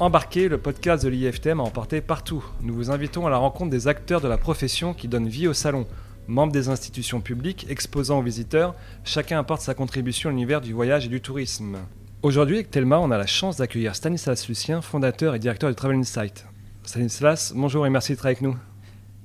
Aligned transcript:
Embarquez, 0.00 0.48
le 0.48 0.58
podcast 0.58 1.04
de 1.04 1.08
l'IFTM 1.08 1.60
a 1.60 1.62
emporté 1.62 2.00
partout. 2.00 2.44
Nous 2.62 2.74
vous 2.74 2.90
invitons 2.90 3.28
à 3.28 3.30
la 3.30 3.36
rencontre 3.36 3.70
des 3.70 3.86
acteurs 3.86 4.20
de 4.20 4.26
la 4.26 4.36
profession 4.36 4.92
qui 4.92 5.06
donnent 5.06 5.28
vie 5.28 5.46
au 5.46 5.52
salon. 5.52 5.86
Membres 6.26 6.52
des 6.52 6.68
institutions 6.68 7.20
publiques, 7.20 7.66
exposants 7.70 8.18
aux 8.18 8.22
visiteurs, 8.22 8.74
chacun 9.04 9.38
apporte 9.38 9.60
sa 9.60 9.72
contribution 9.72 10.30
à 10.30 10.32
l'univers 10.32 10.60
du 10.60 10.72
voyage 10.72 11.06
et 11.06 11.08
du 11.08 11.20
tourisme. 11.20 11.78
Aujourd'hui, 12.22 12.56
avec 12.56 12.72
Thelma, 12.72 12.98
on 12.98 13.12
a 13.12 13.18
la 13.18 13.26
chance 13.26 13.58
d'accueillir 13.58 13.94
Stanislas 13.94 14.48
Lucien, 14.48 14.82
fondateur 14.82 15.36
et 15.36 15.38
directeur 15.38 15.70
de 15.70 15.74
Travel 15.74 15.98
Insight. 15.98 16.44
Stanislas, 16.82 17.52
bonjour 17.54 17.86
et 17.86 17.90
merci 17.90 18.12
d'être 18.12 18.26
avec 18.26 18.40
nous. 18.40 18.56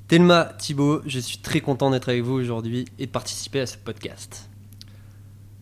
Thelma, 0.08 0.54
Thibaut, 0.60 1.02
je 1.08 1.20
suis 1.20 1.40
très 1.40 1.62
content 1.62 1.90
d'être 1.90 2.10
avec 2.10 2.22
vous 2.22 2.34
aujourd'hui 2.34 2.86
et 3.00 3.08
de 3.08 3.12
participer 3.12 3.62
à 3.62 3.66
ce 3.66 3.78
podcast. 3.78 4.49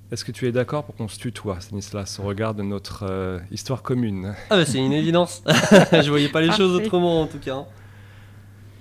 Est-ce 0.09 0.23
que 0.23 0.31
tu 0.31 0.47
es 0.47 0.53
d'accord 0.53 0.85
pour 0.85 0.95
qu'on 0.95 1.09
se 1.09 1.19
tutoie, 1.19 1.59
Stanislas, 1.59 2.21
au 2.21 2.23
regard 2.23 2.53
de 2.53 2.63
notre 2.63 3.05
euh, 3.09 3.39
histoire 3.51 3.83
commune? 3.83 4.35
Ah 4.49 4.55
bah 4.55 4.65
c'est 4.65 4.77
une 4.77 4.93
évidence. 4.93 5.43
je 5.91 6.09
voyais 6.09 6.29
pas 6.29 6.39
les 6.39 6.51
choses 6.51 6.73
autrement 6.75 7.21
en 7.21 7.27
tout 7.27 7.39
cas. 7.39 7.65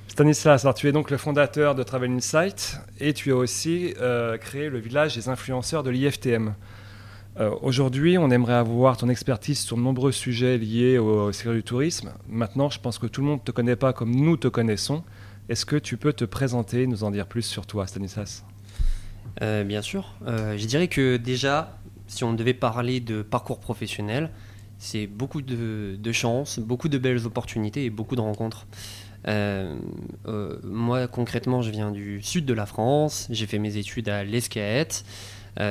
Stanislas, 0.06 0.64
alors 0.64 0.74
tu 0.74 0.86
es 0.86 0.92
donc 0.92 1.10
le 1.10 1.16
fondateur 1.16 1.74
de 1.74 1.82
Travel 1.82 2.12
Insight 2.12 2.78
et 3.00 3.12
tu 3.12 3.32
as 3.32 3.36
aussi 3.36 3.92
euh, 4.00 4.38
créé 4.38 4.70
le 4.70 4.78
village 4.78 5.16
des 5.16 5.28
influenceurs 5.28 5.82
de 5.82 5.90
l'IFTM. 5.90 6.54
Euh, 7.40 7.50
aujourd'hui, 7.60 8.18
on 8.18 8.30
aimerait 8.30 8.54
avoir 8.54 8.96
ton 8.96 9.08
expertise 9.08 9.58
sur 9.58 9.76
de 9.76 9.82
nombreux 9.82 10.12
sujets 10.12 10.58
liés 10.58 10.96
au, 10.96 11.24
au 11.24 11.32
secteur 11.32 11.54
du 11.54 11.64
tourisme. 11.64 12.12
Maintenant, 12.28 12.70
je 12.70 12.78
pense 12.78 12.98
que 12.98 13.08
tout 13.08 13.20
le 13.20 13.26
monde 13.26 13.40
ne 13.40 13.44
te 13.44 13.50
connaît 13.50 13.74
pas 13.74 13.92
comme 13.92 14.14
nous 14.14 14.36
te 14.36 14.46
connaissons. 14.46 15.02
Est-ce 15.48 15.66
que 15.66 15.76
tu 15.76 15.96
peux 15.96 16.12
te 16.12 16.24
présenter, 16.24 16.86
nous 16.86 17.02
en 17.02 17.10
dire 17.10 17.26
plus 17.26 17.42
sur 17.42 17.66
toi, 17.66 17.88
Stanislas? 17.88 18.44
Euh, 19.42 19.64
bien 19.64 19.82
sûr. 19.82 20.14
Euh, 20.26 20.56
je 20.56 20.66
dirais 20.66 20.88
que 20.88 21.16
déjà, 21.16 21.78
si 22.06 22.24
on 22.24 22.32
devait 22.32 22.54
parler 22.54 23.00
de 23.00 23.22
parcours 23.22 23.60
professionnel, 23.60 24.30
c'est 24.78 25.06
beaucoup 25.06 25.42
de, 25.42 25.96
de 25.98 26.12
chance, 26.12 26.58
beaucoup 26.58 26.88
de 26.88 26.98
belles 26.98 27.26
opportunités 27.26 27.84
et 27.84 27.90
beaucoup 27.90 28.16
de 28.16 28.20
rencontres. 28.20 28.66
Euh, 29.28 29.74
moi, 30.62 31.08
concrètement, 31.08 31.62
je 31.62 31.70
viens 31.70 31.90
du 31.90 32.22
sud 32.22 32.44
de 32.44 32.54
la 32.54 32.66
France. 32.66 33.26
J'ai 33.30 33.46
fait 33.46 33.58
mes 33.58 33.76
études 33.76 34.08
à 34.08 34.24
l'ESCAET. 34.24 35.02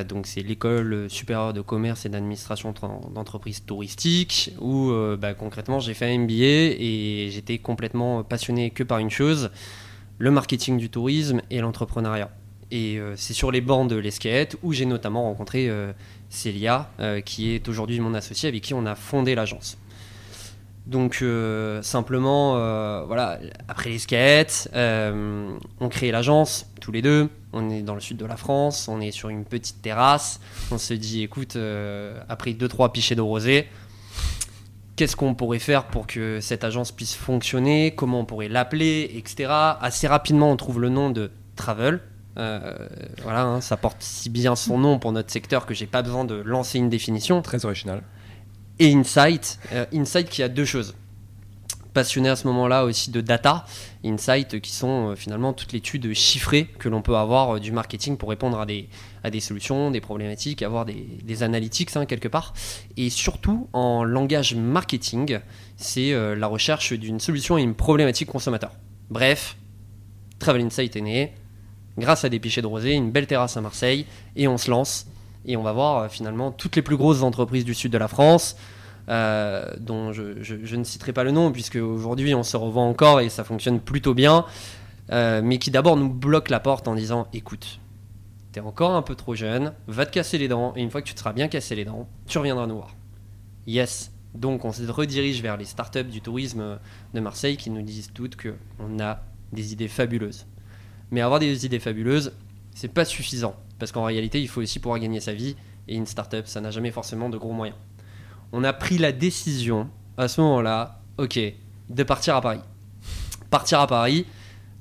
donc, 0.09 0.27
c'est 0.27 0.41
l'école 0.41 1.09
supérieure 1.09 1.53
de 1.53 1.61
commerce 1.61 2.05
et 2.05 2.09
d'administration 2.09 2.73
d'entreprises 3.13 3.63
touristiques, 3.65 4.51
où 4.59 4.91
bah, 5.19 5.33
concrètement, 5.35 5.79
j'ai 5.79 5.93
fait 5.93 6.13
un 6.13 6.19
MBA 6.19 6.75
et 6.79 7.29
j'étais 7.31 7.59
complètement 7.59 8.23
passionné 8.23 8.71
que 8.71 8.83
par 8.83 8.97
une 8.97 9.11
chose 9.11 9.51
le 10.17 10.31
marketing 10.31 10.77
du 10.77 10.89
tourisme 10.89 11.41
et 11.49 11.59
l'entrepreneuriat. 11.59 12.31
Et 12.75 12.99
euh, 12.99 13.13
c'est 13.15 13.33
sur 13.33 13.51
les 13.51 13.61
bancs 13.61 13.89
de 13.89 13.95
l'esquette 13.95 14.57
où 14.61 14.73
j'ai 14.73 14.85
notamment 14.85 15.23
rencontré 15.23 15.69
euh, 15.69 15.93
Célia, 16.27 16.89
euh, 16.99 17.21
qui 17.21 17.51
est 17.51 17.69
aujourd'hui 17.69 18.01
mon 18.01 18.13
associé, 18.13 18.49
avec 18.49 18.63
qui 18.63 18.73
on 18.73 18.85
a 18.85 18.95
fondé 18.95 19.33
l'agence. 19.33 19.77
Donc 20.85 21.23
simplement, 21.81 22.51
voilà, 23.07 23.39
après 23.67 23.89
l'esquette, 23.89 24.69
on 24.75 25.89
crée 25.89 26.11
l'agence 26.11 26.67
tous 26.79 26.91
les 26.91 27.01
deux. 27.01 27.27
On 27.53 27.71
est 27.71 27.81
dans 27.81 27.95
le 27.95 28.01
sud 28.01 28.17
de 28.17 28.25
la 28.25 28.37
France, 28.37 28.87
on 28.87 29.01
est 29.01 29.09
sur 29.09 29.29
une 29.29 29.45
petite 29.45 29.81
terrasse. 29.81 30.39
On 30.69 30.77
se 30.77 30.93
dit, 30.93 31.23
écoute, 31.23 31.57
après 32.29 32.53
deux 32.53 32.67
trois 32.67 32.93
pichets 32.93 33.15
de 33.15 33.21
rosé, 33.21 33.67
qu'est-ce 34.95 35.15
qu'on 35.15 35.33
pourrait 35.33 35.57
faire 35.57 35.85
pour 35.85 36.05
que 36.05 36.39
cette 36.39 36.63
agence 36.63 36.91
puisse 36.91 37.15
fonctionner, 37.15 37.95
comment 37.95 38.19
on 38.19 38.25
pourrait 38.25 38.49
l'appeler, 38.49 39.09
etc. 39.15 39.49
Assez 39.81 40.05
rapidement, 40.05 40.51
on 40.51 40.55
trouve 40.55 40.79
le 40.79 40.89
nom 40.89 41.09
de 41.09 41.31
Travel, 41.55 41.99
euh, 42.37 42.75
voilà, 43.23 43.43
hein, 43.43 43.61
ça 43.61 43.77
porte 43.77 43.97
si 44.01 44.29
bien 44.29 44.55
son 44.55 44.77
nom 44.77 44.99
pour 44.99 45.11
notre 45.11 45.31
secteur 45.31 45.65
que 45.65 45.73
j'ai 45.73 45.87
pas 45.87 46.01
besoin 46.01 46.25
de 46.25 46.35
lancer 46.35 46.79
une 46.79 46.89
définition. 46.89 47.41
Très 47.41 47.65
original. 47.65 48.03
Et 48.79 48.93
Insight, 48.93 49.59
euh, 49.71 49.85
Insight 49.93 50.29
qui 50.29 50.43
a 50.43 50.49
deux 50.49 50.65
choses. 50.65 50.95
Passionné 51.93 52.27
à 52.27 52.35
ce 52.35 52.45
moment-là 52.47 52.83
aussi 52.83 53.09
de 53.09 53.21
data, 53.21 53.63
Insight 54.03 54.59
qui 54.59 54.73
sont 54.73 55.11
euh, 55.11 55.15
finalement 55.15 55.53
toute 55.53 55.71
l'étude 55.71 56.13
chiffrée 56.13 56.65
que 56.77 56.89
l'on 56.89 57.01
peut 57.01 57.15
avoir 57.15 57.61
du 57.61 57.71
marketing 57.71 58.17
pour 58.17 58.27
répondre 58.27 58.59
à 58.59 58.65
des, 58.65 58.89
à 59.23 59.29
des 59.29 59.39
solutions, 59.39 59.91
des 59.91 60.01
problématiques, 60.01 60.61
avoir 60.61 60.83
des, 60.83 61.07
des 61.23 61.41
analytics 61.41 61.95
hein, 61.95 62.05
quelque 62.05 62.27
part. 62.27 62.53
Et 62.97 63.09
surtout 63.09 63.69
en 63.71 64.03
langage 64.03 64.55
marketing, 64.55 65.39
c'est 65.77 66.13
la 66.35 66.47
recherche 66.47 66.91
d'une 66.91 67.21
solution 67.21 67.55
à 67.55 67.61
une 67.61 67.75
problématique 67.75 68.27
consommateur. 68.27 68.73
Bref, 69.09 69.55
Travel 70.39 70.65
Insight 70.65 70.97
est 70.97 71.01
né, 71.01 71.33
grâce 71.97 72.25
à 72.25 72.29
des 72.29 72.39
pichets 72.39 72.61
de 72.61 72.67
rosé, 72.67 72.93
une 72.93 73.11
belle 73.11 73.27
terrasse 73.27 73.57
à 73.57 73.61
Marseille, 73.61 74.05
et 74.35 74.47
on 74.47 74.57
se 74.57 74.69
lance. 74.69 75.07
Et 75.45 75.57
on 75.57 75.63
va 75.63 75.71
voir 75.71 75.97
euh, 75.97 76.09
finalement 76.09 76.51
toutes 76.51 76.75
les 76.75 76.81
plus 76.81 76.97
grosses 76.97 77.21
entreprises 77.21 77.65
du 77.65 77.73
sud 77.73 77.91
de 77.91 77.97
la 77.97 78.07
France, 78.07 78.57
euh, 79.09 79.71
dont 79.79 80.11
je, 80.11 80.75
ne 80.75 80.83
citerai 80.83 81.13
pas 81.13 81.23
le 81.23 81.31
nom, 81.31 81.51
puisque 81.51 81.75
aujourd'hui 81.75 82.33
on 82.33 82.43
se 82.43 82.57
revend 82.57 82.89
encore 82.89 83.21
et 83.21 83.29
ça 83.29 83.43
fonctionne 83.43 83.79
plutôt 83.79 84.13
bien, 84.13 84.45
euh, 85.11 85.41
mais 85.43 85.59
qui 85.59 85.71
d'abord 85.71 85.97
nous 85.97 86.09
bloquent 86.09 86.51
la 86.51 86.59
porte 86.59 86.87
en 86.87 86.95
disant 86.95 87.27
écoute, 87.33 87.79
t'es 88.51 88.59
encore 88.59 88.91
un 88.91 89.01
peu 89.01 89.15
trop 89.15 89.35
jeune, 89.35 89.73
va 89.87 90.05
te 90.05 90.11
casser 90.11 90.37
les 90.37 90.47
dents, 90.47 90.73
et 90.75 90.81
une 90.81 90.89
fois 90.89 91.01
que 91.01 91.07
tu 91.07 91.13
te 91.13 91.19
seras 91.19 91.33
bien 91.33 91.47
cassé 91.47 91.75
les 91.75 91.85
dents, 91.85 92.07
tu 92.27 92.37
reviendras 92.37 92.65
nous 92.67 92.75
voir. 92.75 92.95
Yes. 93.67 94.11
Donc 94.33 94.65
on 94.65 94.73
se 94.73 94.83
redirige 94.83 95.41
vers 95.41 95.55
les 95.55 95.65
startups 95.65 96.03
du 96.03 96.19
tourisme 96.19 96.77
de 97.13 97.19
Marseille 97.21 97.55
qui 97.55 97.69
nous 97.69 97.81
disent 97.83 98.11
toutes 98.13 98.35
qu'on 98.35 98.99
a 98.99 99.21
des 99.53 99.71
idées 99.71 99.87
fabuleuses. 99.87 100.45
Mais 101.11 101.21
avoir 101.21 101.39
des 101.39 101.65
idées 101.65 101.79
fabuleuses, 101.79 102.33
c'est 102.73 102.93
pas 102.93 103.05
suffisant. 103.05 103.55
Parce 103.79 103.91
qu'en 103.91 104.03
réalité, 104.03 104.41
il 104.41 104.47
faut 104.47 104.61
aussi 104.61 104.79
pouvoir 104.79 104.99
gagner 104.99 105.19
sa 105.19 105.33
vie. 105.33 105.55
Et 105.87 105.95
une 105.95 106.05
startup, 106.05 106.47
ça 106.47 106.61
n'a 106.61 106.71
jamais 106.71 106.91
forcément 106.91 107.29
de 107.29 107.37
gros 107.37 107.51
moyens. 107.51 107.77
On 108.51 108.63
a 108.63 108.73
pris 108.73 108.97
la 108.97 109.11
décision, 109.11 109.89
à 110.17 110.27
ce 110.27 110.41
moment-là, 110.41 111.01
ok, 111.17 111.39
de 111.89 112.03
partir 112.03 112.35
à 112.35 112.41
Paris. 112.41 112.61
Partir 113.49 113.79
à 113.79 113.87
Paris, 113.87 114.25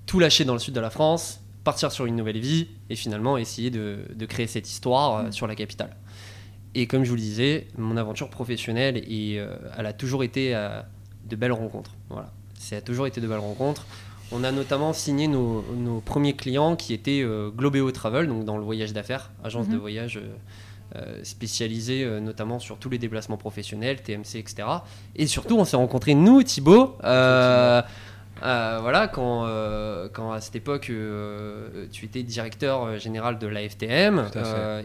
tout 0.07 0.19
lâcher 0.19 0.45
dans 0.45 0.55
le 0.55 0.59
sud 0.59 0.75
de 0.75 0.81
la 0.81 0.91
France, 0.91 1.41
partir 1.65 1.91
sur 1.93 2.07
une 2.07 2.17
nouvelle 2.17 2.39
vie, 2.39 2.69
et 2.91 2.97
finalement 2.97 3.37
essayer 3.37 3.71
de, 3.71 4.27
créer 4.29 4.47
cette 4.47 4.69
histoire 4.69 5.17
euh, 5.17 5.31
sur 5.31 5.47
la 5.47 5.55
capitale. 5.55 5.97
Et 6.75 6.87
comme 6.87 7.05
je 7.05 7.11
vous 7.11 7.17
le 7.17 7.21
disais, 7.21 7.69
mon 7.79 7.97
aventure 7.97 8.31
professionnelle, 8.31 8.99
et, 8.99 9.39
euh, 9.39 9.57
elle 9.77 9.87
a 9.87 9.93
toujours 9.93 10.25
été 10.25 10.55
euh, 10.55 10.81
de 11.27 11.37
belles 11.37 11.53
rencontres. 11.53 11.93
Voilà. 12.11 12.33
Ça 12.59 12.77
a 12.77 12.81
toujours 12.81 13.07
été 13.07 13.21
de 13.21 13.29
belles 13.29 13.39
rencontres. 13.39 13.87
On 14.33 14.43
a 14.43 14.53
notamment 14.53 14.93
signé 14.93 15.29
nos, 15.29 15.63
premiers 16.05 16.35
clients 16.35 16.77
qui 16.77 16.95
étaient 16.95 17.23
euh, 17.23 17.51
Globeo 17.51 17.91
Travel, 17.93 18.27
donc 18.27 18.45
dans 18.45 18.57
le 18.57 18.65
voyage 18.65 18.93
d'affaires, 18.93 19.31
agence 19.43 19.69
de 19.69 19.75
mhm. 19.75 19.81
voyage 19.81 20.17
euh, 20.17 20.35
euh, 20.97 21.21
spécialisée 21.23 22.05
notamment 22.21 22.59
sur 22.59 22.79
tous 22.79 22.91
les 22.91 22.99
déplacements 22.99 23.37
professionnels, 23.37 24.03
TMC, 24.03 24.37
etc. 24.37 24.69
Et 25.17 25.27
surtout, 25.27 25.59
on 25.59 25.65
s'est 25.65 25.77
rencontrés, 25.77 26.15
nous, 26.15 26.43
Thibaut, 26.43 26.97
voilà, 27.01 27.87
quand, 29.13 29.47
quand 30.13 30.33
à 30.33 30.41
cette 30.41 30.57
époque, 30.57 30.91
tu 31.93 32.05
étais 32.05 32.23
directeur 32.23 32.99
général 32.99 33.39
de 33.39 33.47
l'AFTM, 33.47 34.31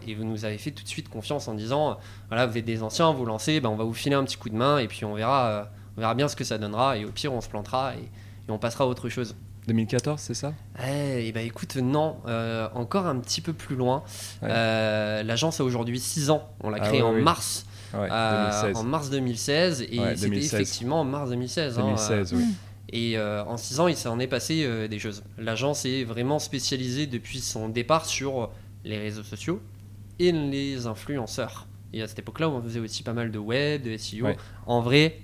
et 0.07 0.15
vous 0.15 0.23
nous 0.23 0.45
avez 0.45 0.57
fait 0.57 0.71
tout 0.71 0.83
de 0.83 0.89
suite 0.89 1.09
confiance 1.09 1.47
en 1.47 1.53
disant, 1.53 1.97
voilà, 2.29 2.45
vous 2.45 2.57
êtes 2.57 2.65
des 2.65 2.83
anciens, 2.83 3.11
vous 3.11 3.25
lancez, 3.25 3.59
ben, 3.59 3.69
on 3.69 3.75
va 3.75 3.83
vous 3.83 3.93
filer 3.93 4.15
un 4.15 4.23
petit 4.23 4.37
coup 4.37 4.49
de 4.49 4.55
main, 4.55 4.79
et 4.79 4.87
puis 4.87 5.05
on 5.05 5.13
verra, 5.13 5.69
on 5.97 6.01
verra 6.01 6.15
bien 6.15 6.27
ce 6.27 6.35
que 6.35 6.43
ça 6.43 6.57
donnera, 6.57 6.97
et 6.97 7.05
au 7.05 7.11
pire, 7.11 7.33
on 7.33 7.41
se 7.41 7.49
plantera. 7.49 7.93
Et, 7.95 8.09
on 8.51 8.57
passera 8.59 8.83
à 8.83 8.87
autre 8.87 9.09
chose. 9.09 9.35
2014, 9.67 10.19
c'est 10.19 10.33
ça? 10.33 10.53
Eh 10.87 11.31
bah 11.31 11.41
écoute, 11.41 11.75
non, 11.75 12.17
euh, 12.27 12.67
encore 12.73 13.05
un 13.05 13.17
petit 13.19 13.41
peu 13.41 13.53
plus 13.53 13.75
loin. 13.75 14.03
Euh, 14.43 15.21
l'agence 15.23 15.59
a 15.59 15.63
aujourd'hui 15.63 15.99
6 15.99 16.31
ans. 16.31 16.49
On 16.61 16.69
l'a 16.69 16.79
ah 16.81 16.87
créée 16.87 17.01
en 17.01 17.13
mars. 17.13 17.65
Euh, 17.93 18.73
en 18.75 18.83
mars 18.83 19.09
2016 19.09 19.81
et 19.81 19.99
c'était 20.15 20.37
effectivement 20.37 21.01
en 21.01 21.03
mars 21.03 21.29
2016. 21.29 21.77
2016 21.77 22.33
hein, 22.33 22.37
oui. 22.37 22.45
Et 22.91 23.19
en 23.19 23.57
6 23.57 23.79
ans, 23.79 23.87
il 23.87 23.95
s'en 23.95 24.19
est 24.19 24.27
passé 24.27 24.87
des 24.87 24.99
choses. 24.99 25.23
L'agence 25.37 25.85
est 25.85 26.03
vraiment 26.03 26.39
spécialisée 26.39 27.05
depuis 27.05 27.39
son 27.39 27.69
départ 27.69 28.05
sur 28.05 28.49
les 28.83 28.97
réseaux 28.97 29.23
sociaux 29.23 29.61
et 30.17 30.31
les 30.31 30.87
influenceurs. 30.87 31.67
Et 31.93 32.01
à 32.01 32.07
cette 32.07 32.19
époque-là, 32.19 32.49
on 32.49 32.61
faisait 32.61 32.79
aussi 32.79 33.03
pas 33.03 33.13
mal 33.13 33.31
de 33.31 33.39
web, 33.39 33.83
de 33.83 33.97
SEO. 33.97 34.27
En 34.65 34.81
vrai, 34.81 35.19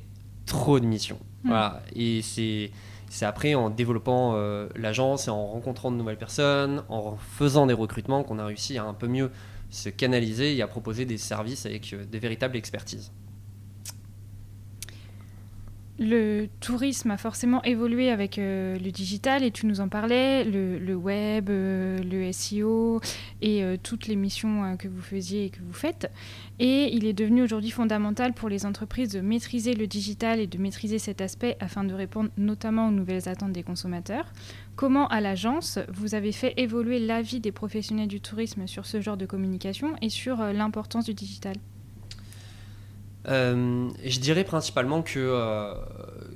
trop 0.46 0.80
de 0.80 0.86
missions. 0.86 1.20
Hmm. 1.44 1.50
Voilà. 1.50 1.84
Et 1.96 2.22
c'est 2.22 2.72
c'est 3.10 3.26
après 3.26 3.56
en 3.56 3.70
développant 3.70 4.34
euh, 4.36 4.68
l'agence 4.76 5.28
et 5.28 5.32
en 5.32 5.48
rencontrant 5.48 5.92
de 5.92 5.98
nouvelles 5.98 6.18
personnes, 6.18 6.84
en 6.90 7.18
faisant 7.18 7.66
des 7.66 7.74
recrutements 7.74 8.24
qu'on 8.24 8.40
a 8.40 8.46
réussi 8.46 8.78
à 8.78 8.84
un 8.84 8.94
peu 8.94 9.08
mieux 9.08 9.32
se 9.70 9.90
canaliser 9.90 10.56
et 10.56 10.62
à 10.62 10.68
proposer 10.68 11.06
des 11.06 11.18
services 11.18 11.66
avec 11.66 11.94
euh, 11.94 12.06
des 12.06 12.20
véritables 12.20 12.58
expertises. 12.58 13.12
Le 15.98 16.48
tourisme 16.60 17.12
a 17.12 17.18
forcément 17.18 17.64
évolué 17.64 18.10
avec 18.10 18.38
euh, 18.38 18.78
le 18.78 18.92
digital 18.92 19.44
et 19.44 19.52
tu 19.52 19.66
nous 19.66 19.80
en 19.80 19.88
parlais, 19.88 20.44
le, 20.44 20.94
web, 20.94 21.50
euh, 21.50 21.98
le 22.00 22.34
SEO 22.34 23.00
et 23.42 23.64
euh, 23.64 23.78
toutes 23.82 24.08
les 24.08 24.18
missions 24.18 24.76
que 24.76 24.90
vous 24.90 25.02
faisiez 25.02 25.46
et 25.46 25.50
que 25.52 25.62
vous 25.62 25.72
faites. 25.72 26.12
Et 26.60 26.94
il 26.94 27.06
est 27.06 27.14
devenu 27.14 27.44
aujourd'hui 27.44 27.72
fondamental 27.72 28.34
pour 28.34 28.50
les 28.50 28.66
entreprises 28.66 29.14
de 29.14 29.22
maîtriser 29.22 29.74
le 29.74 29.88
digital 29.88 30.42
et 30.42 30.48
de 30.48 30.58
maîtriser 30.58 31.00
cet 31.00 31.22
aspect 31.22 31.56
afin 31.62 31.86
de 31.86 31.94
répondre 31.94 32.30
notamment 32.38 32.90
aux 32.90 32.92
nouvelles 32.92 33.30
attentes 33.30 33.54
des 33.54 33.64
consommateurs. 33.64 34.34
Comment 34.76 35.08
à 35.08 35.22
l'agence 35.22 35.80
vous 35.94 36.14
avez 36.14 36.34
fait 36.34 36.54
évoluer 36.58 37.00
l'avis 37.00 37.40
des 37.40 37.54
professionnels 37.54 38.10
du 38.10 38.20
tourisme 38.20 38.68
sur 38.68 38.86
ce 38.86 39.00
genre 39.00 39.16
de 39.16 39.26
communication 39.26 39.96
et 40.02 40.10
sur 40.10 40.38
l'importance 40.44 41.06
du 41.06 41.14
digital? 41.14 41.56
Euh, 43.28 43.90
je 44.04 44.20
dirais 44.20 44.44
principalement 44.44 45.02
que, 45.02 45.20
euh, 45.20 45.74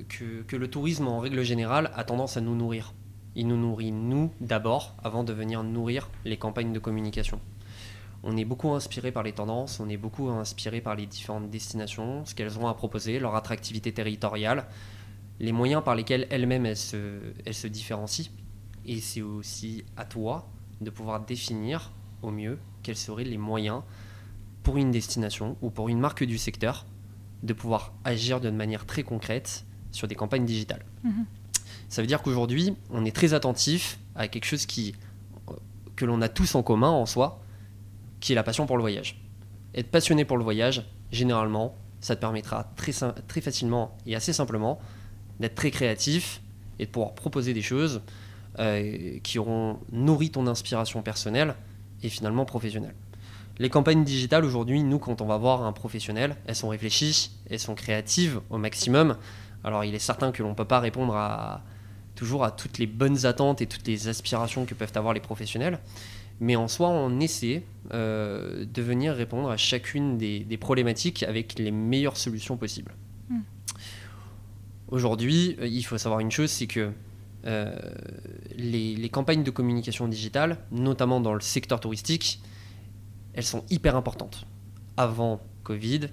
que, 0.08 0.42
que 0.42 0.56
le 0.56 0.68
tourisme, 0.68 1.06
en 1.06 1.20
règle 1.20 1.42
générale, 1.42 1.90
a 1.94 2.04
tendance 2.04 2.36
à 2.36 2.40
nous 2.40 2.54
nourrir. 2.54 2.94
Il 3.36 3.46
nous 3.46 3.56
nourrit, 3.56 3.92
nous, 3.92 4.32
d'abord, 4.40 4.96
avant 5.04 5.22
de 5.22 5.32
venir 5.32 5.62
nourrir 5.62 6.08
les 6.24 6.36
campagnes 6.36 6.72
de 6.72 6.78
communication. 6.78 7.40
On 8.22 8.36
est 8.36 8.44
beaucoup 8.44 8.70
inspiré 8.72 9.12
par 9.12 9.22
les 9.22 9.32
tendances, 9.32 9.80
on 9.80 9.88
est 9.88 9.96
beaucoup 9.96 10.28
inspiré 10.28 10.80
par 10.80 10.94
les 10.94 11.06
différentes 11.06 11.48
destinations, 11.48 12.24
ce 12.26 12.34
qu'elles 12.34 12.58
ont 12.58 12.66
à 12.66 12.74
proposer, 12.74 13.18
leur 13.18 13.34
attractivité 13.34 13.92
territoriale, 13.92 14.66
les 15.38 15.52
moyens 15.52 15.82
par 15.82 15.94
lesquels 15.94 16.26
elles-mêmes 16.28 16.66
elles 16.66 16.76
se, 16.76 17.20
elles 17.46 17.54
se 17.54 17.66
différencient. 17.66 18.30
Et 18.84 19.00
c'est 19.00 19.22
aussi 19.22 19.84
à 19.96 20.04
toi 20.04 20.50
de 20.80 20.90
pouvoir 20.90 21.20
définir 21.20 21.92
au 22.20 22.30
mieux 22.30 22.58
quels 22.82 22.96
seraient 22.96 23.24
les 23.24 23.38
moyens 23.38 23.82
pour 24.62 24.76
une 24.76 24.90
destination 24.90 25.56
ou 25.62 25.70
pour 25.70 25.88
une 25.88 25.98
marque 25.98 26.24
du 26.24 26.38
secteur 26.38 26.86
de 27.42 27.52
pouvoir 27.52 27.92
agir 28.04 28.40
d'une 28.40 28.56
manière 28.56 28.86
très 28.86 29.02
concrète 29.02 29.64
sur 29.92 30.06
des 30.06 30.14
campagnes 30.14 30.44
digitales. 30.44 30.84
Mhm. 31.02 31.24
Ça 31.88 32.02
veut 32.02 32.06
dire 32.06 32.22
qu'aujourd'hui, 32.22 32.76
on 32.90 33.04
est 33.04 33.14
très 33.14 33.34
attentif 33.34 33.98
à 34.14 34.28
quelque 34.28 34.44
chose 34.44 34.66
qui, 34.66 34.94
que 35.96 36.04
l'on 36.04 36.20
a 36.22 36.28
tous 36.28 36.54
en 36.54 36.62
commun 36.62 36.90
en 36.90 37.06
soi, 37.06 37.42
qui 38.20 38.32
est 38.32 38.34
la 38.34 38.42
passion 38.42 38.66
pour 38.66 38.76
le 38.76 38.82
voyage. 38.82 39.20
Être 39.74 39.90
passionné 39.90 40.24
pour 40.24 40.36
le 40.36 40.44
voyage, 40.44 40.86
généralement, 41.10 41.74
ça 42.00 42.16
te 42.16 42.20
permettra 42.20 42.72
très, 42.76 42.92
très 43.26 43.40
facilement 43.40 43.96
et 44.06 44.14
assez 44.14 44.32
simplement 44.32 44.78
d'être 45.38 45.54
très 45.54 45.70
créatif 45.70 46.42
et 46.78 46.86
de 46.86 46.90
pouvoir 46.90 47.14
proposer 47.14 47.54
des 47.54 47.62
choses 47.62 48.02
euh, 48.58 49.18
qui 49.22 49.38
auront 49.38 49.78
nourri 49.92 50.30
ton 50.30 50.46
inspiration 50.46 51.02
personnelle 51.02 51.54
et 52.02 52.08
finalement 52.08 52.44
professionnelle. 52.44 52.94
Les 53.60 53.68
campagnes 53.68 54.04
digitales 54.04 54.46
aujourd'hui, 54.46 54.82
nous, 54.82 54.98
quand 54.98 55.20
on 55.20 55.26
va 55.26 55.36
voir 55.36 55.64
un 55.64 55.72
professionnel, 55.72 56.34
elles 56.46 56.54
sont 56.56 56.70
réfléchies, 56.70 57.30
elles 57.50 57.58
sont 57.58 57.74
créatives 57.74 58.40
au 58.48 58.56
maximum. 58.56 59.18
Alors, 59.64 59.84
il 59.84 59.94
est 59.94 59.98
certain 59.98 60.32
que 60.32 60.42
l'on 60.42 60.48
ne 60.48 60.54
peut 60.54 60.64
pas 60.64 60.80
répondre 60.80 61.14
à, 61.14 61.62
toujours 62.14 62.42
à 62.42 62.52
toutes 62.52 62.78
les 62.78 62.86
bonnes 62.86 63.26
attentes 63.26 63.60
et 63.60 63.66
toutes 63.66 63.86
les 63.86 64.08
aspirations 64.08 64.64
que 64.64 64.72
peuvent 64.72 64.94
avoir 64.94 65.12
les 65.12 65.20
professionnels. 65.20 65.78
Mais 66.40 66.56
en 66.56 66.68
soi, 66.68 66.88
on 66.88 67.20
essaie 67.20 67.62
euh, 67.92 68.64
de 68.64 68.80
venir 68.80 69.12
répondre 69.12 69.50
à 69.50 69.58
chacune 69.58 70.16
des, 70.16 70.40
des 70.40 70.56
problématiques 70.56 71.22
avec 71.22 71.58
les 71.58 71.70
meilleures 71.70 72.16
solutions 72.16 72.56
possibles. 72.56 72.94
Mm. 73.28 73.40
Aujourd'hui, 74.88 75.58
euh, 75.60 75.66
il 75.66 75.82
faut 75.82 75.98
savoir 75.98 76.20
une 76.20 76.30
chose, 76.30 76.48
c'est 76.48 76.66
que 76.66 76.92
euh, 77.44 77.78
les, 78.56 78.96
les 78.96 79.08
campagnes 79.10 79.44
de 79.44 79.50
communication 79.50 80.08
digitale, 80.08 80.56
notamment 80.72 81.20
dans 81.20 81.34
le 81.34 81.42
secteur 81.42 81.78
touristique, 81.78 82.40
elles 83.34 83.44
sont 83.44 83.64
hyper 83.70 83.96
importantes. 83.96 84.46
Avant 84.96 85.40
Covid, 85.62 86.08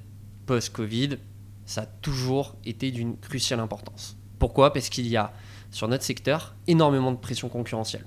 post-Covid, 0.46 1.18
ça 1.66 1.82
a 1.82 1.86
toujours 1.86 2.56
été 2.66 2.92
d'une 2.92 3.18
cruciale 3.18 3.60
importance. 3.60 4.18
Pourquoi? 4.40 4.72
Parce 4.74 4.90
qu'il 4.90 5.08
y 5.08 5.18
a 5.18 5.34
sur 5.72 5.88
notre 5.88 6.04
secteur 6.04 6.56
énormément 6.68 7.12
de 7.12 7.18
pression 7.18 7.50
concurrentielle. 7.50 8.06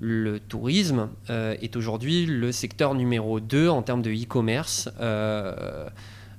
Le 0.00 0.40
tourisme 0.40 1.08
euh, 1.30 1.56
est 1.62 1.76
aujourd'hui 1.76 2.26
le 2.26 2.52
secteur 2.52 2.94
numéro 2.94 3.40
2 3.40 3.68
en 3.68 3.82
termes 3.82 4.02
de 4.02 4.10
e-commerce, 4.10 4.90
euh, 5.00 5.88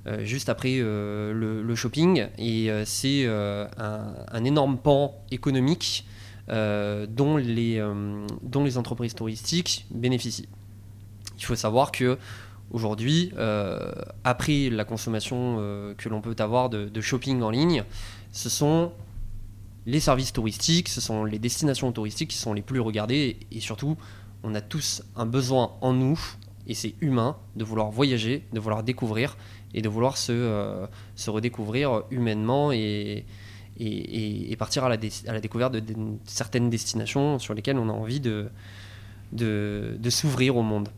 euh, 0.05 0.23
juste 0.23 0.49
après 0.49 0.77
le, 0.77 1.73
shopping, 1.75 2.27
et 2.37 2.69
c'est 2.85 3.25
un, 3.25 4.43
énorme 4.43 4.77
pan 4.77 5.15
économique 5.31 6.05
dont 6.47 7.37
les 7.37 7.81
entreprises 8.77 9.15
touristiques 9.15 9.87
bénéficient. 9.89 10.47
Il 11.37 11.45
faut 11.45 11.55
savoir 11.55 11.91
que 11.91 12.17
aujourd'hui, 12.71 13.31
euh, 13.37 13.91
après 14.23 14.69
la 14.69 14.85
consommation 14.85 15.57
euh, 15.59 15.93
que 15.95 16.09
l'on 16.09 16.21
peut 16.21 16.35
avoir 16.39 16.69
de, 16.69 17.01
shopping 17.01 17.41
en 17.41 17.49
ligne, 17.49 17.83
ce 18.31 18.49
sont 18.49 18.91
les 19.85 19.99
services 19.99 20.33
touristiques, 20.33 20.89
ce 20.89 21.01
sont 21.01 21.25
les 21.25 21.39
destinations 21.39 21.91
touristiques 21.91 22.31
qui 22.31 22.37
sont 22.37 22.53
les 22.53 22.61
plus 22.61 22.79
regardées 22.79 23.37
et, 23.51 23.59
surtout, 23.59 23.97
on 24.43 24.55
a 24.55 24.61
tous 24.61 25.03
un 25.15 25.25
besoin 25.25 25.73
en 25.81 25.93
nous, 25.93 26.19
et 26.67 26.73
c'est 26.73 26.95
humain, 27.01 27.37
de 27.55 27.63
vouloir 27.63 27.91
voyager, 27.91 28.43
de 28.51 28.59
vouloir 28.59 28.83
découvrir 28.83 29.37
et 29.73 29.81
de 29.81 29.89
vouloir 29.89 30.17
se, 30.17 30.31
euh, 30.31 30.87
se 31.15 31.29
redécouvrir 31.29 32.03
humainement 32.09 32.71
et, 32.71 33.25
et, 33.77 34.51
et- 34.51 34.55
partir 34.55 34.83
à 34.85 34.89
la, 34.89 34.97
découverte 34.97 35.73
de, 35.73 35.95
certaines 36.25 36.69
destinations 36.69 37.37
sur 37.39 37.53
lesquelles 37.53 37.77
on 37.77 37.89
a 37.89 37.93
envie 37.93 38.19
de, 38.19 38.49
de 39.31 40.09
s'ouvrir 40.09 40.57
au 40.57 40.63
monde. 40.63 40.89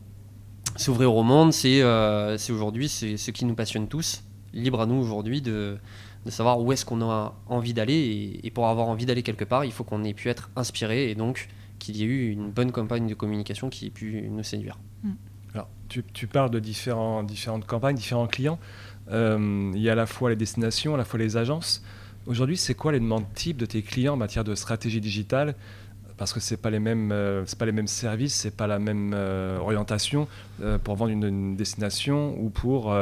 S'ouvrir 0.78 1.12
au 1.12 1.24
monde, 1.24 1.52
c'est 1.52 1.82
euh, 1.82 2.38
c'est 2.38 2.52
aujourd'hui 2.52 2.88
c'est 2.88 3.16
ce 3.16 3.32
qui 3.32 3.44
nous 3.44 3.54
passionne 3.54 3.88
tous. 3.88 4.22
Libre 4.54 4.80
à 4.80 4.86
nous 4.86 4.94
aujourd'hui 4.94 5.42
de, 5.42 5.76
de 6.24 6.30
savoir 6.30 6.60
où 6.60 6.70
est-ce 6.70 6.84
qu'on 6.84 7.02
a 7.02 7.34
envie 7.48 7.74
d'aller. 7.74 7.94
Et, 7.94 8.46
et 8.46 8.50
pour 8.50 8.68
avoir 8.68 8.86
envie 8.86 9.04
d'aller 9.04 9.24
quelque 9.24 9.44
part, 9.44 9.64
il 9.64 9.72
faut 9.72 9.82
qu'on 9.82 10.04
ait 10.04 10.14
pu 10.14 10.28
être 10.28 10.50
inspiré 10.54 11.10
et 11.10 11.16
donc 11.16 11.48
qu'il 11.80 11.96
y 11.96 12.02
ait 12.02 12.06
eu 12.06 12.30
une 12.30 12.52
bonne 12.52 12.70
campagne 12.70 13.08
de 13.08 13.14
communication 13.14 13.70
qui 13.70 13.86
ait 13.86 13.90
pu 13.90 14.22
nous 14.30 14.44
séduire. 14.44 14.78
Alors, 15.52 15.68
tu, 15.88 16.04
tu 16.12 16.28
parles 16.28 16.50
de 16.50 16.60
différents, 16.60 17.24
différentes 17.24 17.66
campagnes, 17.66 17.96
différents 17.96 18.28
clients. 18.28 18.60
Euh, 19.10 19.72
il 19.74 19.82
y 19.82 19.88
a 19.88 19.92
à 19.92 19.96
la 19.96 20.06
fois 20.06 20.30
les 20.30 20.36
destinations, 20.36 20.94
à 20.94 20.96
la 20.96 21.04
fois 21.04 21.18
les 21.18 21.36
agences. 21.36 21.82
Aujourd'hui, 22.26 22.56
c'est 22.56 22.74
quoi 22.74 22.92
les 22.92 23.00
demandes 23.00 23.24
types 23.34 23.56
de 23.56 23.66
tes 23.66 23.82
clients 23.82 24.14
en 24.14 24.16
matière 24.16 24.44
de 24.44 24.54
stratégie 24.54 25.00
digitale 25.00 25.56
Parce 26.18 26.32
que 26.32 26.40
c'est 26.40 26.56
pas 26.56 26.70
les 26.70 26.80
mêmes, 26.80 27.12
euh, 27.12 27.44
c'est 27.46 27.58
pas 27.58 27.64
les 27.64 27.72
mêmes 27.72 27.86
services, 27.86 28.34
c'est 28.34 28.54
pas 28.54 28.66
la 28.66 28.80
même 28.80 29.12
euh, 29.14 29.58
orientation 29.58 30.26
euh, 30.60 30.76
pour 30.76 30.96
vendre 30.96 31.12
une, 31.12 31.56
destination 31.56 32.36
ou 32.38 32.50
pour 32.50 32.94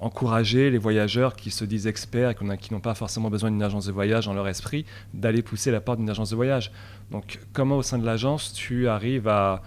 encourager 0.00 0.70
les 0.70 0.78
voyageurs 0.78 1.34
qui 1.36 1.50
se 1.50 1.64
disent 1.64 1.86
experts 1.86 2.30
et 2.30 2.58
qui 2.58 2.72
n'ont 2.74 2.80
pas 2.80 2.94
forcément 2.94 3.30
besoin 3.30 3.50
d'une 3.50 3.62
agence 3.62 3.86
de 3.86 3.92
voyage 3.92 4.26
dans 4.26 4.34
leur 4.34 4.46
esprit 4.48 4.84
d'aller 5.14 5.40
pousser 5.40 5.70
la 5.70 5.80
porte 5.80 5.98
d'une 5.98 6.10
agence 6.10 6.30
de 6.30 6.36
voyage. 6.36 6.72
Donc, 7.10 7.40
comment 7.52 7.78
au 7.78 7.82
sein 7.82 7.98
de 7.98 8.04
l'agence 8.04 8.52
tu 8.52 8.88
arrives 8.88 9.28
à 9.28 9.62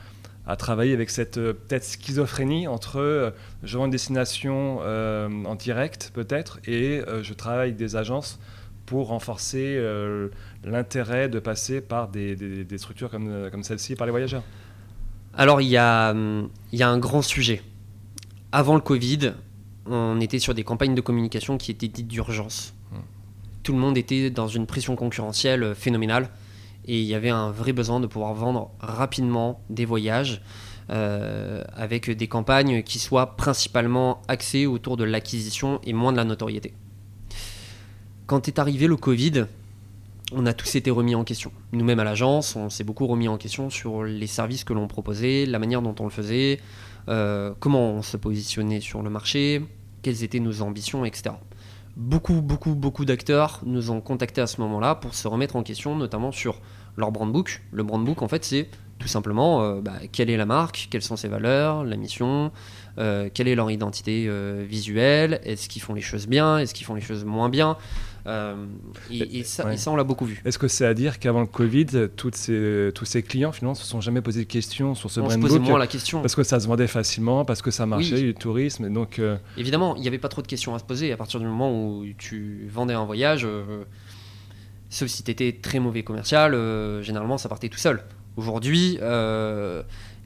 travailler 0.57 0.94
avec 0.94 1.09
cette 1.09 1.35
peut-être 1.35 1.83
schizophrénie 1.83 2.68
entre 2.68 3.33
je 3.63 3.77
vends 3.77 3.85
une 3.85 3.91
destination 3.91 4.79
en 4.79 5.56
direct 5.56 6.12
peut-être 6.13 6.59
et 6.68 7.01
je 7.21 7.33
travaille 7.33 7.69
avec 7.69 7.75
des 7.75 7.95
agences 7.95 8.39
pour 8.88 9.10
renforcer 9.10 9.75
euh, 9.78 10.30
l'intérêt 10.63 11.30
de 11.30 11.38
passer 11.39 11.81
par 11.81 12.07
des, 12.07 12.36
des- 12.36 12.63
des 12.63 12.78
structures 12.80 13.12
comme, 13.12 13.28
euh, 13.30 13.50
comme 13.51 13.62
celle-ci 13.62 13.95
par 13.95 14.07
les 14.07 14.12
voyageurs. 14.12 14.42
Alors 15.36 15.62
il 15.62 15.67
y, 15.67 15.77
a, 15.77 16.12
hum, 16.12 16.50
il 16.72 16.79
y 16.79 16.84
a 16.84 16.89
un 16.89 16.98
grand 16.98 17.22
sujet. 17.22 17.62
Avant 18.51 18.74
le 18.75 18.82
Covid, 18.82 19.34
on 19.86 20.20
était 20.22 20.39
sur 20.39 20.53
des 20.56 20.63
campagnes 20.63 20.96
de 20.96 21.01
communication 21.01 21.58
qui 21.58 21.70
étaient 21.72 21.89
dites 21.89 22.08
d'urgence. 22.08 22.74
Hmm. 22.91 23.01
Tout 23.62 23.74
le 23.74 23.79
monde 23.79 23.98
était 23.98 24.29
dans 24.32 24.48
une 24.48 24.65
pression 24.65 24.96
concurrentielle 24.96 25.63
euh, 25.63 25.75
phénoménale 25.75 26.29
et 26.86 26.98
il 27.00 27.06
y 27.06 27.13
avait 27.13 27.29
un 27.29 27.51
vrai 27.51 27.74
besoin 27.74 28.00
de 28.00 28.08
pouvoir 28.08 28.34
vendre 28.34 28.72
rapidement 28.79 29.62
des 29.70 29.84
voyages 29.84 30.41
euh, 30.89 31.62
avec 31.75 32.10
des 32.10 32.27
campagnes 32.29 32.82
qui 32.84 32.98
soient 33.00 33.36
principalement 33.36 34.22
axées 34.29 34.65
autour 34.65 34.96
de 34.96 35.03
l'acquisition 35.03 35.82
et 35.84 35.91
moins 35.91 36.13
de 36.13 36.17
la 36.17 36.24
notoriété. 36.24 36.74
Quand 38.27 38.50
est 38.50 38.60
arrivé 38.60 38.88
le 38.88 38.98
Covid, 38.98 39.46
on 40.34 40.46
a 40.46 40.53
tous 40.53 40.75
été 40.75 40.91
remis 40.91 41.15
en 41.15 41.24
question. 41.24 41.50
Nous-mêmes 41.72 42.01
à 42.01 42.03
l'agence, 42.03 42.57
on 42.57 42.69
s'est 42.69 42.84
beaucoup 42.84 43.07
remis 43.07 43.29
en 43.29 43.38
question 43.38 43.69
sur 43.69 44.03
les 44.03 44.27
services 44.27 44.65
que 44.65 44.74
l'on 44.74 44.89
proposait, 44.89 45.46
la 45.46 45.60
manière 45.60 45.81
dont 45.81 45.96
on 46.01 46.03
le 46.03 46.10
faisait, 46.10 46.60
euh, 47.07 47.53
comment 47.62 47.91
on 47.91 48.01
se 48.01 48.17
positionnait 48.17 48.81
sur 48.81 49.01
le 49.01 49.10
marché, 49.10 49.63
quelles 50.01 50.25
étaient 50.25 50.41
nos 50.41 50.62
ambitions, 50.62 51.05
etc. 51.05 51.36
Beaucoup, 51.96 52.41
beaucoup, 52.41 52.75
beaucoup 52.75 53.05
d'acteurs 53.05 53.62
nous 53.65 53.91
ont 53.91 54.01
contactés 54.01 54.41
à 54.41 54.48
ce 54.48 54.60
moment-là 54.60 54.96
pour 54.96 55.15
se 55.15 55.29
remettre 55.29 55.55
en 55.55 55.63
question, 55.63 55.96
notamment 55.96 56.34
sur 56.34 56.60
leur 56.98 57.13
brand 57.13 57.31
book. 57.31 57.63
Le 57.72 57.84
brand 57.84 58.03
book, 58.03 58.22
en 58.22 58.27
fait, 58.27 58.43
c'est 58.43 58.67
tout 59.00 59.07
simplement 59.07 59.63
euh, 59.63 59.79
bah, 59.79 59.93
quelle 60.12 60.29
est 60.29 60.38
la 60.38 60.46
marque, 60.46 60.89
quelles 60.91 61.01
sont 61.01 61.15
ses 61.15 61.29
valeurs, 61.29 61.86
la 61.86 61.96
mission, 61.96 62.51
euh, 62.98 63.29
quelle 63.34 63.48
est 63.48 63.55
leur 63.55 63.72
identité 63.72 64.29
visuelle, 64.67 65.39
est-ce 65.46 65.69
qu'ils 65.69 65.81
font 65.81 65.93
les 65.93 66.01
choses 66.01 66.27
bien, 66.27 66.57
est-ce 66.57 66.74
qu'ils 66.74 66.86
font 66.86 66.96
les 66.96 67.00
choses 67.00 67.24
moins 67.24 67.48
bien. 67.48 67.77
Euh, 68.27 68.65
et, 69.10 69.39
et 69.39 69.43
ça, 69.43 69.65
Ouais. 69.65 69.75
et 69.75 69.77
ça, 69.77 69.89
on 69.89 69.96
l'a 69.96 70.03
beaucoup 70.03 70.25
vu. 70.25 70.41
Est-ce 70.46 70.60
que 70.60 70.67
c'est 70.67 70.86
à 70.86 70.93
dire 70.93 71.17
qu'avant 71.19 71.39
le 71.41 71.48
Covid, 71.48 72.10
toutes 72.15 72.36
ces, 72.36 72.91
tous 72.93 73.05
ces 73.05 73.24
clients 73.24 73.51
finalement 73.53 73.74
se 73.75 73.86
sont 73.86 74.01
jamais 74.01 74.22
posé 74.22 74.41
de 74.43 74.50
questions 74.50 74.96
sur 74.96 75.10
ce 75.10 75.19
on 75.22 75.25
brand 75.27 75.39
book 75.39 75.62
moins 75.62 75.79
la 75.79 75.88
question. 75.88 76.22
parce 76.22 76.36
que 76.36 76.43
ça 76.43 76.60
se 76.60 76.67
vendait 76.67 76.88
facilement, 76.88 77.46
parce 77.46 77.62
que 77.62 77.72
ça 77.72 77.86
marchait, 77.86 78.15
Oui. 78.15 78.24
le 78.24 78.34
tourisme, 78.34 78.86
et 78.86 78.89
donc 78.89 79.19
euh, 79.19 79.38
Évidemment, 79.57 79.96
il 79.96 80.01
n'y 80.01 80.07
avait 80.07 80.17
pas 80.17 80.27
trop 80.29 80.41
de 80.41 80.48
questions 80.48 80.75
à 80.75 80.79
se 80.79 80.84
poser 80.84 81.12
à 81.12 81.17
partir 81.17 81.39
du 81.39 81.46
moment 81.46 81.72
où 81.72 82.05
tu 82.17 82.67
vendais 82.69 82.93
un 82.93 83.05
voyage. 83.05 83.46
euh, 83.46 83.84
sauf 84.89 85.07
si 85.10 85.24
tu 85.24 85.31
étais 85.31 85.51
très 85.62 85.79
mauvais 85.79 86.03
commercial, 86.03 86.53
euh, 86.53 87.01
généralement 87.01 87.38
ça 87.38 87.50
partait 87.50 87.69
tout 87.69 87.77
seul. 87.79 88.03
Aujourd'hui, 88.38 88.98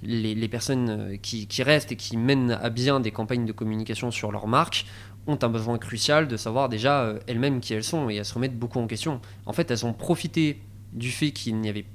les, 0.04 0.34
les 0.36 0.48
personnes 0.48 1.18
qui, 1.22 1.46
qui 1.48 1.62
restent 1.64 1.92
et 1.92 1.96
qui 1.96 2.18
mènent 2.18 2.58
à 2.62 2.70
bien 2.70 3.00
des 3.00 3.12
campagnes 3.12 3.46
de 3.46 3.52
communication 3.52 4.10
sur 4.12 4.32
leur 4.32 4.48
marque 4.48 4.86
ont 5.28 5.38
un 5.42 5.50
besoin 5.50 5.78
crucial 5.78 6.28
de 6.28 6.38
savoir 6.38 6.70
déjà 6.70 7.02
euh, 7.02 7.20
elles-mêmes 7.28 7.60
qui 7.60 7.74
elles 7.74 7.84
sont 7.84 8.10
et 8.10 8.16
elles 8.16 8.26
se 8.26 8.34
remettent 8.34 8.58
beaucoup 8.58 8.80
en 8.80 8.88
question. 8.88 9.22
En 9.46 9.54
fait, 9.54 9.70
elles 9.72 9.86
ont 9.86 9.94
profité 9.94 10.62
du 10.94 11.12
fait 11.12 11.32
qu'il 11.32 11.56
n'y 11.58 11.70
avait 11.70 11.86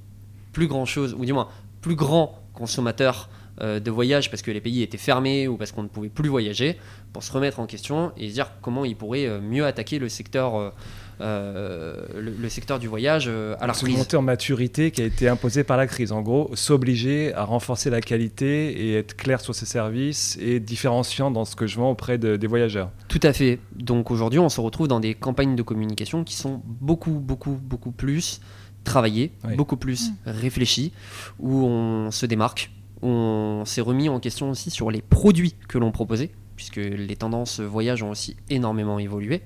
plus 0.53 0.69
grand 0.69 0.87
chose, 0.87 1.15
ou 1.19 1.25
du 1.25 1.33
moins 1.33 1.49
plus 1.81 1.97
grand 1.97 2.41
consommateurs 2.55 3.29
euh, 3.61 3.81
de 3.81 3.91
voyage 3.91 4.31
parce 4.31 4.43
que 4.43 4.51
les 4.51 4.61
pays 4.61 4.83
étaient 4.83 4.99
fermés 4.99 5.49
ou 5.49 5.57
parce 5.57 5.73
qu'on 5.73 5.83
ne 5.83 5.89
pouvait 5.89 6.09
plus 6.09 6.29
voyager, 6.29 6.79
pour 7.13 7.23
se 7.23 7.33
remettre 7.33 7.61
en 7.61 7.67
question 7.67 8.13
et 8.17 8.29
se 8.29 8.35
dire 8.35 8.51
comment 8.63 8.85
ils 8.85 8.97
pourraient 8.97 9.27
euh, 9.27 9.41
mieux 9.41 9.67
attaquer 9.67 9.99
le 9.99 10.09
secteur, 10.09 10.73
euh, 11.21 12.07
le, 12.15 12.49
secteur 12.49 12.79
du 12.79 12.89
voyage 12.89 13.29
à 13.29 13.67
la 13.67 13.73
une 13.87 13.97
montée 13.97 14.17
en 14.17 14.23
maturité 14.23 14.91
qui 14.91 15.03
a 15.03 15.05
été 15.05 15.29
imposée 15.29 15.65
par 15.65 15.77
la 15.77 15.87
crise. 15.87 16.13
En 16.13 16.23
gros, 16.23 16.51
s'obliger 16.55 17.35
à 17.35 17.45
renforcer 17.45 17.91
la 17.91 18.01
qualité 18.01 18.89
et 18.89 18.95
être 18.95 19.17
clair 19.17 19.41
sur 19.41 19.55
ses 19.55 19.67
services 19.67 20.39
et 20.41 20.61
différenciant 20.61 21.31
dans 21.31 21.45
ce 21.45 21.57
que 21.57 21.67
je 21.67 21.77
vends 21.77 21.91
auprès 21.91 22.19
des 22.19 22.47
voyageurs. 22.47 22.91
Tout 23.09 23.21
à 23.23 23.33
fait. 23.33 23.59
Donc 23.75 24.11
aujourd'hui, 24.11 24.39
on 24.39 24.49
se 24.49 24.61
retrouve 24.61 24.89
dans 24.89 25.01
des 25.01 25.15
campagnes 25.15 25.57
de 25.57 25.63
communication 25.63 26.25
qui 26.25 26.35
sont 26.35 26.63
beaucoup, 26.65 27.13
beaucoup, 27.13 27.59
beaucoup 27.63 27.93
plus 27.93 28.41
travaillées, 28.85 29.33
beaucoup 29.57 29.77
plus 29.77 30.11
mmh. 30.11 30.15
réfléchies, 30.27 30.93
où 31.39 31.65
on 31.67 32.11
se 32.11 32.25
démarque, 32.25 32.71
on 33.03 33.65
s'est 33.67 33.83
remis 33.83 34.09
en 34.09 34.21
question 34.21 34.51
aussi 34.51 34.71
sur 34.71 34.91
les 34.91 35.03
produits 35.03 35.55
que 35.69 35.77
l'on 35.77 35.93
proposait, 35.93 36.31
puisque 36.57 36.77
les 36.77 37.17
tendances 37.17 37.61
voyage 37.61 38.03
ont 38.03 38.11
aussi 38.11 38.37
énormément 38.49 38.99
évolué. 38.99 39.43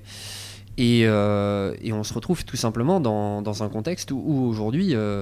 Et, 0.81 1.03
euh, 1.05 1.75
on 1.91 2.03
se 2.03 2.11
retrouve 2.11 2.43
tout 2.43 2.57
simplement 2.57 2.99
dans, 2.99 3.63
un 3.63 3.69
contexte 3.69 4.09
où, 4.09 4.47
aujourd'hui, 4.49 4.95
euh, 4.95 5.21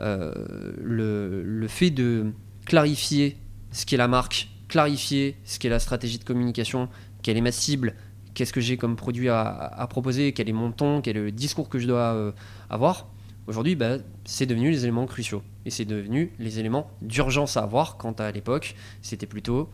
euh, 0.00 0.34
le, 0.82 1.66
fait 1.66 1.88
de 1.88 2.32
clarifier 2.66 3.38
ce 3.72 3.86
qu'est 3.86 3.96
la 3.96 4.06
marque, 4.06 4.50
clarifier 4.68 5.38
ce 5.44 5.58
qu'est 5.58 5.70
la 5.70 5.78
stratégie 5.78 6.18
de 6.18 6.24
communication, 6.24 6.90
quelle 7.22 7.38
est 7.38 7.42
ma 7.42 7.52
cible, 7.52 7.94
qu'est-ce 8.34 8.52
que 8.52 8.60
j'ai 8.60 8.76
comme 8.76 8.96
produit 8.96 9.30
à, 9.30 9.86
proposer, 9.88 10.32
quel 10.32 10.46
est 10.50 10.52
mon 10.52 10.72
ton, 10.72 11.00
quel 11.00 11.16
est 11.16 11.22
le 11.22 11.32
discours 11.32 11.70
que 11.70 11.78
je 11.78 11.86
dois 11.86 12.34
avoir, 12.68 13.08
Aujourd'hui, 13.46 13.76
bah, 13.76 13.96
c'est 14.26 14.44
devenu 14.44 14.70
les 14.70 14.82
éléments 14.82 15.06
cruciaux. 15.06 15.42
Et 15.64 15.70
c'est 15.70 15.86
devenu 15.86 16.32
les 16.38 16.58
éléments 16.58 16.90
d'urgence 17.00 17.56
à 17.56 17.62
avoir 17.62 17.96
quand 17.96 18.20
à 18.20 18.30
l'époque, 18.30 18.74
c'était 19.00 19.24
plutôt 19.24 19.70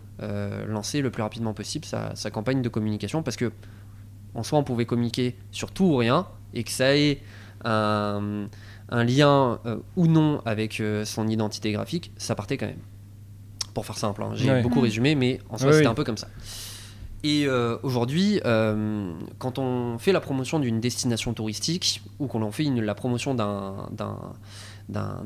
lancer 0.69 1.01
le 1.01 1.11
plus 1.11 1.25
rapidement 1.25 1.55
possible 1.55 1.85
sa, 1.85 2.31
campagne 2.31 2.63
de 2.63 2.69
communication 2.69 3.25
parce 3.25 3.37
que 3.37 3.51
en 4.35 4.43
soi, 4.43 4.59
on 4.59 4.65
pouvait 4.65 4.87
communiquer 4.87 5.37
sur 5.51 5.71
tout 5.71 5.85
ou 5.85 5.97
rien 5.97 6.27
et 6.53 6.65
que 6.65 6.71
ça 6.71 6.97
ait 6.97 7.21
un, 7.65 8.49
lien 8.91 9.59
euh, 9.67 9.77
ou 9.97 10.07
non 10.07 10.43
avec 10.45 10.81
euh, 10.81 11.05
son 11.05 11.27
identité 11.29 11.73
graphique, 11.73 12.13
ça 12.17 12.35
partait 12.35 12.57
quand 12.57 12.67
même. 12.67 12.79
Pour 13.73 13.87
faire 13.87 13.99
simple, 13.99 14.23
hein. 14.23 14.33
j'ai 14.35 14.63
beaucoup 14.63 14.81
résumé, 14.81 15.17
mais 15.17 15.41
en 15.51 15.59
soi, 15.59 15.73
c'était 15.73 15.87
un 15.87 15.95
peu 15.95 16.05
comme 16.05 16.19
ça. 16.19 16.29
Et 17.25 17.47
euh, 17.47 17.79
aujourd'hui, 17.83 18.39
euh, 18.45 19.15
quand 19.39 19.59
on 19.59 19.99
fait 19.99 20.13
la 20.13 20.21
promotion 20.21 20.59
d'une 20.59 20.79
destination 20.79 21.33
touristique 21.33 22.03
ou 22.19 22.27
qu'on 22.27 22.53
fait 22.53 22.65
la 22.65 22.95
promotion 22.95 23.35
d'un 23.35 23.89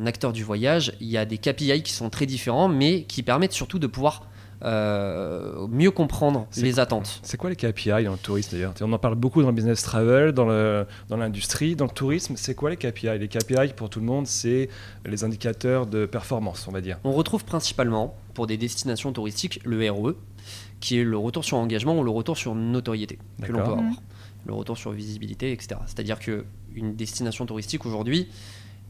acteur 0.06 0.32
du 0.32 0.44
voyage, 0.44 0.92
il 1.00 1.08
y 1.08 1.18
a 1.18 1.24
des 1.24 1.38
KPI 1.38 1.82
qui 1.82 1.92
sont 1.92 2.08
très 2.08 2.24
différents, 2.24 2.68
mais 2.68 3.02
qui 3.02 3.24
permettent 3.24 3.52
surtout 3.52 3.80
de 3.80 3.88
pouvoir 3.88 4.28
euh, 4.62 5.66
mieux 5.68 5.90
comprendre 5.90 6.46
les 6.56 6.80
attentes. 6.80 7.20
C'est 7.22 7.36
quoi 7.36 7.50
les 7.50 7.56
KPI 7.56 8.04
dans 8.04 8.12
le 8.12 8.18
tourisme 8.18 8.52
d'ailleurs 8.52 8.74
On 8.80 8.92
en 8.92 8.98
parle 8.98 9.14
beaucoup 9.14 9.42
dans 9.42 9.48
le 9.48 9.54
business 9.54 9.82
travel, 9.82 10.32
dans 10.32 10.46
l'industrie, 11.10 11.76
dans, 11.76 11.84
dans, 11.84 11.90
le 11.90 11.94
tourisme. 11.94 12.34
C'est 12.36 12.54
quoi 12.54 12.70
les 12.70 12.76
KPI 12.76 13.18
Les 13.18 13.28
KPI 13.28 13.74
pour 13.76 13.88
tout 13.90 14.00
le 14.00 14.06
monde, 14.06 14.26
c'est 14.26 14.68
les 15.04 15.24
indicateurs 15.24 15.86
de 15.86 16.06
performance, 16.06 16.66
on 16.68 16.72
va 16.72 16.80
dire. 16.80 16.98
On 17.04 17.12
retrouve 17.12 17.44
principalement 17.44 18.16
pour 18.34 18.46
des 18.46 18.56
destinations 18.56 19.12
touristiques 19.12 19.60
le 19.64 19.90
RE, 19.90 20.14
qui 20.80 20.98
est 20.98 21.04
le 21.04 21.18
retour 21.18 21.44
sur 21.44 21.56
engagement 21.56 21.98
ou 21.98 22.04
le 22.04 22.10
retour 22.10 22.36
sur 22.36 22.54
notoriété 22.54 23.18
que 23.42 23.52
l'on 23.52 23.58
peut 23.58 23.64
avoir. 23.64 23.82
Le 24.46 24.54
retour 24.54 24.78
sur 24.78 24.92
visibilité, 24.92 25.52
etc. 25.52 25.80
C'est-à-dire 25.86 26.18
qu'une 26.18 26.94
destination 26.94 27.46
touristique 27.46 27.84
aujourd'hui, 27.84 28.28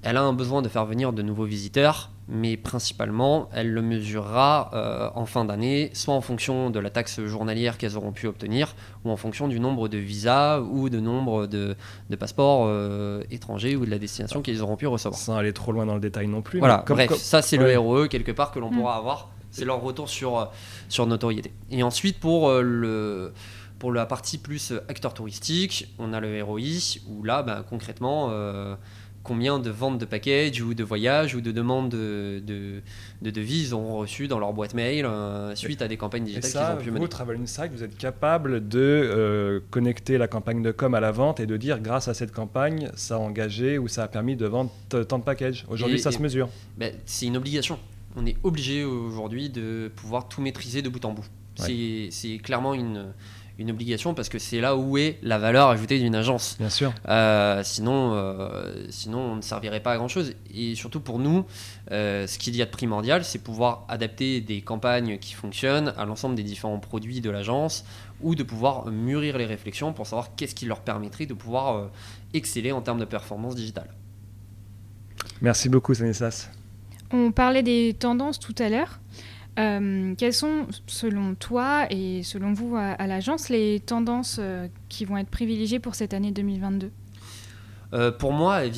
elle 0.03 0.17
a 0.17 0.23
un 0.23 0.33
besoin 0.33 0.63
de 0.63 0.69
faire 0.69 0.87
venir 0.87 1.13
de 1.13 1.23
nouveaux 1.23 1.45
visiteurs, 1.45 2.11
mais 2.29 2.57
principalement, 2.57 3.49
elle 3.53 3.73
le 3.73 3.83
mesurera 3.83 4.71
euh, 4.75 5.11
en 5.15 5.27
fin 5.27 5.45
d'année, 5.45 5.91
soit 5.95 6.15
en 6.15 6.21
fonction 6.21 6.71
de 6.71 6.79
la 6.79 6.91
taxe 6.91 7.25
journalière 7.25 7.79
qu'elles 7.79 7.97
auront 7.97 8.13
pu 8.13 8.27
obtenir, 8.27 8.77
ou 9.05 9.11
en 9.11 9.17
fonction 9.17 9.49
du 9.49 9.61
nombre 9.61 9.89
de 9.89 9.99
visas 9.99 10.61
ou 10.61 10.89
de 10.89 11.01
nombre 11.01 11.47
de, 11.47 11.75
passeports 12.19 12.67
euh, 12.67 13.23
étrangers 13.31 13.77
ou 13.77 13.87
de 13.87 13.91
la 13.91 13.99
destination 13.99 14.43
qu'ils 14.43 14.63
auront 14.63 14.77
pu 14.77 14.87
recevoir. 14.87 15.19
Sans 15.19 15.37
aller 15.37 15.53
trop 15.53 15.73
loin 15.73 15.87
dans 15.87 15.95
le 15.95 16.01
détail 16.01 16.29
non 16.29 16.43
plus. 16.43 16.59
Voilà, 16.59 16.85
bref, 16.87 17.15
ça 17.15 17.43
c'est 17.43 17.57
le 17.57 17.79
ROE 17.79 18.09
quelque 18.09 18.33
part 18.33 18.53
que 18.53 18.59
l'on 18.59 18.71
mm. 18.71 18.77
pourra 18.77 18.97
avoir 18.97 19.31
c'est 19.51 19.65
leur 19.65 19.81
retour 19.81 20.09
sur, 20.09 20.39
euh, 20.39 20.45
sur 20.89 21.07
notoriété. 21.07 21.53
Et 21.71 21.83
ensuite, 21.83 22.19
pour, 22.21 22.49
euh, 22.49 22.63
le, 22.63 23.33
pour 23.79 23.93
la 23.93 24.07
partie 24.07 24.39
plus 24.39 24.73
acteur 24.89 25.15
touristique, 25.15 25.95
on 25.99 26.13
a 26.13 26.21
le 26.21 26.43
ROI, 26.43 26.99
où 27.09 27.23
là, 27.23 27.43
bah, 27.43 27.65
concrètement, 27.69 28.31
combien 29.23 29.59
de 29.59 29.71
ventes 29.71 29.99
de 29.99 30.05
packages 30.05 30.61
ou 30.63 30.75
de 30.75 30.85
voyages 30.85 31.35
ou 31.35 31.41
de 31.41 31.53
demandes 31.53 31.91
de, 31.91 32.43
de, 32.45 32.83
de 33.23 33.31
devises 33.31 33.73
ont 33.73 33.99
reçu 33.99 34.29
dans 34.29 34.39
leur 34.39 34.53
boîte 34.53 34.75
mail 34.75 35.09
suite 35.55 35.83
à 35.83 35.89
des 35.89 35.97
campagnes 35.97 36.25
digitales 36.25 36.79
qu'ils 36.79 36.81
ont 36.81 36.85
pu 36.85 36.91
mener. 36.91 37.01
Vous, 37.01 37.09
Travel 37.09 37.41
Insight, 37.41 37.73
vous 37.73 37.83
êtes 37.83 37.97
capable 37.97 38.67
de 38.67 39.63
connecter 39.71 40.19
la 40.19 40.29
campagne 40.29 40.63
de 40.63 40.73
com 40.73 40.95
à 40.95 41.01
la 41.01 41.13
vente 41.13 41.41
et 41.41 41.47
de 41.47 41.57
dire 41.57 41.81
grâce 41.81 42.09
à 42.09 42.15
cette 42.15 42.33
campagne, 42.33 42.91
ça 42.95 43.17
a 43.17 43.19
engagé 43.19 43.79
ou 43.79 43.89
ça 43.89 44.05
a 44.05 44.09
permis 44.09 44.37
de 44.37 44.47
vendre 44.47 44.71
tant 44.89 45.19
de 45.19 45.25
packages. 45.25 45.67
Aujourd'hui, 45.69 45.99
ça 45.99 46.13
se 46.13 46.21
mesure. 46.21 46.49
Ben, 46.77 46.95
c'est 47.05 47.27
une 47.27 47.37
obligation 47.37 47.79
on 48.17 48.27
est 48.27 48.37
obligé 48.43 48.85
aujourd'hui 48.85 49.49
de 49.49 49.91
pouvoir 49.95 50.29
tout 50.29 50.41
maîtriser 50.41 50.83
de 50.83 50.89
bout 50.89 51.05
en 51.05 51.13
bout. 51.13 51.27
C'est 51.57 52.39
clairement 52.43 52.75
une, 52.75 53.13
une 53.59 53.71
obligation 53.71 54.15
parce 54.15 54.29
que 54.29 54.39
c'est 54.39 54.61
là 54.61 54.77
où 54.77 54.97
est 54.99 55.19
la 55.23 55.37
valeur 55.37 55.69
ajoutée 55.69 55.99
d'une 55.99 56.15
agence. 56.15 56.57
Bien 56.59 56.71
sûr. 56.71 56.95
Euh, 57.09 57.63
sinon, 57.65 58.15
euh, 58.15 58.87
sinon, 58.89 59.19
on 59.19 59.37
ne 59.37 59.43
servirait 59.43 59.81
pas 59.81 59.93
à 59.93 59.97
grand 59.97 60.07
chose. 60.07 60.35
Et 60.55 60.77
surtout 60.77 61.01
pour 61.01 61.19
nous, 61.19 61.45
euh, 61.91 62.29
ce 62.29 62.39
qu'il 62.39 62.55
y 62.55 62.63
a 62.63 62.67
de 62.67 62.71
primordial, 62.71 63.25
c'est 63.25 63.41
pouvoir 63.41 63.85
adapter 63.89 64.41
des 64.41 64.61
campagnes 64.61 65.19
qui 65.19 65.35
fonctionnent 65.35 65.93
à 65.99 66.05
l'ensemble 66.05 66.37
des 66.37 66.45
différents 66.45 66.79
produits 66.79 67.21
de 67.21 67.31
l'agence 67.31 67.85
ou 68.21 68.37
de 68.37 68.45
pouvoir 68.45 68.87
mûrir 68.87 69.37
les 69.37 69.47
réflexions 69.47 69.93
pour 69.93 70.07
savoir 70.07 70.37
qu'est-ce 70.37 70.55
qui 70.55 70.67
leur 70.67 70.81
permettrait 70.81 71.27
de 71.27 71.35
pouvoir 71.35 71.91
exceller 72.35 72.71
en 72.71 72.81
termes 72.81 73.01
de 73.01 73.05
performance 73.05 73.57
digitale. 73.57 73.89
Merci 75.41 75.69
beaucoup, 75.69 75.95
Stanislas. 75.95 76.51
On 77.13 77.33
parlait 77.33 77.63
des 77.63 77.95
tendances 77.99 78.39
tout 78.39 78.55
à 78.59 78.69
l'heure. 78.69 79.01
Euh, 79.59 80.15
quelles 80.17 80.35
sont, 80.35 80.67
selon 80.87 81.35
toi 81.35 81.87
et 81.91 82.23
selon 82.23 82.53
vous 82.53 82.77
à, 82.77 83.07
l'agence, 83.07 83.49
les 83.49 83.81
tendances 83.81 84.37
euh, 84.39 84.69
qui 84.89 85.05
vont 85.05 85.17
être 85.17 85.31
privilégiées 85.31 85.81
pour 85.81 85.95
cette 85.95 86.15
année 86.15 86.31
2022 86.31 86.91
euh, 87.95 88.13
pour 88.13 88.35
moi, 88.35 88.67
elles, 88.67 88.71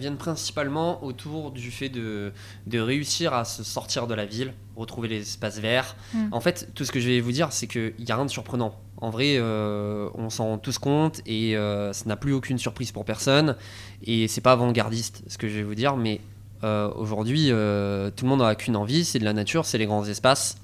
viennent 0.00 0.16
principalement 0.16 1.04
autour 1.04 1.52
du 1.52 1.70
fait 1.70 1.88
de, 1.88 2.32
réussir 2.74 3.32
à 3.32 3.44
se 3.44 3.62
sortir 3.62 4.08
de 4.08 4.14
la 4.14 4.26
ville, 4.26 4.52
retrouver 4.74 5.06
les 5.06 5.20
espaces 5.20 5.60
verts. 5.60 5.94
Mm. 6.12 6.30
En 6.32 6.40
fait, 6.40 6.70
tout 6.74 6.84
ce 6.84 6.90
que 6.90 6.98
je 6.98 7.06
vais 7.06 7.20
vous 7.20 7.30
dire, 7.30 7.52
c'est 7.52 7.68
qu'il 7.68 7.94
n'y 8.00 8.10
a 8.10 8.16
rien 8.16 8.24
de 8.24 8.30
surprenant. 8.30 8.74
En 8.96 9.10
vrai, 9.10 9.40
on 9.40 10.30
s'en 10.30 10.46
rend 10.46 10.58
tous 10.58 10.78
compte 10.78 11.20
et 11.26 11.54
ça 11.92 12.06
n'a 12.06 12.16
plus 12.16 12.32
aucune 12.32 12.58
surprise 12.58 12.90
pour 12.90 13.04
personne. 13.04 13.54
Et 14.02 14.26
c'est 14.26 14.40
pas 14.40 14.50
avant-gardiste 14.50 15.22
ce 15.28 15.38
que 15.38 15.46
je 15.46 15.58
vais 15.58 15.62
vous 15.62 15.76
dire, 15.76 15.96
mais 15.96 16.20
euh, 16.64 16.90
aujourd'hui, 16.94 17.48
euh, 17.50 18.10
tout 18.14 18.24
le 18.24 18.30
monde 18.30 18.40
n'a 18.40 18.54
qu'une 18.54 18.76
envie, 18.76 19.04
c'est 19.04 19.18
de 19.18 19.24
la 19.24 19.32
nature, 19.32 19.64
c'est 19.64 19.78
les 19.78 19.86
grands 19.86 20.04
espaces. 20.04 20.58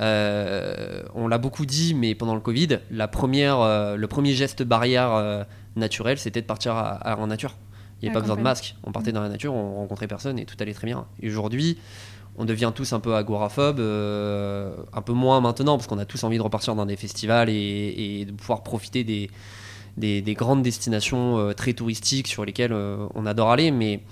Euh, 0.00 1.02
on 1.14 1.26
l'a 1.28 1.38
beaucoup 1.38 1.66
dit, 1.66 1.94
mais 1.94 2.14
pendant 2.14 2.34
le 2.34 2.40
Covid, 2.40 2.80
la 2.90 3.08
première, 3.08 3.96
le 3.96 4.06
premier 4.06 4.34
geste 4.34 4.62
barrière 4.62 5.46
naturel, 5.74 6.18
c'était 6.18 6.42
de 6.42 6.46
partir 6.46 6.74
en 7.04 7.26
nature. 7.26 7.54
Il 8.00 8.04
n'y 8.04 8.08
avait 8.10 8.14
pas 8.14 8.20
besoin 8.20 8.36
de 8.36 8.42
masque. 8.42 8.76
On 8.84 8.92
partait 8.92 9.10
mm. 9.10 9.14
dans 9.14 9.22
la 9.22 9.30
nature, 9.30 9.54
on 9.54 9.76
rencontrait 9.76 10.06
personne 10.06 10.38
et 10.38 10.44
tout 10.44 10.56
allait 10.60 10.74
très 10.74 10.86
bien. 10.86 11.06
Et 11.22 11.28
aujourd'hui, 11.28 11.78
on 12.36 12.44
devient 12.44 12.72
tous 12.74 12.92
un 12.92 13.00
peu 13.00 13.14
agoraphobes, 13.14 13.80
un 13.80 15.02
peu 15.02 15.12
moins 15.12 15.40
maintenant, 15.40 15.78
parce 15.78 15.86
qu'on 15.86 15.98
a 15.98 16.04
tous 16.04 16.22
envie 16.24 16.36
de 16.36 16.42
repartir 16.42 16.74
dans 16.74 16.86
des 16.86 16.96
festivals 16.96 17.48
et, 17.48 18.26
de 18.26 18.32
pouvoir 18.32 18.62
profiter 18.62 19.02
des, 19.02 19.30
des 19.96 20.34
grandes 20.34 20.62
destinations 20.62 21.54
très 21.56 21.72
touristiques 21.72 22.28
sur 22.28 22.44
lesquelles 22.44 22.74
on 22.74 23.24
adore 23.24 23.50
aller. 23.50 23.70
Mais 23.70 24.02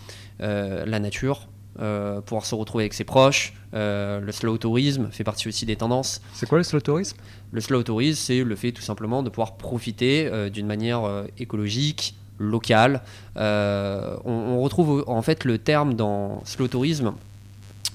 la 0.40 0.98
nature, 0.98 1.48
euh, 1.80 2.20
pouvoir 2.20 2.46
se 2.46 2.54
retrouver 2.54 2.84
avec 2.84 2.94
ses 2.94 3.02
proches. 3.02 3.52
Euh, 3.74 4.20
le 4.20 4.30
slow 4.30 4.56
tourisme 4.58 5.08
fait 5.10 5.24
partie 5.24 5.48
aussi 5.48 5.66
des 5.66 5.74
tendances. 5.74 6.20
C'est 6.32 6.48
quoi 6.48 6.58
le 6.58 6.64
slow 6.64 6.80
tourisme? 6.80 7.16
Le 7.50 7.60
slow 7.60 7.82
tourisme, 7.82 8.20
c'est 8.20 8.44
le 8.44 8.54
fait 8.54 8.70
tout 8.70 8.82
simplement 8.82 9.24
de 9.24 9.28
pouvoir 9.28 9.56
profiter 9.56 10.30
d'une 10.50 10.66
manière 10.66 11.24
écologique, 11.38 12.14
locale. 12.38 13.02
On, 13.36 14.60
retrouve 14.60 15.04
en 15.08 15.22
fait 15.22 15.44
le 15.44 15.58
terme 15.58 15.94
dans 15.94 16.42
slow 16.44 16.68
tourisme 16.68 17.12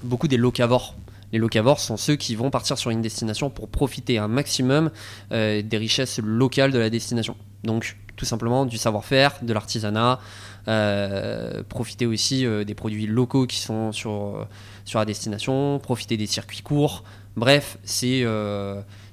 beaucoup 0.03 0.27
des 0.27 0.37
locavores. 0.37 0.95
Les 1.31 1.39
locavores 1.39 1.79
sont 1.79 1.97
ceux 1.97 2.15
qui 2.15 2.35
vont 2.35 2.49
partir 2.49 2.77
sur 2.77 2.89
une 2.89 3.01
destination 3.01 3.49
pour 3.49 3.69
profiter 3.69 4.17
un 4.17 4.27
maximum 4.27 4.91
des 5.31 5.77
richesses 5.77 6.19
locales 6.19 6.71
de 6.71 6.79
la 6.79 6.89
destination. 6.89 7.35
Donc 7.63 7.97
tout 8.19 8.25
simplement 8.25 8.65
du 8.65 8.77
savoir-faire, 8.77 9.39
de 9.41 9.53
l'artisanat, 9.53 10.19
euh, 10.67 11.63
profiter 11.63 12.05
aussi 12.05 12.45
euh, 12.45 12.65
des 12.65 12.75
produits 12.75 13.07
locaux 13.07 13.47
qui 13.47 13.59
sont 13.59 13.93
sur, 13.93 14.11
euh, 14.11 14.45
sur 14.83 14.99
la 14.99 15.05
destination, 15.05 15.79
profiter 15.79 16.17
des 16.17 16.27
circuits 16.27 16.61
courts. 16.61 17.05
Bref, 17.37 17.77
c'est 17.83 18.25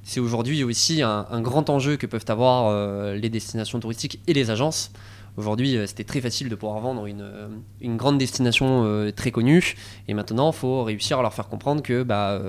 c'est 0.02 0.20
aujourd'hui 0.20 0.64
aussi 0.64 1.02
un, 1.02 1.40
grand 1.40 1.70
enjeu 1.70 1.96
que 1.96 2.06
peuvent 2.06 2.24
avoir 2.28 3.14
les 3.14 3.28
destinations 3.28 3.78
touristiques 3.78 4.20
et 4.26 4.32
les 4.32 4.50
agences. 4.50 4.90
Aujourd'hui, 5.36 5.76
c'était 5.86 6.04
très 6.04 6.20
facile 6.20 6.48
de 6.48 6.54
pouvoir 6.54 6.80
vendre 6.80 7.06
une, 7.06 7.28
une 7.80 7.96
grande 7.96 8.18
destination 8.18 9.10
très 9.14 9.30
connue. 9.30 9.76
Et 10.08 10.14
maintenant, 10.14 10.50
il 10.50 10.56
faut 10.56 10.82
réussir 10.82 11.18
à 11.18 11.22
leur 11.22 11.34
faire 11.34 11.48
comprendre 11.48 11.82
que 11.82 12.02
bah, 12.02 12.40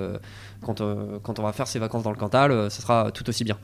quand, 0.62 0.82
quand, 1.22 1.38
on 1.38 1.42
va 1.42 1.52
faire 1.52 1.68
ses 1.68 1.78
vacances 1.78 2.02
dans 2.02 2.12
le 2.12 2.16
Cantal, 2.16 2.70
ce 2.70 2.82
sera 2.82 3.12
tout 3.12 3.28
aussi 3.28 3.44
bien. 3.44 3.58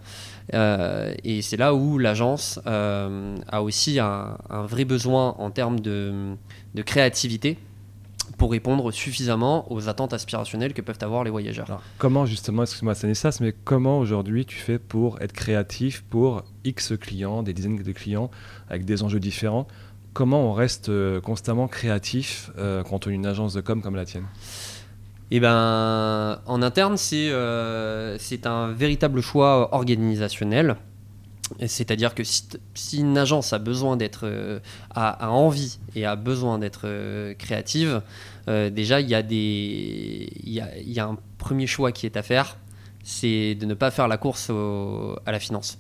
Et 0.53 1.43
c'est 1.43 1.57
là 1.57 1.75
où 1.75 1.99
l'agence 1.99 2.61
a 2.67 3.63
aussi 3.63 3.99
un, 3.99 4.37
vrai 4.51 4.85
besoin 4.85 5.35
en 5.39 5.51
termes 5.51 5.81
de, 5.81 6.37
créativité 6.85 7.59
pour 8.39 8.51
répondre 8.51 8.91
suffisamment 8.91 9.71
aux 9.73 9.89
attentes 9.89 10.13
aspirationnelles 10.13 10.75
que 10.75 10.83
peuvent 10.83 10.99
avoir 11.03 11.25
les 11.25 11.31
voyageurs. 11.31 11.81
comment 11.99 12.27
justement, 12.27 12.63
excuse-moi 12.63 12.95
Stanislas, 12.95 13.41
mais 13.41 13.55
comment 13.65 13.99
aujourd'hui 13.99 14.45
tu 14.47 14.57
fais 14.57 14.79
pour 14.79 15.21
être 15.21 15.33
créatif 15.33 16.03
pour 16.09 16.43
X 16.65 16.95
clients, 16.99 17.43
des 17.43 17.53
dizaines 17.53 17.77
de 17.77 17.93
clients 17.93 18.31
avec 18.69 18.85
des 18.85 19.03
enjeux 19.03 19.21
différents? 19.21 19.67
Comment 20.15 20.49
on 20.49 20.53
reste 20.53 20.91
euh, 20.91 21.21
constamment 21.21 21.67
créatif 21.67 22.51
euh, 22.57 22.85
quand 22.85 23.09
on 23.09 23.11
est 23.11 23.15
une 23.15 23.27
agence 23.27 23.53
de 23.53 23.61
com 23.61 23.83
comme 23.83 23.97
la 23.97 24.05
tienne? 24.05 24.27
Eh 25.37 25.41
ben, 25.41 26.39
en 26.47 26.63
interne, 26.63 26.97
c'est 26.97 27.29
euh, 27.29 28.17
c'est 28.19 28.47
un 28.47 28.71
véritable 28.71 29.21
choix 29.21 29.75
organisationnel. 29.75 30.77
C'est-à-dire 31.67 32.15
que 32.15 32.23
si, 32.23 33.01
une 33.01 33.19
agence 33.19 33.53
a 33.53 33.59
besoin 33.59 33.97
d'être, 33.97 34.29
euh, 34.29 34.61
a, 34.95 35.29
envie 35.31 35.81
et 35.97 36.07
a 36.07 36.15
besoin 36.15 36.61
d'être 36.61 36.83
euh, 36.85 37.35
créative, 37.35 38.01
déjà 38.47 39.01
il 39.01 39.09
y, 39.09 39.15
a 39.17 39.23
des, 39.23 40.31
il, 40.45 40.53
y 40.53 41.01
a, 41.01 41.05
un 41.05 41.19
premier 41.37 41.67
choix 41.67 41.91
qui 41.91 42.07
est 42.07 42.17
à 42.17 42.23
faire, 42.23 42.57
c'est 43.03 43.57
de 43.57 43.67
ne 43.67 43.75
pas 43.75 43.91
faire 43.91 44.07
la 44.07 44.19
course 44.19 44.51
à 45.27 45.33
la 45.33 45.41
finance. 45.41 45.79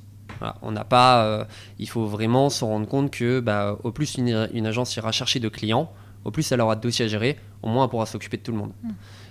on 0.62 0.73
n'a 0.73 0.84
pas, 0.84 1.46
il 1.78 1.88
faut 1.88 2.06
vraiment 2.06 2.50
se 2.50 2.64
rendre 2.64 2.88
compte 2.88 3.12
que 3.12 3.38
bah, 3.38 3.78
au 3.84 3.92
plus 3.92 4.16
une, 4.16 4.66
agence 4.66 4.96
ira 4.96 5.12
chercher 5.12 5.38
de 5.38 5.49
clients, 5.49 5.92
au 6.25 6.32
plus 6.32 6.50
elle 6.50 6.61
aura 6.61 6.75
de 6.75 6.80
dossiers 6.80 7.04
à 7.04 7.08
gérer, 7.08 7.38
au 7.62 7.68
moins 7.68 7.84
elle 7.84 7.90
pourra 7.90 8.06
s'occuper 8.06 8.38
de 8.38 8.42
tout 8.42 8.52
le 8.52 8.58
monde. 8.58 8.73
Mm. 8.82 8.90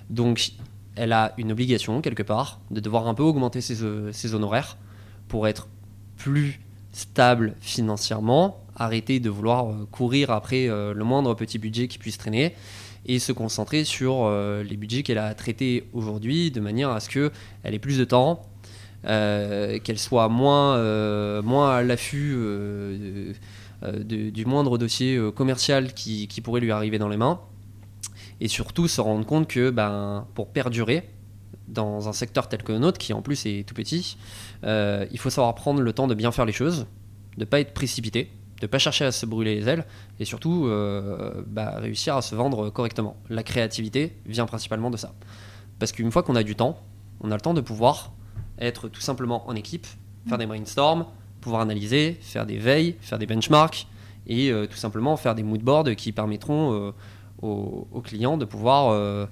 Donc 0.09 0.51
elle 0.95 1.13
a 1.13 1.33
une 1.37 1.51
obligation 1.51 2.01
quelque 2.01 2.23
part 2.23 2.59
de 2.71 2.79
devoir 2.79 3.07
un 3.07 3.13
peu 3.13 3.23
augmenter 3.23 3.61
ses, 3.61 3.77
ses 4.11 4.35
honoraires 4.35 4.77
pour 5.27 5.47
être 5.47 5.67
plus 6.17 6.59
stable 6.93 7.55
financièrement, 7.59 8.63
arrêter 8.75 9.19
de 9.19 9.29
vouloir 9.29 9.69
euh, 9.69 9.87
courir 9.91 10.31
après 10.31 10.69
euh, 10.69 10.93
le 10.93 11.03
moindre 11.03 11.33
petit 11.33 11.57
budget 11.57 11.87
qui 11.87 11.97
puisse 11.97 12.17
traîner 12.17 12.55
et 13.05 13.19
se 13.19 13.31
concentrer 13.31 13.83
sur 13.83 14.23
euh, 14.23 14.63
les 14.63 14.77
budgets 14.77 15.03
qu'elle 15.03 15.17
a 15.17 15.33
traités 15.33 15.89
aujourd'hui 15.93 16.51
de 16.51 16.61
manière 16.61 16.89
à 16.89 16.99
ce 16.99 17.09
qu'elle 17.09 17.73
ait 17.73 17.79
plus 17.79 17.97
de 17.97 18.05
temps, 18.05 18.43
qu'elle 19.03 19.99
soit 19.99 20.29
moins, 20.29 20.75
à 20.75 21.83
l'affût 21.83 22.37
du 24.05 24.45
moindre 24.45 24.77
dossier 24.77 25.19
commercial 25.35 25.93
qui, 25.93 26.29
pourrait 26.41 26.61
lui 26.61 26.71
arriver 26.71 26.99
dans 26.99 27.09
les 27.09 27.17
mains 27.17 27.41
et 28.43 28.49
surtout 28.49 28.89
se 28.89 28.99
rendre 28.99 29.25
compte 29.25 29.47
que 29.47 29.69
ben, 29.69 30.27
pour 30.35 30.49
perdurer, 30.49 31.09
dans 31.69 32.09
un 32.09 32.13
secteur 32.13 32.49
tel 32.49 32.61
que 32.61 32.73
le 32.73 32.77
nôtre, 32.77 32.97
qui 32.97 33.13
en 33.13 33.21
plus 33.21 33.45
est 33.45 33.65
tout 33.65 33.73
petit, 33.73 34.17
euh, 34.65 35.05
il 35.11 35.17
faut 35.17 35.29
savoir 35.29 35.55
prendre 35.55 35.79
le 35.79 35.93
temps 35.93 36.07
de 36.07 36.13
bien 36.13 36.29
faire 36.33 36.43
les 36.43 36.51
choses, 36.51 36.85
de 37.37 37.39
ne 37.39 37.45
pas 37.45 37.61
être 37.61 37.73
précipité, 37.73 38.29
de 38.59 38.65
ne 38.65 38.67
pas 38.67 38.79
chercher 38.79 39.05
à 39.05 39.13
se 39.13 39.25
brûler 39.25 39.55
les 39.55 39.69
ailes, 39.69 39.85
et 40.19 40.25
surtout 40.25 40.65
euh, 40.65 41.41
bah, 41.47 41.79
réussir 41.79 42.17
à 42.17 42.21
se 42.21 42.35
vendre 42.35 42.69
correctement. 42.69 43.15
La 43.29 43.43
créativité 43.43 44.17
vient 44.25 44.45
principalement 44.45 44.91
de 44.91 44.97
ça. 44.97 45.13
Parce 45.79 45.93
qu'une 45.93 46.11
fois 46.11 46.21
qu'on 46.21 46.35
a 46.35 46.43
du 46.43 46.57
temps, 46.57 46.81
on 47.21 47.31
a 47.31 47.35
le 47.35 47.41
temps 47.41 47.53
de 47.53 47.61
pouvoir 47.61 48.11
être 48.59 48.89
tout 48.89 49.01
simplement 49.01 49.47
en 49.47 49.55
équipe, 49.55 49.87
faire 50.27 50.37
des 50.37 50.47
brainstorms, 50.47 51.05
pouvoir 51.39 51.61
analyser, 51.61 52.17
faire 52.19 52.45
des 52.45 52.57
veilles, 52.57 52.97
faire 52.99 53.19
des 53.19 53.25
benchmarks, 53.25 53.87
et 54.27 54.51
euh, 54.51 54.67
tout 54.67 54.77
simplement 54.77 55.15
faire 55.15 55.33
des 55.33 55.43
moodboards 55.43 55.95
qui 55.95 56.11
permettront 56.11 56.93
aux, 57.43 57.87
aux, 57.91 58.01
clients 58.01 58.37
de 58.37 58.45
pouvoir 58.45 59.27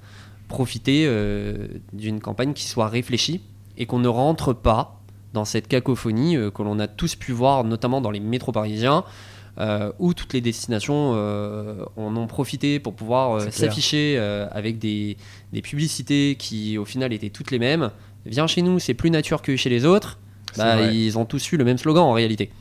profiter 0.51 1.05
euh, 1.07 1.67
d'une 1.93 2.19
campagne 2.19 2.53
qui 2.53 2.65
soit 2.65 2.89
réfléchie 2.89 3.41
et 3.77 3.85
qu'on 3.87 3.99
ne 3.99 4.09
rentre 4.09 4.53
pas 4.53 5.01
dans 5.33 5.45
cette 5.45 5.67
cacophonie 5.67 6.35
euh, 6.35 6.51
que 6.51 6.61
l'on 6.61 6.77
a 6.77 6.87
tous 6.87 7.15
pu 7.15 7.31
voir, 7.31 7.63
notamment 7.63 8.01
dans 8.01 8.11
les 8.11 8.19
métros 8.19 8.51
parisiens, 8.51 9.05
euh, 9.59 9.91
où 9.97 10.13
toutes 10.13 10.33
les 10.33 10.41
destinations 10.41 11.11
en 11.11 12.15
ont 12.15 12.27
profité 12.27 12.79
pour 12.79 12.93
pouvoir 12.93 13.41
s'afficher 13.51 14.17
avec 14.51 14.77
des, 14.77 15.17
publicités 15.63 16.35
qui 16.37 16.77
au 16.77 16.85
final 16.85 17.11
étaient 17.13 17.29
toutes 17.29 17.51
les 17.51 17.59
mêmes. 17.59 17.91
Viens 18.25 18.47
chez 18.47 18.61
nous, 18.61 18.77
c'est 18.79 18.93
plus 18.93 19.09
nature 19.09 19.41
que 19.41 19.55
chez 19.55 19.69
les 19.69 19.85
autres. 19.85 20.19
Bah, 20.57 20.91
ils 20.91 21.17
ont 21.17 21.23
tous 21.23 21.51
eu 21.53 21.57
le 21.57 21.63
même 21.63 21.77
slogan 21.77 22.03
en 22.03 22.13
réalité. 22.13 22.51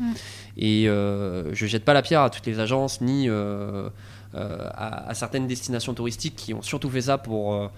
Et 0.56 0.84
je 0.86 1.66
jette 1.66 1.84
pas 1.84 1.94
la 1.94 2.02
pierre 2.02 2.22
à 2.22 2.30
toutes 2.30 2.46
les 2.46 2.58
agences 2.58 3.00
ni 3.00 3.28
euh, 4.36 4.68
à, 4.74 5.12
certaines 5.14 5.48
destinations 5.48 5.92
touristiques 5.92 6.36
qui 6.36 6.54
ont 6.54 6.62
surtout 6.62 6.88
fait 6.88 7.02
ça 7.02 7.18
pour. 7.18 7.54
Euh, 7.54 7.68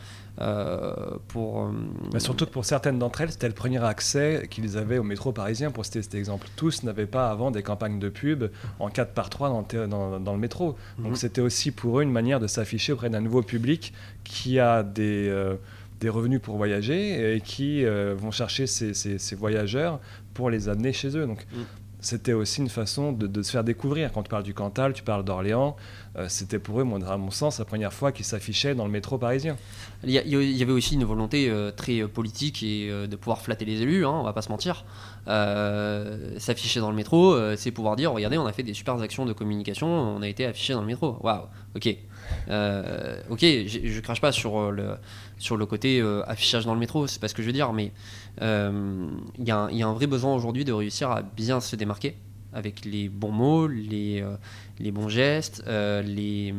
euh, 0.40 0.94
pour 1.28 1.70
Mais 2.12 2.20
surtout 2.20 2.46
que 2.46 2.50
pour 2.50 2.64
certaines 2.64 2.98
d'entre 2.98 3.22
elles, 3.22 3.30
c'était 3.30 3.48
le 3.48 3.54
premier 3.54 3.82
accès 3.82 4.46
qu'ils 4.50 4.76
avaient 4.76 4.98
au 4.98 5.02
métro 5.02 5.32
parisien, 5.32 5.70
pour 5.70 5.84
citer 5.84 6.02
cet 6.02 6.14
exemple. 6.14 6.48
Tous 6.56 6.82
n'avaient 6.82 7.06
pas 7.06 7.30
avant 7.30 7.50
des 7.50 7.62
campagnes 7.62 7.98
de 7.98 8.08
pub 8.08 8.44
en 8.80 8.88
4 8.88 9.12
par 9.12 9.30
3 9.30 9.48
dans, 9.48 9.86
dans, 9.88 10.20
dans 10.20 10.32
le 10.32 10.38
métro. 10.38 10.76
Donc 10.98 11.12
mhm. 11.12 11.16
c'était 11.16 11.40
aussi 11.40 11.70
pour 11.70 12.00
eux 12.00 12.02
une 12.02 12.12
manière 12.12 12.40
de 12.40 12.46
s'afficher 12.46 12.92
auprès 12.92 13.10
d'un 13.10 13.20
nouveau 13.20 13.42
public 13.42 13.92
qui 14.24 14.58
a 14.58 14.82
des 14.82 15.32
des 16.00 16.08
revenus 16.08 16.40
pour 16.42 16.56
voyager 16.56 17.36
et 17.36 17.40
qui 17.40 17.84
vont 17.84 18.30
chercher 18.30 18.66
ces, 18.66 18.92
ces, 18.94 19.36
voyageurs 19.36 20.00
pour 20.34 20.50
les 20.50 20.68
amener 20.68 20.92
chez 20.92 21.16
eux. 21.16 21.26
Donc, 21.26 21.46
mhm 21.52 21.64
c'était 22.02 22.32
aussi 22.32 22.60
une 22.60 22.68
façon 22.68 23.12
de, 23.12 23.42
se 23.42 23.50
faire 23.52 23.64
découvrir. 23.64 24.12
Quand 24.12 24.22
tu 24.22 24.28
parles 24.28 24.42
du 24.42 24.54
Cantal, 24.54 24.92
tu 24.92 25.04
parles 25.04 25.24
d'Orléans, 25.24 25.76
euh, 26.16 26.26
c'était 26.28 26.58
pour 26.58 26.80
eux, 26.80 26.82
à 26.82 27.16
mon 27.16 27.30
sens, 27.30 27.60
la 27.60 27.64
première 27.64 27.92
fois 27.92 28.10
qu'ils 28.12 28.24
s'affichaient 28.24 28.74
dans 28.74 28.84
le 28.84 28.90
métro 28.90 29.18
parisien. 29.18 29.56
Il 30.04 30.10
y, 30.10 30.62
avait 30.62 30.72
aussi 30.72 30.96
une 30.96 31.04
volonté 31.04 31.48
euh, 31.48 31.70
très 31.70 32.02
euh, 32.02 32.08
politique 32.08 32.62
et 32.64 32.90
de 32.90 33.16
pouvoir 33.16 33.40
flatter 33.40 33.64
les 33.64 33.82
élus, 33.82 34.04
hein, 34.04 34.10
on 34.10 34.24
va 34.24 34.32
pas 34.32 34.42
se 34.42 34.48
mentir. 34.48 34.84
S'afficher 35.26 36.80
dans 36.80 36.90
le 36.90 36.96
métro, 36.96 37.36
c'est 37.56 37.70
pouvoir 37.70 37.94
dire 37.94 38.12
regardez, 38.12 38.36
on 38.36 38.46
a 38.46 38.52
fait 38.52 38.64
des 38.64 38.74
super 38.74 39.00
actions 39.00 39.24
de 39.24 39.32
communication, 39.32 39.86
on 39.86 40.20
a 40.22 40.28
été 40.28 40.44
affiché 40.44 40.72
dans 40.72 40.80
le 40.80 40.88
métro. 40.88 41.18
Waouh, 41.22 41.46
ok. 41.76 41.96
Ok, 42.48 43.40
je 43.40 44.00
crache 44.00 44.20
pas 44.20 44.32
sur 44.32 44.70
le, 44.70 44.96
sur 45.38 45.56
le 45.56 45.66
côté 45.66 46.02
affichage 46.26 46.64
dans 46.64 46.74
le 46.74 46.80
métro, 46.80 47.06
c'est 47.06 47.20
pas 47.20 47.28
ce 47.28 47.34
que 47.34 47.42
je 47.42 47.46
veux 47.48 47.52
dire, 47.52 47.72
mais 47.72 47.92
il 48.38 48.44
euh, 48.44 49.06
y, 49.38 49.50
a 49.50 49.66
un 49.66 49.92
vrai 49.92 50.06
besoin 50.06 50.34
aujourd'hui 50.34 50.64
de 50.64 50.72
réussir 50.72 51.10
à 51.10 51.22
bien 51.22 51.60
se 51.60 51.76
démarquer 51.76 52.16
avec 52.54 52.84
les 52.84 53.08
bons 53.08 53.30
mots, 53.30 53.66
les, 53.66 54.20
euh, 54.20 54.36
les 54.78 54.90
bons 54.90 55.08
gestes, 55.08 55.62
euh, 55.66 56.02
les, 56.02 56.54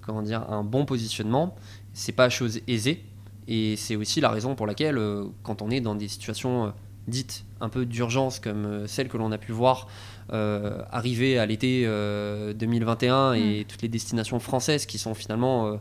comment 0.00 0.22
dire, 0.22 0.48
un 0.50 0.64
bon 0.64 0.86
positionnement. 0.86 1.56
C'est 1.92 2.12
pas 2.12 2.30
chose 2.30 2.60
aisée 2.68 3.04
et 3.46 3.76
c'est 3.76 3.96
aussi 3.96 4.20
la 4.20 4.30
raison 4.30 4.54
pour 4.54 4.66
laquelle, 4.66 4.98
quand 5.42 5.62
on 5.62 5.70
est 5.70 5.80
dans 5.80 5.94
des 5.94 6.08
situations 6.08 6.72
dites 7.06 7.44
un 7.62 7.70
peu 7.70 7.86
d'urgence 7.86 8.38
comme 8.38 8.86
celle 8.86 9.08
que 9.08 9.16
l'on 9.16 9.32
a 9.32 9.38
pu 9.38 9.52
voir 9.52 9.88
arriver 10.30 11.38
à 11.38 11.46
l'été 11.46 11.84
2021 11.84 13.34
et 13.34 13.60
mm. 13.60 13.64
toutes 13.64 13.82
les 13.82 13.88
destinations 13.88 14.40
françaises 14.40 14.86
qui 14.86 14.98
sont 14.98 15.14
finalement 15.14 15.78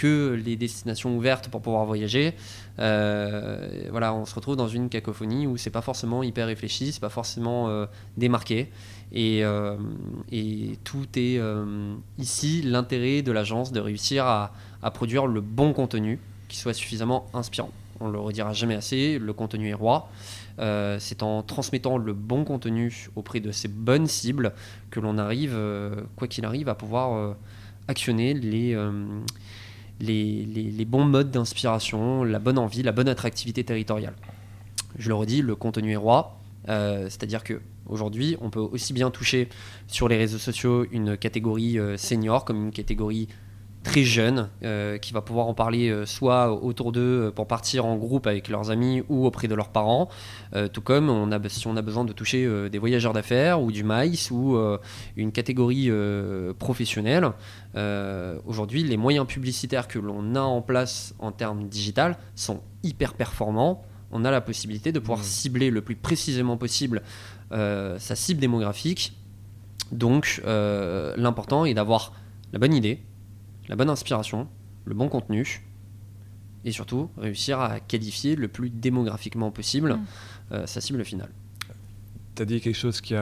que 0.00 0.32
les 0.32 0.56
destinations 0.56 1.14
ouvertes 1.14 1.48
pour 1.48 1.60
pouvoir 1.60 1.84
voyager. 1.84 2.32
Euh, 2.78 3.82
voilà, 3.90 4.14
on 4.14 4.24
se 4.24 4.34
retrouve 4.34 4.56
dans 4.56 4.66
une 4.66 4.88
cacophonie 4.88 5.46
où 5.46 5.58
c'est 5.58 5.70
pas 5.70 5.82
forcément 5.82 6.22
hyper 6.22 6.46
réfléchi, 6.46 6.92
c'est 6.92 7.00
pas 7.00 7.10
forcément 7.10 7.68
euh, 7.68 7.84
démarqué. 8.16 8.70
Et, 9.12 9.44
euh, 9.44 9.76
et, 10.32 10.78
tout 10.84 11.06
est 11.16 11.38
ici 12.18 12.62
l'intérêt 12.62 13.20
de 13.20 13.30
l'agence 13.30 13.72
de 13.72 13.80
réussir 13.80 14.24
à, 14.24 14.52
à, 14.82 14.90
produire 14.90 15.26
le 15.26 15.42
bon 15.42 15.74
contenu 15.74 16.18
qui 16.48 16.56
soit 16.56 16.74
suffisamment 16.74 17.26
inspirant. 17.34 17.70
On 18.00 18.08
le 18.08 18.18
redira 18.18 18.52
jamais 18.52 18.74
assez, 18.74 19.18
le 19.18 19.32
contenu 19.32 19.68
est 19.68 19.74
roi. 19.74 20.08
c'est 20.98 21.22
en 21.22 21.42
transmettant 21.42 21.98
le 21.98 22.12
bon 22.12 22.44
contenu 22.44 23.08
auprès 23.14 23.40
de 23.40 23.52
ces 23.52 23.68
bonnes 23.68 24.06
cibles 24.06 24.52
que 24.90 25.00
l'on 25.00 25.18
arrive, 25.18 25.58
quoi 26.16 26.26
qu'il 26.26 26.44
arrive, 26.44 26.68
à 26.68 26.74
pouvoir 26.74 27.36
actionner 27.88 28.32
les 28.32 28.74
bons 30.86 31.04
modes 31.04 31.30
d'inspiration, 31.30 32.24
la 32.24 32.38
bonne 32.38 32.58
envie, 32.58 32.82
la 32.82 32.92
bonne 32.92 33.08
attractivité 33.08 33.64
territoriale. 33.64 34.14
Je 34.98 35.08
le 35.08 35.14
redis, 35.14 35.42
le 35.42 35.54
contenu 35.54 35.92
est 35.92 35.96
roi. 35.96 36.36
Euh, 36.68 37.04
c'est-à-dire 37.04 37.42
que 37.42 37.60
aujourd'hui, 37.86 38.36
on 38.40 38.50
peut 38.50 38.60
aussi 38.60 38.92
bien 38.92 39.10
toucher 39.10 39.48
sur 39.86 40.08
les 40.08 40.16
réseaux 40.16 40.38
sociaux 40.38 40.86
une 40.92 41.16
catégorie 41.16 41.78
euh, 41.78 41.96
senior 41.96 42.44
comme 42.44 42.66
une 42.66 42.70
catégorie 42.70 43.28
très 43.82 44.04
jeune 44.04 44.50
euh, 44.62 44.98
qui 44.98 45.12
va 45.12 45.22
pouvoir 45.22 45.46
en 45.46 45.54
parler 45.54 45.88
euh, 45.88 46.04
soit 46.04 46.52
autour 46.52 46.92
d'eux 46.92 47.00
euh, 47.00 47.30
pour 47.30 47.46
partir 47.46 47.86
en 47.86 47.96
groupe 47.96 48.26
avec 48.26 48.48
leurs 48.48 48.70
amis 48.70 49.02
ou 49.08 49.24
auprès 49.26 49.48
de 49.48 49.54
leurs 49.54 49.70
parents, 49.70 50.08
tout 50.72 50.80
comme 50.80 51.08
on 51.08 51.32
a, 51.32 51.48
si 51.48 51.66
on 51.66 51.76
a 51.76 51.82
besoin 51.82 52.04
de 52.04 52.12
toucher 52.12 52.68
des 52.70 52.78
voyageurs 52.78 53.12
d'affaires 53.12 53.62
ou 53.62 53.70
du 53.70 53.84
maïs 53.84 54.30
ou 54.30 54.58
une 55.16 55.32
catégorie 55.32 55.90
professionnelle. 56.58 57.30
Aujourd'hui, 58.46 58.82
les 58.82 58.96
moyens 58.96 59.26
publicitaires 59.26 59.86
que 59.86 59.98
l'on 59.98 60.34
a 60.34 60.40
en 60.40 60.60
place 60.60 61.14
en 61.18 61.30
termes 61.30 61.68
digital 61.68 62.16
sont 62.34 62.60
hyper 62.82 63.14
performants. 63.14 63.84
On 64.10 64.24
a 64.24 64.30
la 64.30 64.40
possibilité 64.40 64.92
de 64.92 64.98
pouvoir 64.98 65.20
mmh. 65.20 65.24
cibler 65.24 65.70
le 65.70 65.82
plus 65.82 65.96
précisément 65.96 66.56
possible 66.56 67.02
sa 67.50 68.16
cible 68.16 68.40
démographique 68.40 69.16
Donc 69.92 70.42
l'important 70.44 71.64
est 71.64 71.74
d'avoir 71.74 72.12
la 72.52 72.58
bonne 72.58 72.74
idée, 72.74 73.00
la 73.70 73.76
bonne 73.76 73.88
inspiration, 73.88 74.48
le 74.84 74.94
bon 74.94 75.08
contenu, 75.08 75.62
et 76.66 76.72
surtout 76.72 77.08
réussir 77.16 77.58
à 77.60 77.80
qualifier 77.80 78.36
le 78.36 78.48
plus 78.48 78.68
démographiquement 78.68 79.50
possible 79.50 79.98
mm. 80.50 80.66
sa 80.66 80.82
cible 80.82 81.02
finale 81.06 81.30
tu 82.40 82.42
as 82.44 82.46
dit 82.46 82.60
quelque 82.62 82.74
chose 82.74 83.02
qui, 83.02 83.14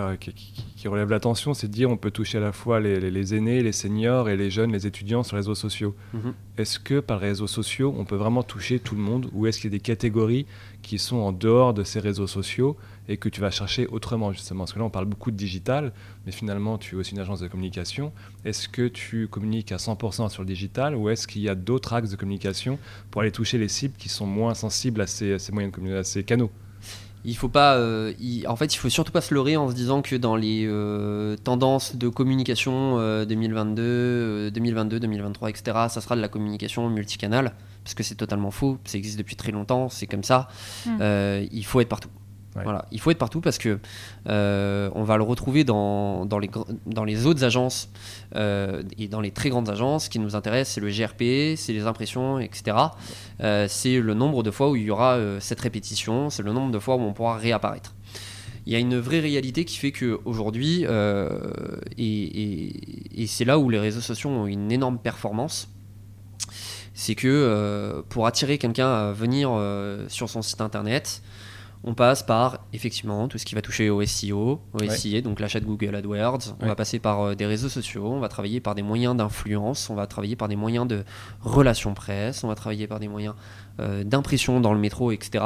relève 0.86 1.10
l'attention, 1.10 1.52
c'est 1.52 1.66
de 1.66 1.72
dire 1.72 1.90
on 1.90 1.96
peut 1.96 2.12
toucher 2.12 2.38
à 2.38 2.40
la 2.40 2.52
fois 2.52 2.78
les, 2.78 3.34
aînés, 3.34 3.64
les 3.64 3.72
seniors 3.72 4.28
et 4.28 4.36
les 4.36 4.48
jeunes, 4.48 4.70
les 4.70 4.86
étudiants 4.86 5.24
sur 5.24 5.34
les 5.34 5.40
réseaux 5.40 5.56
sociaux. 5.56 5.96
Mhm. 6.14 6.34
Est-ce 6.56 6.78
que 6.78 7.00
par 7.00 7.18
les 7.18 7.28
réseaux 7.28 7.48
sociaux, 7.48 7.92
on 7.98 8.04
peut 8.04 8.14
vraiment 8.14 8.44
toucher 8.44 8.78
tout 8.78 8.94
le 8.94 9.00
monde 9.00 9.28
ou 9.32 9.48
est-ce 9.48 9.58
qu'il 9.58 9.72
y 9.72 9.74
a 9.74 9.76
des 9.76 9.82
catégories 9.82 10.46
qui 10.82 11.00
sont 11.00 11.16
en 11.16 11.32
dehors 11.32 11.74
de 11.74 11.82
ces 11.82 11.98
réseaux 11.98 12.28
sociaux 12.28 12.76
et 13.08 13.16
que 13.16 13.28
tu 13.28 13.40
vas 13.40 13.50
chercher 13.50 13.88
autrement 13.88 14.30
justement? 14.30 14.60
Parce 14.60 14.72
que 14.72 14.78
là, 14.78 14.84
on 14.84 14.90
parle 14.90 15.06
beaucoup 15.06 15.32
de 15.32 15.36
digital, 15.36 15.92
mais 16.24 16.30
finalement, 16.30 16.78
tu 16.78 16.94
es 16.94 16.98
aussi 16.98 17.10
une 17.10 17.18
agence 17.18 17.40
de 17.40 17.48
communication. 17.48 18.12
Est-ce 18.44 18.68
que 18.68 18.86
tu 18.86 19.26
communiques 19.26 19.72
à 19.72 19.78
100% 19.78 20.28
sur 20.28 20.42
le 20.42 20.46
digital 20.46 20.94
ou 20.94 21.08
est-ce 21.08 21.26
qu'il 21.26 21.42
y 21.42 21.48
a 21.48 21.56
d'autres 21.56 21.92
axes 21.92 22.10
de 22.10 22.16
communication 22.16 22.78
pour 23.10 23.22
aller 23.22 23.32
toucher 23.32 23.58
les 23.58 23.68
cibles 23.68 23.94
qui 23.98 24.08
sont 24.08 24.26
moins 24.26 24.54
sensibles 24.54 25.00
à 25.00 25.08
ces, 25.08 25.38
moyens 25.50 25.74
de 25.76 25.96
à 25.96 26.04
ces 26.04 26.22
canaux? 26.22 26.52
Il 27.28 27.36
faut 27.36 27.48
pas 27.48 27.76
euh, 27.76 28.12
en 28.46 28.56
fait 28.56 28.74
il 28.74 28.78
faut 28.78 28.88
surtout 28.88 29.12
pas 29.12 29.20
se 29.20 29.34
leurrer 29.34 29.56
en 29.56 29.68
se 29.68 29.74
disant 29.74 30.00
que 30.00 30.16
dans 30.16 30.34
les 30.34 30.64
euh, 30.66 31.36
tendances 31.36 31.96
de 31.96 32.08
communication 32.08 32.96
2022 33.24 34.50
2022 34.50 34.98
2023 35.00 35.50
etc 35.50 35.62
ça 35.88 36.00
sera 36.00 36.16
de 36.16 36.20
la 36.22 36.28
communication 36.28 36.88
multicanal 36.88 37.52
parce 37.84 37.94
que 37.94 38.02
c'est 38.02 38.14
totalement 38.14 38.50
faux 38.50 38.78
ça 38.84 38.96
existe 38.96 39.18
depuis 39.18 39.36
très 39.36 39.52
longtemps 39.52 39.88
c'est 39.88 40.06
comme 40.06 40.24
ça 40.24 40.48
hmm. 40.86 40.98
euh, 41.00 41.46
il 41.52 41.64
faut 41.64 41.80
être 41.80 41.88
partout 41.88 42.08
voilà, 42.54 42.86
il 42.90 43.00
faut 43.00 43.10
être 43.10 43.18
partout 43.18 43.40
parce 43.40 43.58
que 43.58 43.78
euh, 44.28 44.90
on 44.94 45.04
va 45.04 45.16
le 45.16 45.22
retrouver 45.22 45.64
dans, 45.64 46.26
dans, 46.26 46.38
les, 46.38 46.50
dans 46.86 47.04
les 47.04 47.26
autres 47.26 47.44
agences 47.44 47.90
euh, 48.34 48.82
et 48.98 49.08
dans 49.08 49.20
les 49.20 49.30
très 49.30 49.50
grandes 49.50 49.68
agences. 49.68 50.04
Ce 50.04 50.10
qui 50.10 50.18
nous 50.18 50.36
intéresse, 50.36 50.70
c'est 50.70 50.80
le 50.80 50.88
GRP, 50.88 51.56
c'est 51.56 51.72
les 51.72 51.86
impressions, 51.86 52.38
etc. 52.38 52.76
Euh, 53.40 53.66
c'est 53.68 54.00
le 54.00 54.14
nombre 54.14 54.42
de 54.42 54.50
fois 54.50 54.70
où 54.70 54.76
il 54.76 54.84
y 54.84 54.90
aura 54.90 55.18
cette 55.40 55.60
répétition, 55.60 56.30
c'est 56.30 56.42
le 56.42 56.52
nombre 56.52 56.72
de 56.72 56.78
fois 56.78 56.96
où 56.96 57.00
on 57.00 57.12
pourra 57.12 57.36
réapparaître. 57.36 57.94
Il 58.66 58.72
y 58.72 58.76
a 58.76 58.78
une 58.78 58.98
vraie 58.98 59.20
réalité 59.20 59.64
qui 59.64 59.76
fait 59.76 59.92
qu'aujourd'hui, 59.92 60.84
et, 60.84 62.02
et, 62.02 63.22
et 63.22 63.26
c'est 63.26 63.46
là 63.46 63.58
où 63.58 63.70
les 63.70 63.78
réseaux 63.78 64.02
sociaux 64.02 64.28
ont 64.28 64.46
une 64.46 64.70
énorme 64.70 64.98
performance, 64.98 65.70
c'est 66.92 67.14
que 67.14 68.04
pour 68.10 68.26
attirer 68.26 68.58
quelqu'un 68.58 68.92
à 68.92 69.12
venir 69.12 69.50
sur 70.08 70.28
son 70.28 70.42
site 70.42 70.60
internet, 70.60 71.22
on 71.84 71.94
passe 71.94 72.22
par 72.22 72.60
effectivement 72.72 73.28
tout 73.28 73.38
ce 73.38 73.44
qui 73.44 73.54
va 73.54 73.62
toucher 73.62 73.88
au 73.88 74.04
SEO, 74.04 74.60
au 74.72 74.90
SIA, 74.90 75.20
donc 75.20 75.40
l'achat 75.40 75.60
de 75.60 75.64
Google 75.64 75.94
AdWords. 75.94 76.56
On 76.60 76.66
va 76.66 76.74
passer 76.74 76.98
par 76.98 77.20
euh, 77.20 77.34
des 77.34 77.46
réseaux 77.46 77.68
sociaux, 77.68 78.10
on 78.12 78.20
va 78.20 78.28
travailler 78.28 78.60
par 78.60 78.74
des 78.74 78.82
moyens 78.82 79.16
d'influence, 79.16 79.88
on 79.88 79.94
va 79.94 80.06
travailler 80.06 80.36
par 80.36 80.48
des 80.48 80.56
moyens 80.56 80.86
de 80.86 81.04
relations 81.40 81.94
presse, 81.94 82.42
on 82.42 82.48
va 82.48 82.54
travailler 82.54 82.86
par 82.86 82.98
des 82.98 83.08
moyens 83.08 83.34
euh, 83.80 84.02
d'impression 84.02 84.60
dans 84.60 84.74
le 84.74 84.80
métro, 84.80 85.12
etc. 85.12 85.44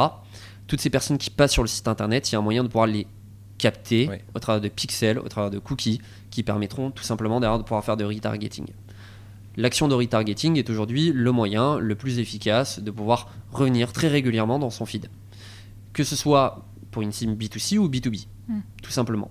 Toutes 0.67 0.81
ces 0.81 0.91
personnes 0.91 1.19
qui 1.19 1.31
passent 1.31 1.53
sur 1.53 1.63
le 1.63 1.69
site 1.69 1.87
internet, 1.87 2.31
il 2.31 2.35
y 2.35 2.37
a 2.37 2.39
un 2.39 2.43
moyen 2.43 2.63
de 2.63 2.69
pouvoir 2.69 2.87
les 2.87 3.07
capter 3.59 4.11
au 4.35 4.39
travers 4.39 4.61
de 4.61 4.69
pixels, 4.69 5.19
au 5.19 5.29
travers 5.29 5.51
de 5.51 5.59
cookies, 5.59 6.01
qui 6.31 6.43
permettront 6.43 6.91
tout 6.91 7.05
simplement 7.05 7.41
d'ailleurs 7.41 7.59
de 7.59 7.63
pouvoir 7.63 7.85
faire 7.85 7.97
de 7.97 8.05
retargeting. 8.05 8.67
L'action 9.57 9.87
de 9.87 9.95
retargeting 9.95 10.57
est 10.57 10.71
aujourd'hui 10.71 11.13
le 11.13 11.31
moyen 11.31 11.79
le 11.79 11.95
plus 11.95 12.19
efficace 12.19 12.81
de 12.81 12.91
pouvoir 12.91 13.29
revenir 13.53 13.93
très 13.93 14.09
régulièrement 14.09 14.59
dans 14.59 14.71
son 14.71 14.87
feed 14.87 15.09
que 15.93 16.05
ce 16.05 16.17
soit 16.17 16.67
pour 16.91 17.03
une 17.03 17.13
sim 17.13 17.35
B2C 17.35 17.79
ou 17.79 17.89
B2B, 17.89 18.27
hmm. 18.49 18.61
tout 18.83 18.91
simplement. 18.91 19.31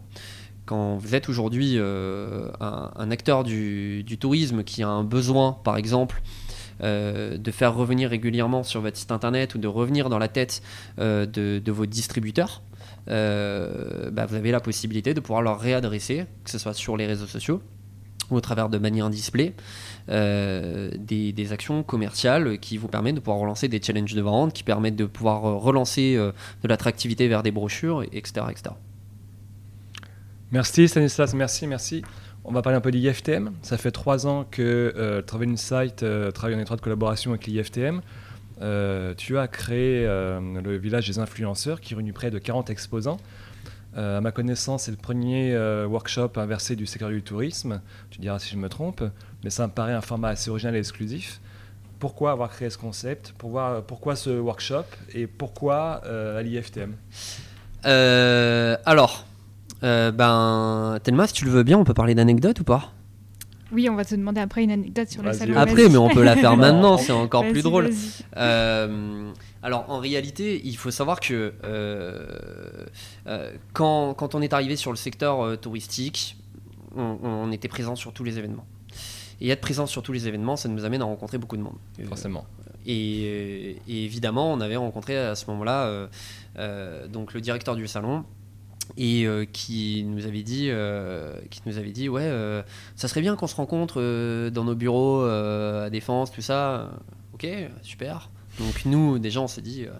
Quand 0.66 0.96
vous 0.96 1.16
êtes 1.16 1.28
aujourd'hui 1.28 1.74
euh, 1.76 2.50
un, 2.60 3.12
acteur 3.12 3.44
du, 3.44 4.18
tourisme 4.20 4.64
qui 4.64 4.84
a 4.84 4.88
un 4.88 5.04
besoin, 5.04 5.54
par 5.64 5.78
exemple, 5.78 6.22
euh, 6.82 7.38
de 7.38 7.52
faire 7.52 7.76
revenir 7.76 8.10
régulièrement 8.10 8.64
sur 8.64 8.82
votre 8.82 8.98
site 8.98 9.12
internet 9.12 9.56
ou 9.56 9.58
de 9.58 9.68
revenir 9.68 10.10
dans 10.10 10.20
la 10.20 10.28
tête 10.28 10.62
euh, 11.00 11.26
de, 11.26 11.72
vos 11.72 11.86
distributeurs, 11.86 12.62
bah, 13.08 14.26
vous 14.28 14.36
avez 14.36 14.52
la 14.52 14.60
possibilité 14.60 15.14
de 15.14 15.20
pouvoir 15.20 15.42
leur 15.42 15.60
réadresser, 15.60 16.26
que 16.44 16.52
ce 16.52 16.58
soit 16.58 16.74
sur 16.74 16.96
les 16.96 17.08
réseaux 17.08 17.28
sociaux 17.28 17.62
ou 18.30 18.36
au 18.36 18.42
travers 18.42 18.70
de 18.70 18.78
manière 18.78 19.10
display, 19.10 19.54
euh, 20.12 20.92
des, 20.98 21.54
actions 21.54 21.84
commerciales 21.84 22.60
qui 22.60 22.78
vous 22.78 22.88
permettent 22.88 23.16
de 23.16 23.20
pouvoir 23.22 23.40
relancer 23.40 23.68
des 23.68 23.82
challenges 23.82 24.14
de 24.14 24.22
vente, 24.22 24.54
qui 24.54 24.64
permettent 24.64 24.96
de 24.96 25.06
pouvoir 25.06 25.46
euh, 25.46 25.56
relancer 25.56 26.16
euh, 26.16 26.32
de 26.64 26.68
l'attractivité 26.68 27.28
vers 27.28 27.44
des 27.44 27.52
brochures, 27.52 28.04
etc., 28.04 28.46
etc. 28.50 28.76
Merci 30.52 30.88
Stanislas, 30.88 31.34
merci, 31.34 31.66
merci. 31.66 32.04
On 32.44 32.52
va 32.52 32.62
parler 32.62 32.78
un 32.78 32.82
peu 32.82 32.92
d'IFTM. 32.92 33.52
Ça 33.62 33.78
fait 33.78 33.92
trois 33.92 34.28
ans 34.28 34.46
que 34.50 34.94
euh, 34.98 35.22
Travel 35.22 35.50
Insight 35.50 36.04
travaille 36.34 36.56
en 36.56 36.60
étroite 36.60 36.82
collaboration 36.82 37.32
avec 37.32 37.48
l'IFTM. 37.48 38.02
tu 39.18 39.38
as 39.38 39.48
créé 39.48 40.06
le 40.06 40.78
village 40.78 41.08
des 41.08 41.20
influenceurs 41.20 41.80
qui 41.80 41.96
réunit 41.96 42.12
près 42.12 42.32
de 42.32 42.40
40 42.40 42.70
exposants. 42.70 43.18
Euh, 43.98 44.20
à 44.20 44.22
ma 44.22 44.32
connaissance, 44.32 44.84
c'est 44.84 44.92
le 44.92 44.98
premier 44.98 45.54
euh, 45.54 45.86
workshop 45.86 46.32
inversé 46.38 46.76
du 46.76 46.86
secteur 46.86 47.10
du 47.10 47.22
tourisme. 47.22 47.82
Tu 48.10 48.20
diras 48.20 48.40
si 48.40 48.50
je 48.52 48.58
me 48.58 48.70
trompe, 48.70 49.04
mais 49.44 49.50
ça 49.50 49.68
me 49.68 49.72
paraît 49.72 49.94
un 49.94 50.02
format 50.02 50.30
assez 50.30 50.50
original 50.50 50.76
et 50.76 50.80
exclusif. 50.80 51.42
Pourquoi 52.00 52.32
avoir 52.32 52.50
créé 52.50 52.70
ce 52.70 52.78
concept? 52.78 53.34
Pourquoi, 53.38 54.16
ce 54.16 54.30
workshop? 54.30 54.86
Et 55.14 55.28
pourquoi 55.28 56.02
euh, 56.06 56.40
à 56.40 56.42
l'IFTM 56.42 56.96
Alors, 57.84 59.26
ben, 59.82 60.98
Telma, 61.04 61.28
si 61.28 61.34
tu 61.34 61.46
le 61.46 61.52
veux 61.52 61.64
bien, 61.64 61.78
on 61.78 61.84
peut 61.84 61.94
parler 61.94 62.16
d'anecdotes 62.16 62.60
ou 62.60 62.64
pas? 62.64 62.92
Oui, 63.72 63.90
on 63.90 63.96
va 63.96 64.06
te 64.06 64.16
demander 64.16 64.42
après 64.42 64.64
une 64.64 64.72
anecdote 64.72 65.10
sur 65.10 65.24
le 65.24 65.34
salon. 65.34 65.58
Après, 65.58 65.90
mais 65.90 65.98
on 65.98 66.10
peut 66.10 66.24
la 66.24 66.36
faire 66.36 66.58
maintenant, 66.58 66.98
c'est 66.98 67.12
encore 67.12 67.48
plus 67.48 67.64
drôle. 67.64 67.90
Alors 69.64 69.86
en 69.90 70.00
réalité, 70.00 70.62
il 70.64 70.76
faut 70.76 70.92
savoir 70.92 71.20
que 71.20 71.54
euh, 71.64 72.26
euh, 73.28 73.54
quand, 73.74 74.36
on 74.36 74.42
est 74.42 74.54
arrivé 74.54 74.76
sur 74.76 74.92
le 74.92 74.98
secteur 74.98 75.42
euh, 75.42 75.56
touristique, 75.56 76.38
on, 76.96 77.52
était 77.52 77.68
présent 77.68 77.96
sur 77.96 78.12
tous 78.12 78.24
les 78.24 78.38
événements. 78.38 78.66
Et 79.40 79.50
être 79.50 79.62
présent 79.62 79.86
sur 79.86 80.04
tous 80.04 80.12
les 80.12 80.28
événements, 80.28 80.56
ça 80.56 80.68
nous 80.68 80.84
amène 80.84 81.02
à 81.02 81.06
rencontrer 81.06 81.38
beaucoup 81.38 81.58
de 81.58 81.62
monde. 81.62 81.78
Forcément. 82.08 82.46
Et, 82.86 83.78
évidemment, 83.88 84.52
on 84.52 84.60
avait 84.60 84.76
rencontré 84.76 85.18
à 85.18 85.36
ce 85.36 85.46
moment-là 85.52 86.10
donc 87.08 87.34
le 87.34 87.42
directeur 87.42 87.76
du 87.76 87.88
salon 87.88 88.26
et 88.98 89.26
qui 89.54 90.04
nous 90.06 90.26
avait 90.26 90.44
dit 90.44 90.70
qui 91.50 91.62
nous 91.66 91.78
avait 91.78 91.92
dit 91.92 92.10
ouais 92.10 92.30
ça 92.96 93.08
serait 93.08 93.22
bien 93.22 93.36
qu'on 93.36 93.48
se 93.48 93.56
rencontre 93.56 94.02
dans 94.50 94.64
nos 94.64 94.76
bureaux 94.76 95.22
à 95.24 95.90
défense 95.90 96.32
tout 96.32 96.42
ça 96.42 96.92
ok 97.34 97.48
super 97.82 98.30
donc 98.60 98.86
nous, 98.86 99.20
déjà, 99.20 99.42
on 99.42 99.48
s'est 99.48 99.62
dit, 99.62 99.86
euh, 99.86 99.92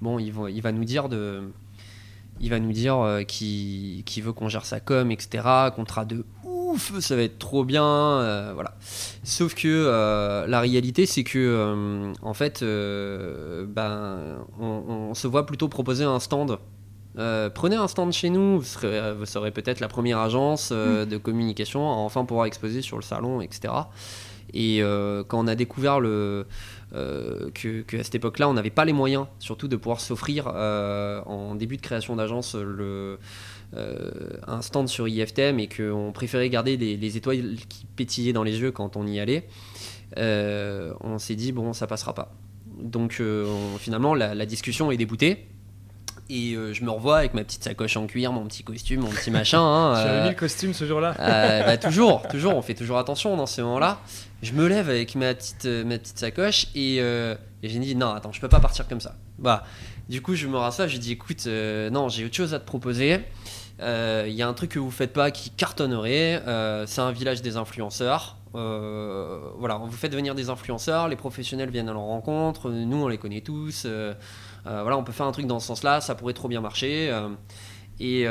bon, 0.00 0.18
il 0.18 0.32
va, 0.32 0.72
nous 0.72 0.84
dire 0.84 1.08
de... 1.08 1.42
Il 2.40 2.48
va 2.48 2.58
nous 2.58 2.72
dire 2.72 2.96
euh, 2.98 3.22
qu'il 3.22 4.22
veut 4.22 4.32
qu'on 4.32 4.48
gère 4.48 4.64
sa 4.64 4.80
com, 4.80 5.10
etc. 5.10 5.44
Contrat 5.76 6.06
de 6.06 6.24
ouf, 6.44 6.98
ça 7.00 7.14
va 7.16 7.22
être 7.22 7.38
trop 7.38 7.64
bien, 7.64 7.84
euh, 7.84 8.52
voilà. 8.54 8.74
Sauf 9.24 9.54
que 9.54 10.46
la 10.48 10.60
réalité, 10.60 11.04
c'est 11.04 11.24
que 11.24 12.12
en 12.22 12.34
fait, 12.34 12.64
ben, 12.64 14.38
on, 14.58 15.12
se 15.14 15.26
voit 15.26 15.44
plutôt 15.44 15.68
proposer 15.68 16.04
un 16.04 16.18
stand. 16.18 16.58
Prenez 17.14 17.76
un 17.76 17.88
stand 17.88 18.12
chez 18.12 18.30
nous, 18.30 18.60
vous 18.60 18.64
serez, 18.64 19.50
peut-être 19.50 19.80
la 19.80 19.88
première 19.88 20.18
agence 20.18 20.70
mm. 20.70 21.06
de 21.06 21.16
communication 21.16 21.88
à 21.88 21.94
enfin 21.94 22.24
pouvoir 22.24 22.46
exposer 22.46 22.82
sur 22.82 22.96
le 22.96 23.02
salon, 23.02 23.40
etc. 23.40 23.72
Et 24.52 24.82
quand 25.28 25.44
on 25.44 25.46
a 25.46 25.54
découvert 25.54 26.00
le, 26.00 26.46
euh, 26.92 27.50
qu'à 27.50 28.02
cette 28.02 28.16
époque-là, 28.16 28.48
on 28.48 28.54
n'avait 28.54 28.70
pas 28.70 28.84
les 28.84 28.92
moyens, 28.92 29.26
surtout 29.38 29.68
de 29.68 29.76
pouvoir 29.76 30.00
s'offrir 30.00 30.50
euh, 30.52 31.22
en 31.24 31.54
début 31.54 31.76
de 31.76 31.82
création 31.82 32.16
d'agence 32.16 32.56
le, 32.56 33.18
euh, 33.76 34.10
un 34.48 34.60
stand 34.60 34.88
sur 34.88 35.06
IFTM 35.06 35.60
et 35.60 35.68
qu'on 35.68 36.10
préférait 36.12 36.48
garder 36.48 36.76
les, 36.76 37.16
étoiles 37.16 37.56
qui 37.68 37.86
pétillaient 37.86 38.32
dans 38.32 38.42
les 38.42 38.60
yeux 38.60 38.72
quand 38.72 38.96
on 38.96 39.06
y 39.06 39.20
allait. 39.20 39.46
on 40.16 41.18
s'est 41.18 41.36
dit 41.36 41.52
bon, 41.52 41.72
ça 41.72 41.86
passera 41.86 42.12
pas. 42.12 42.32
Donc 42.82 43.22
finalement, 43.78 44.14
la, 44.14 44.46
discussion 44.46 44.90
est 44.90 44.96
déboutée. 44.96 45.46
Et 46.30 46.54
je 46.54 46.84
me 46.84 46.90
revois 46.90 47.18
avec 47.18 47.34
ma 47.34 47.42
petite 47.42 47.64
sacoche 47.64 47.96
en 47.96 48.06
cuir, 48.06 48.32
mon 48.32 48.46
petit 48.46 48.62
costume, 48.62 49.00
mon 49.00 49.10
petit 49.10 49.30
machin. 49.30 49.60
Hein, 49.60 50.00
tu 50.00 50.08
avais 50.08 50.22
mis 50.22 50.28
le 50.30 50.34
costume 50.34 50.72
ce 50.72 50.86
jour-là 50.86 51.14
bah, 51.18 51.76
Toujours, 51.76 52.22
toujours. 52.28 52.56
On 52.56 52.62
fait 52.62 52.74
toujours 52.74 52.98
attention 52.98 53.36
dans 53.36 53.46
ces 53.46 53.62
moments-là 53.62 53.98
je 54.42 54.52
me 54.52 54.66
lève 54.66 54.88
avec 54.88 55.14
ma 55.14 55.34
petite, 55.34 55.66
euh, 55.66 55.84
ma 55.84 55.98
petite 55.98 56.18
sacoche 56.18 56.68
euh, 56.76 57.34
et, 57.62 57.68
j'ai 57.68 57.78
dit 57.78 57.94
non, 57.94 58.10
attends, 58.10 58.32
je 58.32 58.40
peux 58.40 58.48
pas 58.48 58.60
partir 58.60 58.88
comme 58.88 59.00
ça. 59.00 59.16
Bah, 59.38 59.64
du 60.08 60.22
coup, 60.22 60.34
je 60.34 60.46
me 60.46 60.56
rassois, 60.56 60.86
j'ai 60.86 60.98
dit 60.98 61.12
écoute, 61.12 61.44
euh, 61.46 61.90
non, 61.90 62.08
j'ai 62.08 62.24
autre 62.24 62.34
chose 62.34 62.54
à 62.54 62.58
te 62.58 62.66
proposer. 62.66 63.20
Il 63.82 64.32
y 64.32 64.42
a 64.42 64.48
un 64.48 64.52
truc 64.52 64.72
que 64.72 64.78
vous 64.78 64.90
faites 64.90 65.12
pas 65.12 65.30
qui 65.30 65.50
cartonnerait. 65.50 66.42
c'est 66.86 67.00
un 67.00 67.12
village 67.12 67.40
des 67.40 67.56
influenceurs. 67.56 68.36
voilà, 68.52 69.78
vous 69.82 69.90
faites 69.92 70.14
venir 70.14 70.34
des 70.34 70.50
influenceurs, 70.50 71.08
les 71.08 71.16
professionnels 71.16 71.70
viennent 71.70 71.88
à 71.88 71.94
leur 71.94 72.02
rencontre, 72.02 72.70
nous 72.70 72.96
on 72.98 73.08
les 73.08 73.16
connaît 73.16 73.40
tous. 73.40 73.86
Voilà, 74.64 74.96
on 74.96 75.04
peut 75.04 75.12
faire 75.12 75.26
un 75.26 75.32
truc 75.32 75.46
dans 75.46 75.60
ce 75.60 75.66
sens-là, 75.68 76.00
ça 76.00 76.14
pourrait 76.14 76.34
trop 76.34 76.48
bien 76.48 76.60
marcher. 76.60 77.12
et 77.98 78.26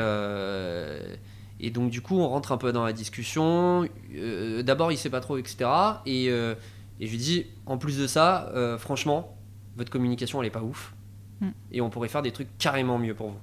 Et 1.60 1.70
donc 1.70 1.90
du 1.90 2.00
coup, 2.00 2.18
on 2.18 2.28
rentre 2.28 2.52
un 2.52 2.56
peu 2.56 2.72
dans 2.72 2.84
la 2.84 2.92
discussion. 2.92 3.86
Euh, 4.14 4.62
D'abord, 4.62 4.90
il 4.90 4.96
sait 4.96 5.10
pas 5.10 5.20
trop, 5.20 5.36
etc. 5.36 5.70
Et, 6.06 6.30
euh, 6.30 6.54
et 6.98 7.06
je 7.06 7.10
lui 7.12 7.18
dis, 7.18 7.46
en 7.66 7.76
plus 7.76 7.98
de 7.98 8.06
ça, 8.06 8.50
euh, 8.54 8.78
franchement, 8.78 9.36
votre 9.76 9.90
communication, 9.90 10.40
elle 10.40 10.48
est 10.48 10.52
pas 10.52 10.62
ouf. 10.62 10.94
Mm. 11.40 11.48
Et 11.72 11.80
on 11.82 11.90
pourrait 11.90 12.08
faire 12.08 12.22
des 12.22 12.32
trucs 12.32 12.48
carrément 12.58 12.98
mieux 12.98 13.14
pour 13.14 13.30
vous. 13.30 13.38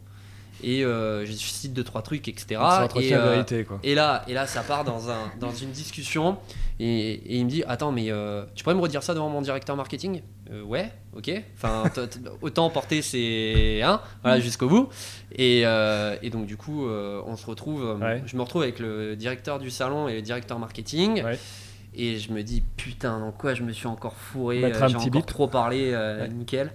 Et 0.63 0.84
euh, 0.84 1.26
je 1.26 1.32
cite 1.32 1.74
deux 1.74 1.84
trois 1.84 2.02
trucs, 2.02 2.28
etc. 2.28 2.60
Et, 2.96 3.13
euh, 3.13 3.32
vérité, 3.32 3.63
quoi. 3.63 3.80
et 3.84 3.93
là, 3.93 4.24
et 4.28 4.34
là, 4.34 4.48
ça 4.48 4.62
part 4.63 4.84
dans, 4.84 5.10
un, 5.12 5.32
dans 5.39 5.54
une 5.54 5.70
discussion. 5.72 6.38
Et, 6.80 7.12
et 7.12 7.38
il 7.38 7.46
me 7.46 7.50
dit 7.50 7.63
Attends, 7.67 7.91
mais 7.91 8.12
euh, 8.12 8.43
tu 8.56 8.63
pourrais 8.63 8.76
me 8.76 8.82
redire 8.82 9.04
ça 9.04 9.13
devant 9.13 9.30
mon 9.30 9.41
directeur 9.41 9.76
marketing? 9.76 10.22
Euh, 10.52 10.63
Ouais, 10.63 10.91
ok. 11.15 11.32
Enfin, 11.56 11.84
autant 12.41 12.70
porter 12.72 13.02
ses. 13.02 13.82
Hein, 13.84 14.02
voilà, 14.24 14.39
jusqu'au 14.39 14.67
bout. 14.67 14.89
Et, 15.32 15.62
et 15.62 16.30
donc, 16.32 16.46
du 16.48 16.58
coup, 16.58 16.88
on 16.88 17.36
se 17.36 17.46
retrouve. 17.46 17.98
Ouais. 18.02 18.24
Je 18.26 18.36
me 18.36 18.41
retrouve 18.41 18.63
avec 18.63 18.80
le 18.80 19.15
directeur 19.15 19.60
du 19.60 19.70
salon 19.70 20.08
et 20.08 20.15
le 20.15 20.22
directeur 20.22 20.58
marketing. 20.60 21.24
Ouais. 21.24 21.38
Et 22.00 22.17
je 22.17 22.32
me 22.32 22.41
dis 22.43 22.63
Putain, 22.78 23.20
dans 23.20 23.32
quoi 23.32 23.54
je 23.54 23.63
me 23.63 23.72
suis 23.74 23.88
encore 23.88 24.15
fourré 24.15 24.60
J'ai 24.88 24.96
encore 24.96 25.10
bip. 25.12 25.26
trop 25.26 25.48
parlé, 25.48 25.91
Ouais. 25.96 26.28
nickel. 26.30 26.72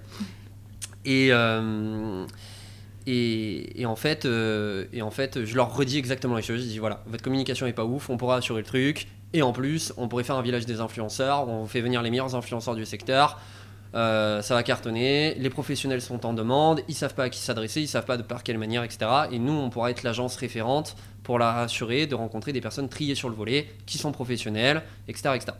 Et. 1.04 1.30
Euh, 3.08 4.84
et, 4.92 5.02
en 5.02 5.10
fait, 5.10 5.44
je 5.44 5.56
leur 5.56 5.74
redis 5.74 5.98
exactement 5.98 6.36
les 6.36 6.42
choses. 6.42 6.60
Je 6.60 6.66
dis 6.66 6.78
voilà, 6.78 7.02
votre 7.06 7.22
communication 7.22 7.66
est 7.66 7.72
pas 7.72 7.84
ouf, 7.84 8.10
on 8.10 8.16
pourra 8.16 8.36
assurer 8.36 8.60
le 8.60 8.66
truc. 8.66 9.08
Et 9.32 9.42
en 9.42 9.52
plus, 9.52 9.92
on 9.96 10.08
pourrait 10.08 10.24
faire 10.24 10.36
un 10.36 10.42
village 10.42 10.66
des 10.66 10.80
influenceurs. 10.80 11.48
On 11.48 11.66
fait 11.66 11.80
venir 11.80 12.02
les 12.02 12.10
meilleurs 12.10 12.34
influenceurs 12.34 12.74
du 12.74 12.84
secteur. 12.84 13.40
Euh, 13.94 14.42
ça 14.42 14.54
va 14.54 14.62
cartonner. 14.62 15.34
Les 15.34 15.50
professionnels 15.50 16.02
sont 16.02 16.24
en 16.26 16.32
demande. 16.32 16.80
Ils 16.88 16.94
savent 16.94 17.14
pas 17.14 17.24
à 17.24 17.28
qui 17.30 17.38
s'adresser. 17.38 17.80
Ils 17.80 17.88
savent 17.88 18.04
pas 18.04 18.16
de 18.16 18.22
par 18.22 18.42
quelle 18.42 18.58
manière, 18.58 18.84
etc. 18.84 19.10
Et 19.30 19.38
nous, 19.38 19.52
on 19.52 19.70
pourra 19.70 19.90
être 19.90 20.02
l'agence 20.02 20.36
référente 20.36 20.96
pour 21.22 21.38
la 21.38 21.52
rassurer 21.52 22.06
de 22.06 22.14
rencontrer 22.14 22.52
des 22.52 22.60
personnes 22.60 22.88
triées 22.88 23.14
sur 23.14 23.28
le 23.28 23.34
volet, 23.34 23.68
qui 23.86 23.96
sont 23.96 24.12
professionnelles, 24.12 24.82
etc., 25.08 25.34
etc. 25.36 25.52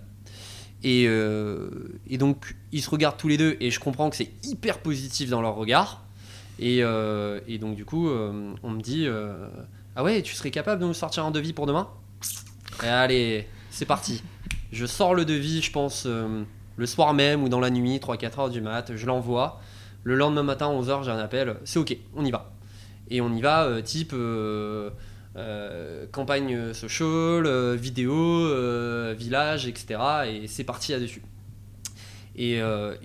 Et, 0.83 1.05
euh, 1.07 2.01
et 2.09 2.19
donc, 2.19 2.57
ils 2.73 2.83
se 2.83 2.91
regardent 2.91 3.17
tous 3.17 3.29
les 3.29 3.37
deux, 3.37 3.57
et 3.61 3.71
je 3.71 3.79
comprends 3.79 4.11
que 4.11 4.17
c'est 4.17 4.33
hyper 4.43 4.81
positif 4.81 5.31
dans 5.31 5.41
leur 5.41 5.55
regard. 5.55 6.02
Et, 6.63 6.85
euh, 6.85 7.41
et 7.49 7.59
donc, 7.59 7.75
du 7.75 7.85
coup, 7.85 8.09
euh, 8.09 8.55
on 8.63 8.71
me 8.71 8.81
dit 8.81 9.07
euh, 9.09 9.49
Ah 9.97 10.05
ouais, 10.05 10.23
tu 10.23 10.37
serais 10.37 10.53
capable 10.53 10.81
de 10.81 10.87
nous 10.87 10.95
sortir 10.95 11.25
un 11.25 11.33
devis 11.33 11.53
pour 11.53 11.67
demain? 11.67 11.89
Et 12.85 12.87
Allez, 12.87 13.49
c'est 13.71 13.85
parti. 13.85 14.23
Je 14.71 14.87
sors 14.87 15.13
le 15.13 15.25
devis, 15.25 15.61
je 15.61 15.73
pense, 15.73 16.07
le 16.07 16.87
soir 16.87 17.15
même 17.15 17.43
ou 17.43 17.49
dans 17.49 17.59
la 17.59 17.71
nuit, 17.71 17.99
3-4 17.99 18.41
heures 18.41 18.49
du 18.49 18.61
mat, 18.61 18.95
je 18.95 19.07
l'envoie. 19.07 19.61
Le 20.05 20.15
lendemain 20.15 20.45
matin, 20.45 20.69
11h, 20.69 21.05
j'ai 21.05 21.11
un 21.11 21.19
appel, 21.19 21.57
c'est 21.65 21.81
ok, 21.81 21.97
on 22.15 22.25
y 22.25 22.31
va. 22.31 22.53
Et 23.11 23.21
on 23.21 23.35
y 23.35 23.41
va, 23.41 23.83
type 23.83 24.15
campagne 26.13 26.73
social, 26.73 27.75
vidéo, 27.75 29.15
village, 29.15 29.67
etc. 29.67 30.01
Et 30.29 30.47
c'est 30.47 30.65
parti 30.65 30.93
là-dessus. 30.93 31.23
Et, 32.37 32.63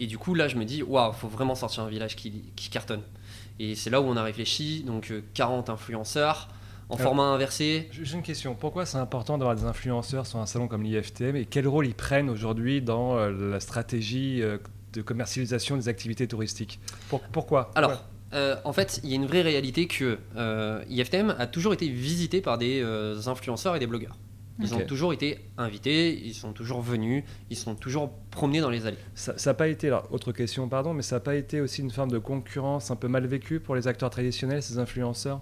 du 0.08 0.18
coup, 0.20 0.36
là, 0.36 0.48
je 0.48 0.56
me 0.58 0.64
dis, 0.64 0.84
waouh, 0.84 1.12
faut 1.12 1.28
vraiment 1.28 1.56
sortir 1.56 1.84
un 1.84 1.90
village 1.90 2.16
qui 2.16 2.70
cartonne. 2.72 3.02
Et 3.60 3.76
c'est 3.76 3.90
là 3.90 4.02
où 4.02 4.06
on 4.06 4.16
a 4.18 4.24
réfléchi, 4.24 4.84
donc 4.84 5.12
euh, 5.12 5.22
40 5.34 5.70
influenceurs 5.70 6.50
en 6.90 6.96
Alors- 6.96 7.08
format 7.08 7.24
inversé. 7.24 7.90
J'ai 7.92 8.16
une 8.16 8.24
question. 8.24 8.56
Pourquoi 8.56 8.86
c'est 8.86 8.98
important 8.98 9.38
d'avoir 9.38 9.56
des 9.56 9.66
influenceurs 9.66 10.26
sur 10.26 10.40
un 10.40 10.46
salon 10.46 10.68
comme 10.68 10.84
l'IFTM 10.84 11.36
et 11.36 11.46
quel 11.46 11.68
rôle 11.68 11.88
ils 11.88 11.96
prennent 11.96 12.30
aujourd'hui 12.30 12.82
dans 12.82 13.18
euh, 13.18 13.52
la 13.52 13.60
stratégie 13.60 14.42
euh, 14.42 14.58
de 14.94 15.02
commercialisation 15.02 15.76
des 15.76 15.90
activités 15.90 16.28
touristiques? 16.28 16.80
Pour- 17.10 17.22
Pourquoi? 17.22 17.72
Alors, 17.76 18.04
euh, 18.34 18.56
en 18.64 18.74
fait, 18.74 19.00
il 19.04 19.10
y 19.10 19.14
a 19.14 19.16
une 19.16 19.26
vraie 19.26 19.42
réalité 19.42 19.88
que 19.88 20.18
euh, 20.36 20.84
IFTM 20.90 21.36
a 21.38 21.48
toujours 21.48 21.74
été 21.74 21.90
visité 21.90 22.42
par 22.42 22.58
des 22.58 22.82
euh, 22.82 23.20
influenceurs 23.28 23.76
et 23.76 23.80
des 23.80 23.88
blogueurs. 23.88 24.18
Ils 24.60 24.74
ont 24.74 24.86
toujours 24.86 25.14
été 25.14 25.40
invités, 25.58 26.20
ils 26.26 26.34
sont 26.34 26.52
toujours 26.52 26.82
venus, 26.82 27.24
ils 27.50 27.58
sont 27.58 27.76
toujours 27.76 28.12
promenés 28.32 28.60
dans 28.60 28.70
les 28.70 28.86
allées. 28.86 28.98
Ça 29.14 29.34
n'a 29.46 29.54
pas 29.54 29.68
été, 29.68 29.88
alors, 29.88 30.08
autre 30.12 30.32
question, 30.32 30.68
pardon, 30.68 30.94
mais 30.94 31.04
ça 31.04 31.18
n'a 31.18 31.20
pas 31.20 31.36
été 31.36 31.62
aussi 31.62 31.82
une 31.82 31.92
forme 31.92 32.12
de 32.12 32.18
concurrence 32.18 32.90
un 32.90 32.96
peu 32.96 33.08
mal 33.08 33.26
vécue 33.28 33.60
pour 33.60 33.76
les 33.76 33.88
acteurs 33.88 34.10
traditionnels, 34.10 34.64
ces 34.64 34.80
influenceurs? 34.80 35.42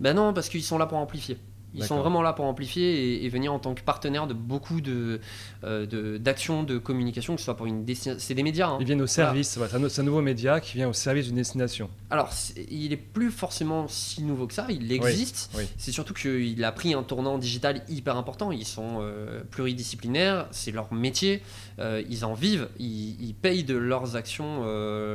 Ben 0.00 0.14
non, 0.14 0.32
parce 0.32 0.48
qu'ils 0.48 0.62
sont 0.62 0.78
là 0.78 0.86
pour 0.86 0.98
amplifier. 0.98 1.38
Ils 1.74 1.84
sont 1.84 1.98
vraiment 1.98 2.22
là 2.22 2.32
pour 2.32 2.44
amplifier 2.46 3.16
et, 3.20 3.24
et 3.24 3.28
venir 3.28 3.52
en 3.52 3.58
tant 3.58 3.74
que 3.74 3.82
partenaire 3.82 4.26
de 4.26 4.34
beaucoup 4.34 4.80
de 4.80 5.20
euh, 5.64 6.18
d'actions 6.18 6.62
de, 6.62 6.78
communication, 6.78 7.34
que 7.34 7.40
ce 7.40 7.44
soit 7.44 7.56
pour 7.56 7.66
une 7.66 7.84
destination. 7.84 8.20
C'est 8.24 8.34
des 8.34 8.42
médias. 8.42 8.68
hein. 8.68 8.78
Ils 8.80 8.86
viennent 8.86 9.02
au 9.02 9.06
service, 9.06 9.56
voilà, 9.58 9.72
c'est 9.72 9.84
un, 9.84 9.88
c'est 9.88 10.00
un 10.00 10.04
nouveau 10.04 10.22
média 10.22 10.60
qui 10.60 10.76
vient 10.76 10.88
au 10.88 10.92
service 10.92 11.26
d'une 11.26 11.36
destination. 11.36 11.90
Alors, 12.10 12.30
il 12.70 12.92
est 12.92 12.96
plus 12.96 13.30
forcément 13.30 13.86
si 13.88 14.22
nouveau 14.22 14.46
que 14.46 14.54
ça, 14.54 14.66
il 14.70 14.90
existe. 14.92 15.50
oui. 15.56 15.64
C'est 15.76 15.92
surtout 15.92 16.14
qu'il 16.14 16.64
a 16.64 16.72
pris 16.72 16.94
un 16.94 17.02
tournant 17.02 17.38
digital 17.38 17.82
hyper 17.88 18.16
important. 18.16 18.50
Ils 18.50 18.66
sont 18.66 18.98
euh, 19.00 19.42
pluridisciplinaires, 19.50 20.46
c'est 20.50 20.70
leur 20.72 20.92
métier, 20.92 21.42
euh, 21.78 22.02
ils 22.08 22.24
en 22.24 22.34
vivent, 22.34 22.68
ils, 22.78 23.20
ils 23.22 23.34
payent 23.34 23.64
de 23.64 23.76
leurs 23.76 24.16
actions 24.16 24.64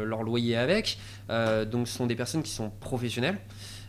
leur 0.06 0.24
loyer 0.24 0.56
avec. 0.56 0.98
Donc, 1.30 1.88
ce 1.88 1.98
sont 1.98 2.06
des 2.06 2.16
personnes 2.16 2.44
qui 2.44 2.52
sont 2.52 2.70
professionnelles. 2.80 3.40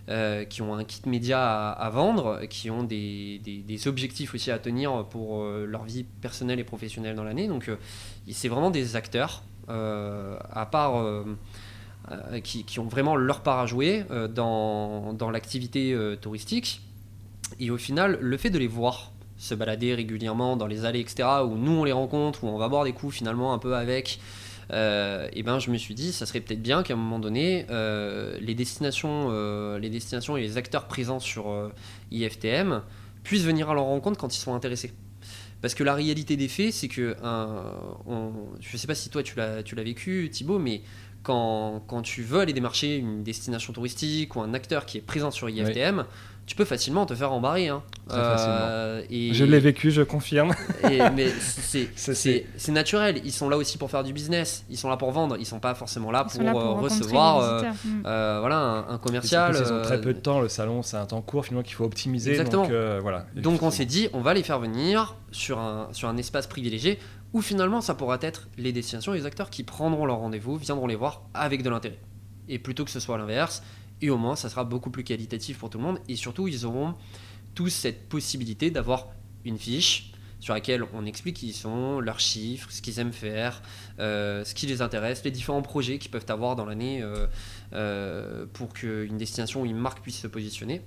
Euh, 0.09 0.45
qui 0.45 0.61
ont 0.63 0.75
un 0.75 0.85
kit 0.85 1.01
média 1.07 1.71
à, 1.71 1.91
vendre, 1.91 2.41
qui 2.51 2.71
ont 2.71 2.83
des, 2.83 3.41
des- 3.45 3.89
objectifs 3.89 4.35
aussi 4.35 4.51
à 4.51 4.59
tenir 4.59 5.07
pour 5.07 5.41
euh, 5.41 5.65
leur 5.67 5.85
vie 5.85 6.05
personnelle 6.05 6.61
et 6.61 6.65
professionnelle 6.65 7.17
dans 7.17 7.25
l'année. 7.25 7.49
Donc, 7.49 7.69
euh, 7.69 7.77
c'est 8.31 8.49
vraiment 8.49 8.71
des 8.71 8.97
acteurs, 8.97 9.43
à 9.69 10.69
part 10.71 11.03
qui, 12.43 12.65
qui 12.65 12.81
ont 12.81 12.87
vraiment 12.87 13.17
leur 13.17 13.41
part 13.41 13.61
à 13.61 13.67
jouer 13.67 14.05
dans, 14.35 15.15
dans 15.15 15.31
l'activité 15.31 15.97
touristique. 16.21 16.83
Et 17.61 17.71
au 17.71 17.79
final, 17.79 18.19
le 18.21 18.37
fait 18.37 18.51
de 18.51 18.59
les 18.59 18.67
voir 18.67 19.13
se 19.37 19.55
balader 19.55 19.95
régulièrement 19.95 20.57
dans 20.57 20.67
les 20.67 20.85
allées, 20.85 21.01
etc., 21.01 21.29
où 21.45 21.57
nous 21.57 21.73
on 21.73 21.85
les 21.85 21.93
rencontre, 21.93 22.45
où 22.45 22.49
on 22.49 22.59
va 22.59 22.69
boire 22.69 22.85
des 22.85 22.93
coups 22.93 23.15
finalement 23.17 23.53
un 23.53 23.59
peu 23.59 23.75
avec, 23.75 24.21
euh, 24.73 25.29
et 25.33 25.43
ben 25.43 25.59
je 25.59 25.71
me 25.71 25.77
suis 25.77 25.95
dit, 25.95 26.13
ça 26.13 26.27
serait 26.27 26.41
peut-être 26.41 26.63
bien 26.63 26.83
qu'à 26.83 26.95
un 26.95 26.97
moment 26.97 27.19
donné, 27.19 27.67
euh, 27.71 28.39
les, 28.41 28.55
destinations, 28.55 29.29
euh, 29.31 29.79
les 29.79 29.91
destinations 29.91 30.37
et 30.37 30.41
les 30.43 30.57
acteurs 30.57 30.87
présents 30.87 31.21
sur 31.21 31.71
IFTM 32.11 32.83
puissent 33.23 33.45
venir 33.45 33.71
à 33.71 33.75
leur 33.75 33.85
rencontre 33.85 34.19
quand 34.19 34.35
ils 34.35 34.41
sont 34.41 34.55
intéressés. 34.55 34.93
Parce 35.61 35.75
que 35.75 35.83
la 35.85 35.95
réalité 35.95 36.37
des 36.37 36.49
faits, 36.49 36.73
c'est 36.75 36.89
que, 36.89 37.17
un- 37.23 37.65
on- 38.07 38.33
je 38.61 38.77
sais 38.77 38.87
pas 38.87 38.95
si 38.95 39.09
toi 39.09 39.23
tu 39.23 39.37
l'as 39.37 39.63
tu 39.63 39.75
l'as 39.75 39.83
vécu, 39.83 40.29
Thibaut, 40.31 40.59
mais 40.59 40.83
quand, 41.23 41.83
quand 41.87 42.03
tu 42.03 42.23
veux 42.23 42.41
aller 42.41 42.53
démarcher 42.53 42.97
une 42.97 43.23
destination 43.23 43.73
touristique 43.73 44.37
ou 44.37 44.41
un 44.43 44.53
acteur 44.53 44.85
qui 44.85 44.99
est 44.99 45.01
présent 45.01 45.31
sur 45.31 45.49
IFTM, 45.49 46.05
tu 46.47 46.57
peux 46.57 46.65
facilement 46.65 47.07
te 47.07 47.15
faire 47.15 47.33
embarrer. 47.33 47.69
hein. 47.69 47.83
Et- 49.11 49.33
Je 49.33 49.45
l'ai 49.45 49.61
vécu, 49.61 49.91
je 49.91 50.03
confirme. 50.03 50.53
et- 50.91 51.01
mais 51.15 51.29
c'est 51.97 52.73
naturel. 52.73 53.21
Ils 53.25 53.33
sont 53.33 53.49
là 53.49 53.57
aussi 53.57 53.79
pour 53.79 53.91
faire 53.91 54.05
du 54.05 54.13
business. 54.13 54.65
Ils 54.71 54.77
sont 54.77 54.89
là 54.89 54.97
pour 54.97 55.11
vendre. 55.13 55.37
Ils 55.39 55.47
sont 55.47 55.59
pas 55.61 55.75
forcément 55.75 56.11
là 56.11 56.23
pour, 56.25 56.33
sont 56.33 56.43
là 56.43 56.53
pour 56.53 56.61
euh, 56.61 56.75
recevoir 56.75 57.39
euh. 57.41 57.63
Mm. 57.85 58.03
euh, 58.07 58.37
voilà, 58.41 58.57
un, 58.57 58.89
un 58.95 58.99
commercial. 58.99 59.55
Ils 59.59 59.73
ont 59.73 59.83
très 59.83 59.97
euh, 59.97 60.03
peu 60.03 60.13
de 60.15 60.19
temps, 60.21 60.41
le 60.41 60.49
salon, 60.49 60.83
c'est 60.83 60.97
un 60.97 61.07
temps 61.07 61.23
court 61.23 61.45
finalement 61.45 61.63
qu'il 61.65 61.75
faut 61.75 61.85
optimiser. 61.85 62.33
Exactement. 62.33 62.63
Donc, 62.65 62.73
euh, 62.73 62.99
voilà. 63.03 63.27
Donc 63.37 63.63
on 63.63 63.71
s'est 63.71 63.87
dit, 63.87 64.09
on 64.13 64.21
va 64.21 64.35
les 64.35 64.43
faire 64.43 64.59
venir 64.59 65.17
sur 65.33 65.59
un, 65.59 65.89
sur 65.93 66.09
un 66.09 66.17
espace 66.17 66.47
privilégié 66.47 66.99
où 67.33 67.41
finalement 67.41 67.81
ça 67.81 67.95
pourra 67.95 68.19
être 68.21 68.49
les 68.59 68.73
destinations 68.73 69.15
et 69.15 69.19
les 69.19 69.27
acteurs 69.27 69.51
qui 69.51 69.65
prendront 69.65 70.07
leur 70.07 70.19
rendez-vous, 70.19 70.57
viendront 70.57 70.87
les 70.87 70.95
voir 70.95 71.23
avec 71.35 71.63
de 71.63 71.71
l'intérêt. 71.71 71.99
Et 72.49 72.59
plutôt 72.59 72.85
que 72.85 72.91
ce 72.91 73.01
soit 73.01 73.17
l'inverse, 73.19 73.63
et 74.01 74.11
au 74.11 74.17
moins 74.17 74.37
ça 74.37 74.49
sera 74.49 74.65
beaucoup 74.65 74.91
plus 74.91 75.05
qualitatif 75.05 75.59
pour 75.59 75.71
tout 75.71 75.79
le 75.79 75.85
monde, 75.85 75.99
et 76.09 76.17
surtout 76.17 76.49
ils 76.49 76.67
auront 76.67 76.95
tous 77.55 77.71
cette 77.71 78.09
possibilité 78.09 78.71
d'avoir 78.71 79.09
une 79.45 79.59
fiche 79.59 80.11
sur 80.45 80.53
laquelle 80.53 80.85
on 80.93 81.07
explique 81.07 81.37
qui 81.37 81.49
ils 81.49 81.55
sont, 81.55 82.01
leurs 82.01 82.21
chiffres, 82.21 82.71
ce 82.71 82.83
qu'ils 82.83 82.99
aiment 82.99 83.15
faire, 83.15 83.63
euh, 83.99 84.45
ce 84.45 84.55
qui 84.55 84.67
les 84.67 84.83
intéresse, 84.83 85.25
les 85.25 85.31
différents 85.31 85.63
projets 85.63 85.99
qu'ils 85.99 86.11
peuvent 86.11 86.27
avoir 86.29 86.55
dans 86.55 86.67
l'année 86.67 87.01
euh, 87.01 87.27
euh, 87.73 88.45
pour 88.53 88.75
qu'une 88.75 89.17
destination 89.17 89.63
ou 89.63 89.65
une 89.65 89.79
marque 89.79 90.03
puisse 90.03 90.19
se 90.19 90.27
positionner. 90.27 90.83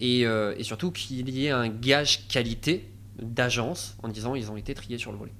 Et, 0.00 0.22
et 0.22 0.64
surtout 0.64 0.90
qu'il 0.90 1.28
y 1.28 1.46
ait 1.46 1.50
un 1.50 1.68
gage 1.68 2.26
qualité 2.26 2.90
d'agence 3.20 3.96
en 4.02 4.08
disant 4.08 4.34
ils 4.34 4.50
ont 4.50 4.56
été 4.56 4.72
triés 4.74 4.98
sur 4.98 5.12
le 5.12 5.18
volet. 5.18 5.32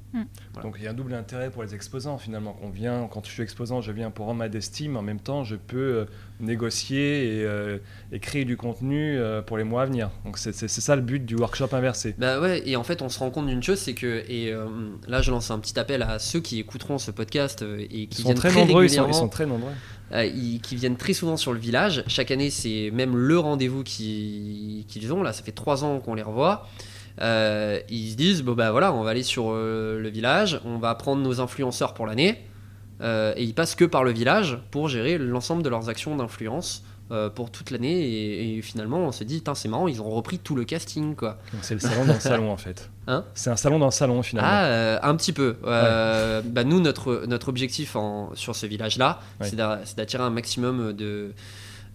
Donc 0.63 0.75
il 0.79 0.85
y 0.85 0.87
a 0.87 0.91
un 0.91 0.95
double 0.95 1.15
intérêt 1.15 1.51
pour 1.51 1.63
les 1.63 1.75
exposants 1.75 2.19
finalement. 2.19 2.53
Qu'on 2.53 2.69
vient, 2.71 3.09
quand 3.11 3.25
je 3.25 3.31
suis 3.31 3.43
exposant, 3.43 3.81
je 3.81 3.93
viens 3.93 4.11
pour 4.11 4.27
rendre 4.27 4.39
ma 4.39 4.49
destime. 4.49 4.97
En 4.97 5.03
même 5.03 5.21
temps, 5.21 5.45
je 5.45 5.55
peux 5.57 5.79
euh, 5.79 6.05
négocier 6.41 7.39
et, 7.39 7.45
euh, 7.45 7.79
et 8.13 8.19
créer 8.19 8.45
du 8.45 8.57
contenu 8.57 9.17
euh, 9.19 9.41
pour 9.41 9.57
les 9.57 9.65
mois 9.65 9.83
à 9.83 9.87
venir. 9.87 10.11
Donc 10.25 10.37
c'est 10.39 10.53
c'est- 10.53 10.69
c'est 10.69 10.81
ça 10.81 10.97
le 10.97 11.03
but 11.03 11.25
du 11.25 11.37
workshop 11.37 11.69
inversé. 11.73 12.15
Bah 12.19 12.41
ouais, 12.41 12.63
et 12.69 12.77
en 12.77 12.83
fait 12.85 13.03
on 13.03 13.09
se 13.09 13.19
rend 13.21 13.31
compte 13.31 13.47
d'une 13.47 13.63
chose, 13.63 13.79
c'est 13.79 13.95
que, 13.95 14.25
et 14.29 14.53
euh, 14.53 14.67
là 15.07 15.23
je 15.23 15.31
lance 15.31 15.51
un 15.51 15.59
petit 15.59 15.79
appel 15.79 16.03
à 16.03 16.19
ceux 16.19 16.41
qui 16.41 16.59
écouteront 16.59 16.99
ce 16.99 17.11
podcast 17.13 17.63
et 17.63 17.87
Ils 18.03 18.09
qui 18.09 18.23
sont 18.23 18.29
viennent 18.29 18.37
très 18.39 18.51
très, 18.51 18.61
nombreux. 18.61 18.85
Ils 18.85 18.91
sont, 18.91 19.07
ils 19.09 19.15
sont 19.15 19.29
très 19.29 19.47
nombreux. 19.47 19.73
euh, 20.13 20.25
ils- 20.27 20.61
qui 20.61 20.75
viennent 20.77 20.97
très 20.97 21.13
souvent 21.13 21.37
sur 21.37 21.53
le 21.53 21.61
village. 21.61 22.03
Chaque 22.09 22.31
année 22.33 22.51
c'est 22.51 22.91
même 22.93 23.17
le 23.17 23.39
rendez-vous 23.39 23.85
qui- 23.85 24.85
qu'ils 24.89 25.13
ont, 25.13 25.23
là 25.23 25.33
ça 25.33 25.43
fait 25.45 25.53
trois 25.53 25.85
ans 25.85 26.01
qu'on 26.01 26.15
les 26.15 26.23
revoit. 26.23 26.69
Euh, 27.21 27.81
ils 27.89 28.13
se 28.13 28.17
disent 28.17 28.43
bon 28.43 28.53
bah 28.55 28.71
voilà 28.71 28.93
on 28.95 29.03
va 29.03 29.11
aller 29.11 29.23
sur 29.23 29.51
euh, 29.51 29.99
le 30.01 30.09
village, 30.09 30.61
on 30.65 30.79
va 30.79 30.95
prendre 30.95 31.23
nos 31.23 31.41
influenceurs 31.41 31.93
pour 31.93 32.07
l'année 32.07 32.45
euh, 33.03 33.35
et 33.37 33.45
ils 33.45 33.55
passent 33.55 33.75
que 33.75 33.85
par 33.85 34.05
le 34.05 34.11
village 34.11 34.59
pour 34.71 34.89
gérer 34.89 35.19
l'ensemble 35.19 35.63
de 35.63 35.69
leurs 35.69 35.89
actions 35.89 36.17
d'influence 36.17 36.83
pour 37.35 37.51
toute 37.51 37.73
l'année. 37.73 38.03
Et, 38.05 38.59
et 38.59 38.63
finalement, 38.63 38.99
on 38.99 39.11
se 39.11 39.25
dit, 39.25 39.43
c'est 39.55 39.67
marrant, 39.69 39.89
ils 39.89 40.01
ont 40.01 40.09
repris 40.09 40.39
tout 40.39 40.55
le 40.55 40.63
casting. 40.65 41.17
quoi. 41.17 41.39
Donc 41.53 41.63
c'est 41.65 41.75
le 41.75 41.81
salon 41.81 42.05
dans 42.05 42.15
le 42.15 42.21
salon 42.21 42.53
en 42.53 42.57
fait. 42.57 42.89
Hein 43.09 43.25
c'est 43.35 43.51
un 43.51 43.57
salon 43.57 43.81
dans 43.81 43.87
le 43.87 43.91
salon 43.91 44.23
finalement. 44.23 44.49
Ah, 44.53 44.65
euh, 44.67 44.99
un 45.03 45.17
petit 45.17 45.33
peu. 45.33 45.57
Euh, 45.65 46.41
bah, 46.45 46.63
nous, 46.63 46.79
notre, 46.79 47.25
notre 47.27 47.49
objectif 47.49 47.97
en, 47.97 48.31
sur 48.37 48.55
ce 48.55 48.65
village-là, 48.67 49.19
Ouais. 49.41 49.49
c'est 49.49 49.97
d'attirer 49.97 50.23
un 50.23 50.31
maximum 50.31 50.93
de, 50.93 51.33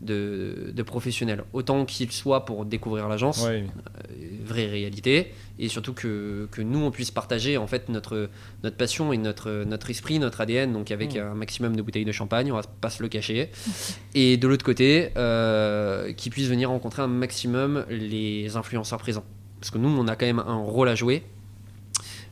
de, 0.05 0.71
de 0.73 0.83
professionnels. 0.83 1.43
Autant 1.53 1.85
qu'ils 1.85 2.11
soient 2.11 2.45
pour 2.45 2.63
découvrir 2.65 3.07
l'agence, 3.09 3.43
Ouais, 3.45 3.65
euh, 3.65 4.13
vraie 4.45 4.67
réalité, 4.67 5.33
et 5.59 5.67
surtout 5.67 5.93
que, 5.93 6.47
que 6.51 6.61
nous, 6.61 6.79
on 6.79 6.91
puisse 6.91 7.11
partager 7.11 7.57
en 7.57 7.67
fait 7.67 7.89
notre, 7.89 8.29
notre 8.63 8.77
passion 8.77 9.11
et 9.11 9.17
notre, 9.17 9.63
notre 9.65 9.89
esprit, 9.89 10.19
notre 10.19 10.39
ADN, 10.41 10.71
donc 10.71 10.91
avec 10.91 11.15
Mm. 11.15 11.19
un 11.19 11.33
maximum 11.33 11.75
de 11.75 11.81
bouteilles 11.81 12.05
de 12.05 12.11
champagne, 12.11 12.51
on 12.51 12.55
va 12.55 12.61
pas 12.63 12.89
se 12.89 13.01
le 13.03 13.09
cacher. 13.09 13.49
Et 14.15 14.37
de 14.37 14.47
l'autre 14.47 14.63
côté, 14.65 15.09
euh, 15.17 16.13
qu'ils 16.13 16.31
puissent 16.31 16.47
venir 16.49 16.69
rencontrer 16.69 17.01
un 17.01 17.07
maximum 17.07 17.85
les 17.89 18.55
influenceurs 18.55 18.99
présents. 18.99 19.25
Parce 19.59 19.71
que 19.71 19.77
nous, 19.77 19.89
on 19.89 20.07
a 20.07 20.15
quand 20.15 20.25
même 20.27 20.39
un 20.39 20.57
rôle 20.57 20.87
à 20.89 20.95
jouer 20.95 21.23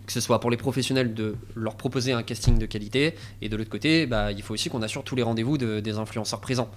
que 0.06 0.12
ce 0.12 0.20
soit 0.20 0.42
pour 0.42 0.52
les 0.52 0.58
professionnels 0.58 1.14
de 1.14 1.36
leur 1.56 1.78
proposer 1.78 2.12
un 2.12 2.24
casting 2.24 2.58
de 2.60 2.66
qualité 2.66 3.16
et 3.42 3.48
de 3.48 3.56
l'autre 3.56 3.70
côté 3.70 4.06
bah, 4.06 4.34
il 4.34 4.42
faut 4.42 4.54
aussi 4.54 4.70
qu'on 4.70 4.82
assure 4.82 5.02
tous 5.06 5.16
les 5.16 5.24
rendez-vous 5.24 5.58
de- 5.58 5.80
des 5.80 5.98
influenceurs 5.98 6.42
présents 6.42 6.70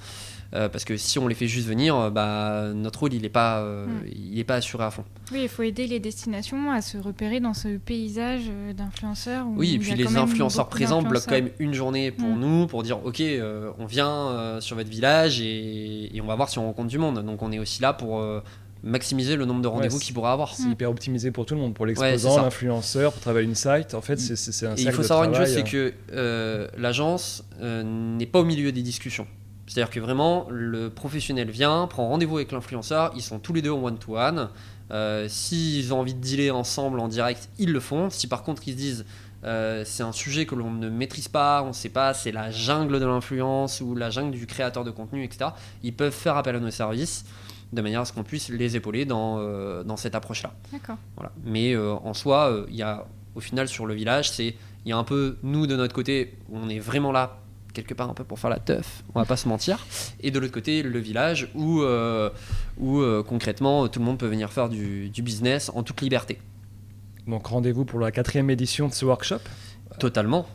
Euh, 0.55 0.69
parce 0.69 0.85
que 0.85 0.97
si 0.97 1.19
on 1.19 1.27
les 1.27 1.35
fait 1.35 1.49
juste 1.49 1.67
venir 1.67 1.97
euh, 1.97 2.09
bah, 2.11 2.71
notre 2.73 3.01
rôle 3.01 3.13
il 3.15 3.23
n'est 3.23 3.29
pas, 3.29 3.59
euh, 3.59 3.87
Mm. 3.87 3.91
il 4.33 4.39
est 4.39 4.45
pas 4.45 4.55
assuré 4.57 4.85
à 4.85 4.91
fond 4.93 5.05
Oui, 5.33 5.41
il 5.43 5.49
faut 5.49 5.63
aider 5.63 5.87
les 5.89 5.99
destinations 5.99 6.71
à 6.71 6.81
se 6.83 6.99
repérer 6.99 7.41
dans 7.41 7.53
ce 7.55 7.77
paysage 7.79 8.43
d'influenceurs. 8.77 9.45
oui 9.57 9.75
et 9.75 9.79
puis 9.79 9.93
a 9.93 9.97
les 9.97 10.17
influenceurs 10.17 10.69
présents 10.69 11.03
bloquent 11.03 11.27
quand 11.29 11.35
même 11.35 11.51
une 11.59 11.75
journée 11.75 12.11
pour 12.13 12.29
Mm. 12.29 12.39
nous 12.41 12.67
pour 12.69 12.83
dire 12.85 13.05
ok 13.05 13.21
euh, 13.21 13.71
on 13.81 13.87
vient 13.87 14.09
euh, 14.11 14.61
sur 14.61 14.77
votre 14.77 14.89
village 14.89 15.41
et, 15.41 16.17
et 16.17 16.21
on 16.21 16.27
va 16.27 16.37
voir 16.37 16.49
si 16.49 16.59
on 16.61 16.67
rencontre 16.67 16.89
du 16.89 16.99
monde 16.99 17.25
donc 17.25 17.43
on 17.43 17.51
est 17.51 17.59
aussi 17.59 17.83
là 17.83 17.93
pour 17.93 18.21
euh, 18.21 18.41
maximiser 18.85 19.35
le 19.35 19.47
nombre 19.47 19.63
de 19.63 19.69
rendez-vous 19.69 19.99
c'est- 19.99 20.05
qu'il 20.05 20.15
pourra 20.15 20.33
avoir 20.33 20.55
C'est 20.55 20.69
hyper 20.69 20.91
optimisé 20.91 21.33
pour 21.33 21.45
tout 21.45 21.55
le 21.55 21.61
monde, 21.61 21.75
pour 21.75 21.83
Ouais, 21.85 21.89
l'exposant, 21.89 22.37
ça. 22.37 22.43
l'influenceur, 22.43 23.13
pour 23.13 23.21
travailler 23.21 23.47
une 23.49 23.55
site. 23.57 23.95
En 23.95 24.01
fait, 24.01 24.21
c'est- 24.21 24.67
un 24.67 24.77
Et 24.77 24.83
il 24.83 24.93
faut 24.93 25.03
savoir 25.03 25.29
une 25.29 25.35
chose, 25.35 25.49
c'est 25.53 25.65
que 25.65 25.93
euh, 26.13 26.69
l'agence 26.79 27.43
euh, 27.61 27.83
n'est 27.83 28.27
pas 28.27 28.39
au 28.39 28.45
milieu 28.45 28.71
des 28.71 28.83
discussions. 28.83 29.27
C'est-à-dire 29.67 29.91
que 29.91 30.01
vraiment, 30.01 30.47
le 30.51 30.91
professionnel 30.91 31.51
vient, 31.51 31.87
prend 31.87 32.09
rendez-vous 32.09 32.37
avec 32.37 32.53
l'influenceur, 32.53 33.13
ils 33.17 33.23
sont 33.23 33.39
tous 33.39 33.53
les 33.53 33.63
deux 33.63 33.73
en 33.73 33.83
one-to-one. 33.83 34.49
Euh, 34.93 35.27
S'ils 35.29 35.93
ont 35.93 36.01
envie 36.01 36.15
de 36.15 36.21
dealer 36.21 36.51
ensemble 36.51 37.01
en 37.01 37.09
direct, 37.09 37.49
ils 37.59 37.73
le 37.73 37.81
font. 37.81 38.09
Si 38.11 38.29
par 38.29 38.45
contre 38.45 38.63
ils 38.67 38.73
se 38.73 38.77
disent 38.77 39.07
euh, 39.45 39.83
c'est 39.85 40.03
un 40.03 40.13
sujet 40.13 40.47
que 40.47 40.55
l'on 40.55 40.71
ne 40.71 40.89
maîtrise 40.89 41.29
pas, 41.29 41.63
on 41.63 41.69
ne 41.69 41.73
sait 41.73 41.89
pas, 41.89 42.15
c'est 42.15 42.33
la 42.33 42.51
jungle 42.51 42.99
de 42.99 43.07
l'influence 43.07 43.81
ou 43.81 43.95
la 43.95 44.11
jungle 44.11 44.33
du 44.33 44.47
créateur 44.47 44.85
de 44.85 44.91
contenu, 44.91 45.25
etc., 45.25 45.51
ils 45.83 45.95
peuvent 45.95 46.13
faire 46.13 46.37
appel 46.37 46.57
à 46.57 46.61
nos 46.61 46.71
services 46.71 47.25
de 47.73 47.83
manière 47.83 48.01
à 48.01 48.05
ce 48.05 48.13
qu'on 48.13 48.23
puisse 48.23 48.49
les 48.49 48.77
épauler 48.77 49.05
dans, 49.05 49.39
euh, 49.39 49.83
dans 49.83 49.97
cette 49.97 50.15
approche-là. 50.15 50.53
D'accord. 50.73 50.97
Voilà. 51.17 51.33
Mais 51.45 51.75
euh, 51.75 51.95
en 51.95 52.15
soi, 52.15 52.65
il 52.69 52.77
y 52.77 52.83
a 52.83 53.07
au 53.35 53.41
final 53.41 53.69
sur 53.69 53.87
le 53.87 53.95
village, 53.95 54.31
c'est 54.31 54.55
il 54.85 54.91
y 54.91 54.93
a 54.93 54.97
un 54.97 55.05
peu 55.05 55.37
nous 55.43 55.67
de 55.67 55.77
notre 55.77 55.95
côté, 55.95 56.39
on 56.53 56.69
est 56.69 56.79
vraiment 56.79 57.13
là 57.13 57.39
quelque 57.77 57.95
part 57.95 58.09
un 58.09 58.15
peu 58.15 58.25
pour 58.25 58.39
faire 58.39 58.51
la 58.51 58.59
teuf, 58.59 59.05
on 59.15 59.21
va 59.21 59.27
pas 59.27 59.37
se 59.37 59.47
mentir. 59.47 59.87
Et 60.21 60.31
de 60.31 60.39
l'autre 60.39 60.53
côté, 60.53 60.83
le 60.83 60.99
village 60.99 61.51
où, 61.55 61.83
euh, 61.83 62.31
où 62.79 63.01
euh, 63.01 63.23
concrètement 63.23 63.87
tout 63.89 64.01
le 64.01 64.05
monde 64.07 64.19
peut 64.19 64.27
venir 64.27 64.51
faire 64.51 64.69
du, 64.69 65.11
du 65.11 65.23
business 65.23 65.71
en 65.75 65.83
toute 65.83 66.01
liberté. 66.01 66.39
Donc 67.27 67.47
rendez-vous 67.47 67.85
pour 67.85 68.01
la 68.01 68.11
quatrième 68.11 68.51
édition 68.51 68.89
de 68.89 68.95
ce 68.95 69.05
workshop? 69.05 69.41
Totalement. 69.99 70.47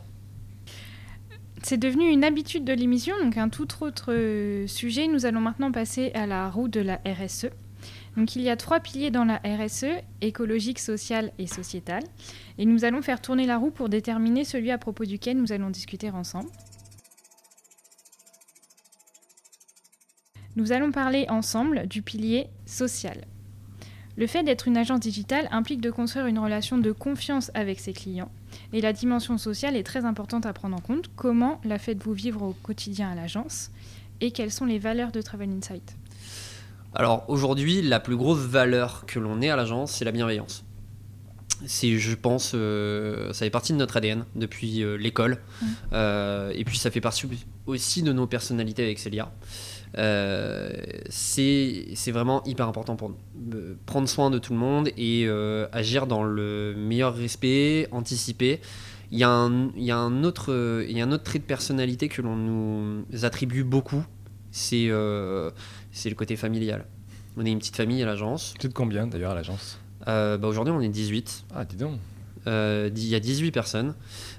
C'est 1.62 1.76
devenu 1.76 2.10
une 2.10 2.24
habitude 2.24 2.64
de 2.64 2.72
l'émission, 2.72 3.14
donc 3.22 3.36
un 3.36 3.48
tout 3.48 3.68
autre 3.82 4.12
euh, 4.12 4.66
sujet. 4.66 5.06
Nous 5.06 5.26
allons 5.26 5.40
maintenant 5.40 5.70
passer 5.70 6.10
à 6.14 6.26
la 6.26 6.50
roue 6.50 6.66
de 6.66 6.80
la 6.80 7.00
RSE. 7.06 7.50
Donc 8.16 8.36
il 8.36 8.42
y 8.42 8.50
a 8.50 8.56
trois 8.56 8.80
piliers 8.80 9.10
dans 9.10 9.24
la 9.24 9.36
RSE, 9.44 9.86
écologique, 10.20 10.80
sociale 10.80 11.32
et 11.38 11.46
sociétale. 11.46 12.02
Et 12.58 12.66
nous 12.66 12.84
allons 12.84 13.00
faire 13.00 13.20
tourner 13.20 13.46
la 13.46 13.58
roue 13.58 13.70
pour 13.70 13.88
déterminer 13.88 14.44
celui 14.44 14.70
à 14.70 14.78
propos 14.78 15.04
duquel 15.04 15.36
nous 15.36 15.52
allons 15.52 15.70
discuter 15.70 16.10
ensemble. 16.10 16.48
Nous 20.54 20.72
allons 20.72 20.92
parler 20.92 21.26
ensemble 21.30 21.86
du 21.88 22.02
pilier 22.02 22.48
social. 22.66 23.24
Le 24.16 24.26
fait 24.26 24.42
d'être 24.42 24.68
une 24.68 24.76
agence 24.76 25.00
digitale 25.00 25.48
implique 25.50 25.80
de 25.80 25.90
construire 25.90 26.26
une 26.26 26.38
relation 26.38 26.76
de 26.76 26.92
confiance 26.92 27.50
avec 27.54 27.80
ses 27.80 27.94
clients. 27.94 28.30
Et 28.74 28.82
la 28.82 28.92
dimension 28.92 29.38
sociale 29.38 29.76
est 29.76 29.82
très 29.82 30.04
importante 30.04 30.44
à 30.44 30.52
prendre 30.52 30.76
en 30.76 30.80
compte. 30.80 31.10
Comment 31.16 31.58
la 31.64 31.78
faites-vous 31.78 32.12
vivre 32.12 32.42
au 32.42 32.52
quotidien 32.52 33.10
à 33.10 33.14
l'agence 33.14 33.70
Et 34.20 34.30
quelles 34.30 34.52
sont 34.52 34.66
les 34.66 34.78
valeurs 34.78 35.12
de 35.12 35.22
Travel 35.22 35.48
Insight? 35.48 35.96
Alors 36.94 37.24
aujourd'hui, 37.28 37.80
la 37.80 38.00
plus 38.00 38.16
grosse 38.16 38.40
valeur 38.40 39.04
que 39.06 39.18
l'on 39.18 39.40
ait 39.40 39.48
à 39.48 39.56
l'agence, 39.56 39.92
c'est 39.92 40.04
la 40.04 40.12
bienveillance. 40.12 40.64
C'est, 41.64 41.98
je 41.98 42.14
pense, 42.14 42.52
euh, 42.54 43.32
ça 43.32 43.46
fait 43.46 43.50
partie 43.50 43.72
de 43.72 43.78
notre 43.78 43.96
ADN 43.96 44.26
depuis 44.34 44.82
euh, 44.82 44.96
l'école. 44.96 45.38
Euh, 45.92 46.52
et 46.54 46.64
puis 46.64 46.76
ça 46.76 46.90
fait 46.90 47.00
partie 47.00 47.26
aussi 47.66 48.02
de 48.02 48.12
nos 48.12 48.26
personnalités 48.26 48.82
avec 48.82 48.98
Célia. 48.98 49.32
Euh, 49.98 50.70
c'est, 51.08 52.10
vraiment 52.10 52.42
hyper 52.44 52.68
important 52.68 52.96
pour 52.96 53.10
nous. 53.10 53.16
Euh, 53.54 53.74
prendre 53.86 54.08
soin 54.08 54.30
de 54.30 54.38
tout 54.38 54.52
le 54.52 54.58
monde 54.58 54.88
et 54.96 55.24
euh, 55.26 55.66
agir 55.72 56.06
dans 56.06 56.24
le 56.24 56.74
meilleur 56.76 57.14
respect, 57.14 57.88
anticiper. 57.90 58.60
Il 59.10 59.18
y 59.18 59.24
a 59.24 59.28
un, 59.28 59.70
il 59.76 59.84
y 59.84 59.90
a 59.90 59.98
un, 59.98 60.24
autre, 60.24 60.84
il 60.88 60.96
y 60.96 61.00
a 61.00 61.04
un 61.04 61.12
autre 61.12 61.24
trait 61.24 61.38
de 61.38 61.44
personnalité 61.44 62.08
que 62.08 62.22
l'on 62.22 62.36
nous 62.36 63.04
attribue 63.24 63.64
beaucoup. 63.64 64.04
C'est, 64.50 64.88
euh, 64.88 65.50
c'est 65.90 66.08
le 66.08 66.14
côté 66.14 66.36
familial. 66.36 66.86
On 67.36 67.44
est 67.44 67.50
une 67.50 67.58
petite 67.58 67.76
famille 67.76 68.02
à 68.02 68.06
l'agence. 68.06 68.54
Tu 68.58 68.68
de 68.68 68.72
combien 68.72 69.06
d'ailleurs 69.06 69.32
à 69.32 69.34
l'agence? 69.34 69.78
Bah, 70.06 70.38
aujourd'hui, 70.42 70.72
on 70.72 70.80
est 70.80 70.88
18. 70.88 71.44
Ah, 71.54 71.64
dis 71.64 71.76
donc. 71.76 71.98
Il 72.46 73.06
y 73.06 73.14
a 73.14 73.20
18 73.20 73.50
personnes. 73.52 73.94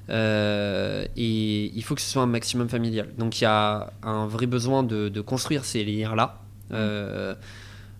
Euh, 0.09 1.05
et 1.15 1.71
il 1.75 1.83
faut 1.83 1.95
que 1.95 2.01
ce 2.01 2.09
soit 2.09 2.21
un 2.23 2.27
maximum 2.27 2.67
familial. 2.69 3.07
Donc 3.17 3.39
il 3.39 3.43
y 3.43 3.47
a 3.47 3.91
un 4.03 4.27
vrai 4.27 4.45
besoin 4.47 4.83
de, 4.83 5.09
de 5.09 5.21
construire 5.21 5.63
ces 5.65 5.83
liens-là. 5.83 6.41
Euh, 6.71 7.35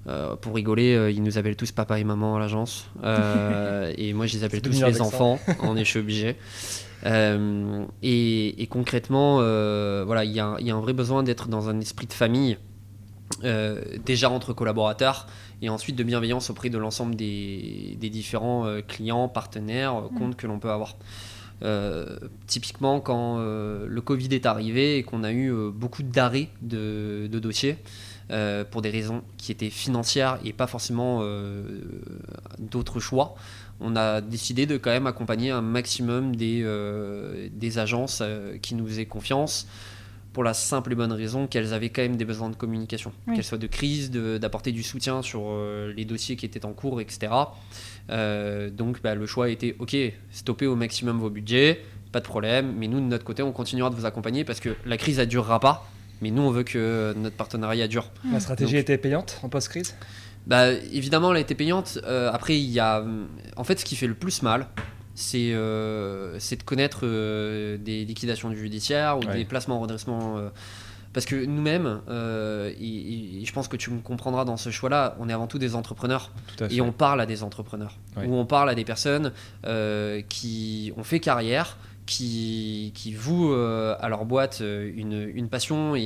euh, 0.08 0.36
pour 0.36 0.54
rigoler, 0.56 1.12
ils 1.16 1.24
nous 1.24 1.38
appellent 1.38 1.56
tous 1.56 1.72
papa 1.72 1.98
et 2.00 2.04
maman 2.04 2.36
à 2.36 2.40
l'agence. 2.40 2.88
Et 3.98 4.14
moi, 4.14 4.26
je 4.26 4.34
les 4.38 4.44
appelle 4.44 4.62
tous 4.62 4.72
les 4.88 5.02
enfants. 5.02 5.40
On 5.62 5.78
est, 5.78 5.86
je 5.86 5.90
suis 5.90 6.00
obligé. 6.00 6.36
Et, 8.02 8.62
et 8.64 8.68
concrètement, 8.68 9.38
voilà, 10.06 10.24
il 10.26 10.32
y, 10.32 10.40
a 10.40 10.46
un- 10.48 10.58
il 10.60 10.68
y 10.68 10.72
a 10.72 10.76
un 10.76 10.82
vrai 10.82 10.94
besoin 10.94 11.24
d'être 11.24 11.48
dans 11.48 11.70
un 11.70 11.80
esprit 11.80 12.08
de 12.08 12.14
famille, 12.14 12.58
déjà 14.06 14.30
entre 14.30 14.52
collaborateurs, 14.54 15.28
et 15.62 15.70
ensuite 15.70 15.96
de 15.96 16.04
bienveillance 16.04 16.50
auprès 16.50 16.70
de 16.70 16.78
l'ensemble 16.78 17.16
des, 17.16 17.98
des 18.00 18.10
différents 18.10 18.68
clients, 18.88 19.30
partenaires, 19.30 19.96
euh, 19.96 20.10
comptes 20.18 20.36
que 20.36 20.46
l'on 20.48 20.60
peut 20.60 20.70
avoir. 20.72 20.98
Euh, 21.62 22.18
typiquement, 22.48 23.00
quand 23.00 23.38
euh, 23.40 23.86
le 23.88 24.02
Covid 24.02 24.28
est 24.32 24.46
arrivé 24.46 24.98
et 24.98 25.04
qu'on 25.04 25.24
a 25.24 25.32
eu 25.32 25.52
euh, 25.52 25.70
beaucoup 25.72 26.04
d'arrêts 26.04 26.50
de, 26.62 27.28
de 27.32 27.40
dossiers 27.40 27.78
pour 28.72 28.82
des 28.82 28.90
raisons 28.90 29.22
qui 29.38 29.52
étaient 29.52 29.70
financières 29.70 30.40
et 30.44 30.54
pas 30.54 30.66
forcément 30.66 31.24
d'autres 32.58 33.00
choix, 33.00 33.36
on 33.80 33.96
a 33.96 34.22
décidé 34.22 34.66
de 34.66 34.78
quand 34.78 34.90
même 34.90 35.06
accompagner 35.06 35.52
un 35.52 35.62
maximum 35.62 36.36
des, 36.36 36.66
des 37.52 37.78
agences 37.78 38.24
qui 38.64 38.74
nous 38.74 38.88
faisaient 38.88 39.06
confiance 39.06 39.68
pour 40.32 40.44
la 40.44 40.56
simple 40.56 40.94
et 40.94 40.96
bonne 40.96 41.12
raison 41.12 41.46
qu'elles 41.46 41.76
avaient 41.76 41.90
quand 41.90 42.02
même 42.02 42.16
des 42.16 42.26
besoins 42.26 42.50
de 42.50 42.56
communication, 42.56 43.12
Oui. 43.28 43.36
qu'elles 43.36 43.44
soient 43.44 43.60
de 43.60 43.68
crise, 43.68 44.10
d'apporter 44.10 44.72
du 44.72 44.82
soutien 44.82 45.22
sur 45.22 45.44
les 45.96 46.06
dossiers 46.06 46.36
qui 46.36 46.48
étaient 46.48 46.66
en 46.66 46.74
cours, 46.74 47.02
etc. 47.02 47.32
Euh, 48.10 48.70
donc 48.70 49.02
bah, 49.02 49.16
le 49.16 49.26
choix 49.26 49.46
a 49.46 49.50
été 49.50 49.76
ok, 49.80 49.96
stoppez 50.32 50.68
au 50.68 50.76
maximum 50.76 51.20
vos 51.20 51.30
budgets, 51.30 51.82
pas 52.12 52.20
de 52.20 52.26
problème, 52.26 52.74
mais 52.78 52.88
nous 52.88 53.00
de 53.00 53.06
notre 53.06 53.24
côté 53.24 53.42
on 53.44 53.52
continuera 53.52 53.90
de 53.90 53.96
vous 53.96 54.06
accompagner 54.06 54.44
parce 54.44 54.60
que 54.60 54.76
la 54.86 54.98
crise 54.98 55.20
elle 55.20 55.28
durera 55.28 55.60
pas, 55.60 55.90
mais 56.22 56.30
nous 56.32 56.42
on 56.42 56.52
veut 56.52 56.64
que 56.64 57.14
notre 57.18 57.36
partenariat 57.38 57.88
dure. 57.88 58.12
La 58.32 58.40
stratégie 58.40 58.74
Donc- 58.74 58.82
était 58.82 58.98
payante 58.98 59.40
en 59.44 59.50
post-crise? 59.50 59.96
Bah, 60.46 60.72
évidemment, 60.74 61.32
elle 61.32 61.38
a 61.38 61.40
été 61.40 61.56
payante. 61.56 62.00
Euh, 62.04 62.30
après, 62.34 62.60
il 62.60 62.70
y 62.70 62.82
a. 62.82 63.02
En 63.56 63.64
fait, 63.64 63.80
ce 63.80 63.86
qui 63.86 63.96
fait 63.96 64.08
le 64.08 64.14
plus 64.14 64.42
mal, 64.42 64.68
c'est 65.16 65.54
euh, 65.54 66.38
c'est 66.38 66.58
de 66.58 66.64
connaître 66.64 67.02
euh, 67.04 67.78
des 67.78 68.04
liquidations 68.04 68.54
judiciaires 68.54 69.18
ou 69.20 69.22
Ouais. 69.26 69.38
des 69.38 69.46
placements 69.46 69.78
en 69.78 69.80
redressement. 69.80 70.38
Euh, 71.14 71.16
parce 71.16 71.26
que 71.26 71.46
nous-mêmes, 71.46 72.02
euh, 72.10 72.72
et, 72.80 73.42
et 73.42 73.46
je 73.46 73.54
pense 73.54 73.68
que 73.68 73.78
tu 73.78 73.92
me 73.92 74.00
comprendras 74.02 74.46
dans 74.46 74.58
ce 74.58 74.70
choix-là, 74.72 75.16
on 75.20 75.30
est 75.30 75.34
avant 75.34 75.48
tout 75.48 75.60
des 75.60 75.76
entrepreneurs 75.76 76.32
Tout 76.58 76.66
et 76.70 76.82
on 76.82 76.92
parle 76.92 77.22
à 77.22 77.26
des 77.26 77.44
entrepreneurs. 77.44 77.98
Ouais. 78.18 78.26
ou 78.28 78.36
on 78.36 78.46
parle 78.46 78.70
à 78.70 78.76
des 78.76 78.84
personnes 78.86 79.32
euh, 79.66 80.22
qui 80.28 80.92
ont 80.98 81.04
fait 81.04 81.20
carrière 81.20 81.78
qui, 82.06 82.92
qui 82.96 83.14
vouent 83.14 83.54
euh, 83.54 83.96
à 84.00 84.10
leur 84.10 84.26
boîte 84.26 84.60
euh, 84.62 84.92
une, 84.96 85.32
une 85.34 85.48
passion 85.50 85.96
et, 85.96 86.02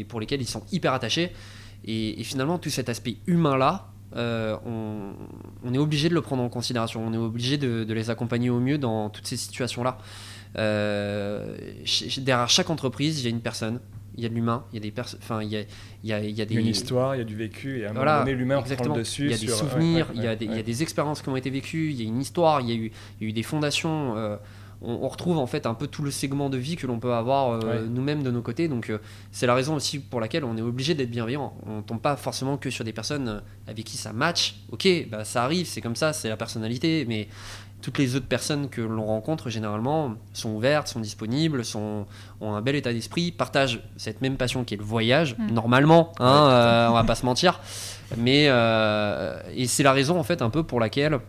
et 0.00 0.04
pour 0.04 0.20
lesquelles 0.20 0.40
ils 0.42 0.48
sont 0.48 0.64
hyper 0.72 0.92
attachés. 0.92 1.32
Et, 1.84 2.20
et 2.20 2.24
finalement 2.24 2.58
tout 2.58 2.70
cet 2.70 2.88
aspect 2.88 3.16
humain 3.26 3.56
là 3.56 3.86
on, 4.14 5.12
on 5.64 5.74
est 5.74 5.78
obligé 5.78 6.08
de 6.08 6.14
le 6.14 6.22
prendre 6.22 6.42
en 6.42 6.48
considération. 6.48 7.04
On 7.06 7.12
est 7.12 7.18
obligé 7.18 7.58
de, 7.58 7.84
de 7.84 7.94
les 7.94 8.08
accompagner 8.08 8.48
au 8.48 8.60
mieux 8.60 8.78
dans 8.78 9.10
toutes 9.10 9.26
ces 9.26 9.36
situations 9.36 9.84
là 9.84 9.98
derrière 10.54 12.48
chaque 12.48 12.70
entreprise 12.70 13.20
il 13.20 13.24
y 13.24 13.26
a 13.26 13.30
une 13.30 13.42
personne 13.42 13.78
il 14.16 14.22
y 14.22 14.26
a 14.26 14.28
de 14.28 14.34
l'humain, 14.34 14.64
il 14.72 14.76
y 14.76 14.78
a 14.78 14.80
des 14.80 14.90
personnes, 14.90 15.20
enfin 15.22 15.42
il 15.42 15.48
y 15.50 15.56
a, 15.56 15.60
il 16.02 16.08
y 16.10 16.12
a, 16.12 16.20
il 16.20 16.30
y 16.36 16.40
a 16.42 16.44
des 16.46 16.54
une 16.54 16.66
histoire, 16.66 17.14
il 17.14 17.18
y 17.18 17.20
a 17.20 17.24
du 17.24 17.36
vécu, 17.36 17.80
et 17.80 17.86
à 17.86 17.90
un 17.90 17.94
Voilà, 17.94 18.12
moment 18.14 18.24
donné, 18.26 18.36
l'humain 18.36 18.62
prend 18.62 18.88
le 18.94 19.00
dessus. 19.00 19.24
Il 19.26 19.30
y 19.30 19.34
a 19.34 19.38
des 19.38 19.46
sur- 19.46 19.56
souvenirs, 19.56 20.08
ouais, 20.10 20.14
il, 20.16 20.22
y 20.22 20.26
a 20.26 20.36
des, 20.36 20.44
il 20.46 20.54
y 20.54 20.58
a 20.58 20.62
des 20.62 20.82
expériences 20.82 21.22
qui 21.22 21.28
ont 21.28 21.36
été 21.36 21.50
vécues, 21.50 21.90
il 21.90 22.00
y 22.00 22.04
a 22.04 22.08
une 22.08 22.20
histoire, 22.20 22.60
il 22.60 22.68
y 22.68 22.72
a 22.72 22.74
eu, 22.76 22.92
il 23.20 23.24
y 23.24 23.26
a 23.26 23.28
eu 23.30 23.32
des 23.32 23.42
fondations. 23.42 24.16
euh, 24.16 24.36
on, 24.82 24.92
on 25.04 25.08
retrouve 25.08 25.38
en 25.38 25.46
fait 25.46 25.64
un 25.64 25.72
peu 25.72 25.86
tout 25.86 26.02
le 26.02 26.10
segment 26.10 26.50
de 26.50 26.58
vie 26.58 26.76
que 26.76 26.86
l'on 26.86 26.98
peut 26.98 27.14
avoir 27.14 27.52
euh, 27.64 27.86
nous-mêmes 27.86 28.22
de 28.22 28.30
nos 28.30 28.42
côtés. 28.42 28.68
Donc 28.68 28.90
euh, 28.90 28.98
c'est 29.32 29.46
la 29.46 29.54
raison 29.54 29.74
aussi 29.74 29.98
pour 30.00 30.20
laquelle 30.20 30.44
on 30.44 30.54
est 30.58 30.60
obligé 30.62 30.94
d'être 30.94 31.10
bienveillant. 31.10 31.54
On 31.66 31.80
tombe 31.80 32.00
pas 32.02 32.14
forcément 32.16 32.58
que 32.58 32.68
sur 32.68 32.84
des 32.84 32.92
personnes 32.92 33.26
euh, 33.28 33.40
avec 33.66 33.86
qui 33.86 33.96
ça 33.96 34.12
match. 34.12 34.56
Ok, 34.70 34.86
bah, 35.10 35.24
ça 35.24 35.44
arrive, 35.44 35.66
c'est 35.66 35.80
comme 35.80 35.96
ça, 35.96 36.12
c'est 36.12 36.28
la 36.28 36.36
personnalité, 36.36 37.06
mais 37.08 37.26
toutes 37.86 37.98
les 37.98 38.16
autres 38.16 38.26
personnes 38.26 38.68
que 38.68 38.80
l'on 38.80 39.04
rencontre 39.06 39.48
généralement 39.48 40.16
sont 40.32 40.50
ouvertes, 40.50 40.88
sont 40.88 40.98
disponibles, 40.98 41.64
sont, 41.64 42.04
ont 42.40 42.54
un 42.54 42.60
bel 42.60 42.74
état 42.74 42.92
d'esprit, 42.92 43.30
partagent 43.30 43.80
cette 43.96 44.22
même 44.22 44.36
passion 44.36 44.64
qui 44.64 44.74
est 44.74 44.76
le 44.76 44.82
voyage, 44.82 45.36
Mm. 45.38 45.52
normalement, 45.52 46.10
hein, 46.18 46.48
euh, 46.50 46.88
on 46.88 46.94
va 46.94 47.04
pas 47.04 47.14
se 47.14 47.24
mentir. 47.24 47.60
Mais 48.16 48.46
euh, 48.48 49.40
et 49.54 49.68
c'est 49.68 49.84
la 49.84 49.92
raison 49.92 50.18
en 50.18 50.24
fait 50.24 50.42
un 50.42 50.50
peu 50.50 50.64
pour 50.64 50.80
laquelle 50.80 51.20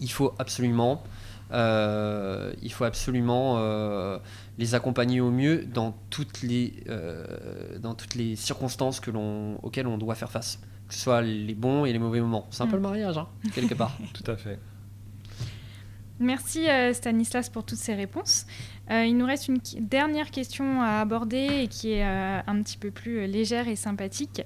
il 0.00 0.10
faut 0.10 0.32
absolument, 0.38 1.02
euh, 1.52 2.54
il 2.62 2.72
faut 2.72 2.84
absolument 2.84 3.56
euh, 3.58 4.16
les 4.56 4.74
accompagner 4.74 5.20
au 5.20 5.30
mieux 5.30 5.66
dans 5.66 5.94
toutes 6.08 6.40
les, 6.42 6.82
euh, 6.88 7.26
dans 7.78 7.92
toutes 7.94 8.14
les 8.14 8.36
circonstances 8.36 9.00
que 9.00 9.10
l'on, 9.10 9.58
auxquelles 9.62 9.86
on 9.86 9.98
doit 9.98 10.14
faire 10.14 10.30
face, 10.30 10.60
que 10.88 10.94
ce 10.94 11.00
soit 11.00 11.20
les 11.20 11.54
bons 11.54 11.84
et 11.84 11.92
les 11.92 11.98
mauvais 11.98 12.20
moments. 12.22 12.46
C'est 12.50 12.62
un 12.62 12.66
peu 12.68 12.72
Mm. 12.78 12.82
le 12.82 12.88
mariage, 12.88 13.18
hein, 13.18 13.26
quelque 13.54 13.74
part. 13.74 13.92
Tout 14.14 14.30
à 14.30 14.36
fait. 14.36 14.58
Merci 16.20 16.68
euh, 16.68 16.92
Stanislas 16.92 17.48
pour 17.48 17.64
toutes 17.64 17.78
ces 17.78 17.94
réponses. 17.94 18.46
Euh, 18.90 19.04
il 19.04 19.16
nous 19.16 19.26
reste 19.26 19.48
une 19.48 19.58
dernière 19.80 20.30
question 20.30 20.80
à 20.80 21.00
aborder 21.00 21.62
et 21.62 21.68
qui 21.68 21.92
est 21.92 22.04
euh, 22.04 22.40
un 22.46 22.62
petit 22.62 22.78
peu 22.78 22.90
plus 22.90 23.26
légère 23.26 23.66
et 23.66 23.74
sympathique. 23.74 24.42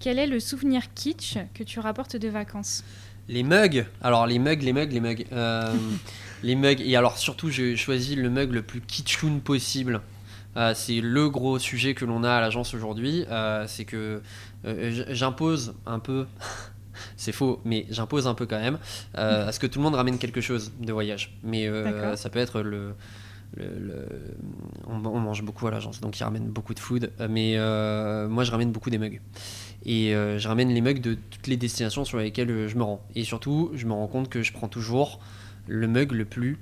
Quel 0.00 0.18
est 0.18 0.26
le 0.26 0.40
souvenir 0.40 0.92
kitsch 0.94 1.38
que 1.54 1.62
tu 1.62 1.78
rapportes 1.78 2.16
de 2.16 2.28
vacances? 2.28 2.82
Les 3.28 3.44
mugs, 3.44 3.86
alors 4.02 4.26
les 4.26 4.40
mugs, 4.40 4.62
les 4.62 4.72
mugs, 4.72 4.92
les 4.92 5.00
mugs. 5.00 5.26
Les 6.44 6.56
mugs, 6.56 6.80
et 6.80 6.96
alors 6.96 7.18
surtout, 7.18 7.50
j'ai 7.50 7.76
choisi 7.76 8.16
le 8.16 8.28
mug 8.28 8.50
le 8.50 8.62
plus 8.62 8.80
kitschoun 8.80 9.40
possible. 9.40 10.00
C'est 10.74 11.00
le 11.00 11.30
gros 11.30 11.60
sujet 11.60 11.94
que 11.94 12.04
l'on 12.04 12.24
a 12.24 12.32
à 12.32 12.40
l'agence 12.40 12.74
aujourd'hui. 12.74 13.24
C'est 13.68 13.84
que 13.84 14.22
j'impose 14.64 15.76
un 15.86 16.00
peu, 16.00 16.26
c'est 17.16 17.32
faux, 17.32 17.60
mais 17.64 17.86
j'impose 17.90 18.26
un 18.26 18.34
peu 18.34 18.46
quand 18.46 18.60
même, 18.60 18.78
euh, 19.18 19.48
à 19.48 19.52
ce 19.52 19.60
que 19.60 19.66
tout 19.66 19.78
le 19.78 19.84
monde 19.84 19.94
ramène 19.94 20.18
quelque 20.18 20.40
chose 20.40 20.72
de 20.80 20.92
voyage. 20.92 21.36
Mais 21.42 21.66
euh, 21.66 22.16
ça 22.16 22.30
peut 22.30 22.38
être 22.38 22.62
le. 22.62 22.94
le- 23.56 23.64
le- 23.78 24.08
on, 24.88 25.04
on 25.04 25.20
mange 25.20 25.42
beaucoup 25.42 25.66
à 25.66 25.70
l'agence, 25.70 26.00
donc 26.00 26.18
ils 26.18 26.24
ramènent 26.24 26.48
beaucoup 26.48 26.74
de 26.74 26.78
food. 26.80 27.10
Euh, 27.20 27.28
Mais 27.28 27.56
moi, 28.28 28.44
je 28.44 28.50
ramène 28.50 28.72
beaucoup 28.72 28.90
des 28.90 28.98
mugs. 28.98 29.20
Et 29.84 30.10
je 30.12 30.46
ramène 30.48 30.68
les 30.70 30.80
mugs 30.80 31.00
de 31.00 31.14
toutes 31.30 31.46
les 31.48 31.56
destinations 31.56 32.04
sur 32.04 32.18
lesquelles 32.18 32.68
je 32.68 32.76
me 32.76 32.82
rends. 32.84 33.04
Et 33.14 33.24
surtout, 33.24 33.70
je 33.74 33.84
me 33.86 33.92
rends 33.92 34.06
compte 34.06 34.28
que 34.28 34.42
je 34.42 34.52
prends 34.52 34.68
toujours 34.68 35.18
le 35.66 35.86
mug 35.88 36.12
le 36.12 36.24
plus 36.24 36.58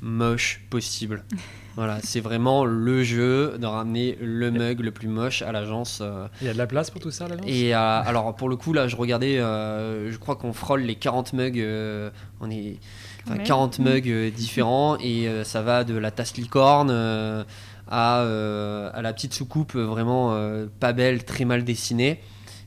moche 0.00 0.62
possible. 0.70 1.24
voilà, 1.76 1.98
c'est 2.02 2.20
vraiment 2.20 2.64
le 2.64 3.02
jeu 3.02 3.56
de 3.58 3.66
ramener 3.66 4.16
le 4.20 4.50
mug 4.50 4.80
le 4.80 4.90
plus 4.90 5.08
moche 5.08 5.42
à 5.42 5.52
l'agence. 5.52 6.00
euh. 6.02 6.26
Il 6.40 6.46
y 6.46 6.50
a 6.50 6.52
de 6.52 6.58
la 6.58 6.66
place 6.66 6.90
pour 6.90 7.00
tout 7.00 7.10
ça, 7.10 7.24
à 7.24 7.28
l'agence? 7.28 7.46
Et 7.48 7.74
euh, 7.74 7.78
alors, 7.78 8.34
pour 8.36 8.48
le 8.48 8.56
coup, 8.56 8.72
là, 8.72 8.88
je 8.88 8.96
regardais, 8.96 9.38
euh, 9.38 10.10
je 10.12 10.18
crois 10.18 10.36
qu'on 10.36 10.52
frôle 10.52 10.80
les 10.82 10.94
40 10.96 11.32
mugs. 11.32 11.58
euh, 11.60 12.10
on 12.40 12.50
est. 12.50 12.78
enfin, 13.26 13.36
Ouais. 13.38 13.42
40 13.44 13.78
mugs 13.80 14.08
euh, 14.08 14.30
différents 14.30 14.96
et 14.98 15.26
euh, 15.28 15.42
ça 15.44 15.60
va 15.62 15.82
de 15.84 15.96
la 15.96 16.10
tasse 16.12 16.36
licorne 16.36 16.90
euh, 16.92 17.42
à, 17.88 18.20
euh, 18.20 18.90
à 18.94 19.02
la 19.02 19.12
petite 19.12 19.34
soucoupe 19.34 19.74
euh, 19.76 19.84
vraiment 19.84 20.32
euh, 20.34 20.66
pas 20.80 20.92
belle, 20.92 21.24
très 21.24 21.44
mal 21.44 21.64
dessinée. 21.64 22.20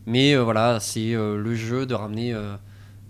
Mais 0.06 0.34
euh, 0.34 0.42
voilà, 0.44 0.80
c'est 0.80 1.14
euh, 1.14 1.38
le 1.38 1.56
jeu 1.56 1.86
de 1.86 1.94
ramener 1.94 2.34
euh, 2.34 2.56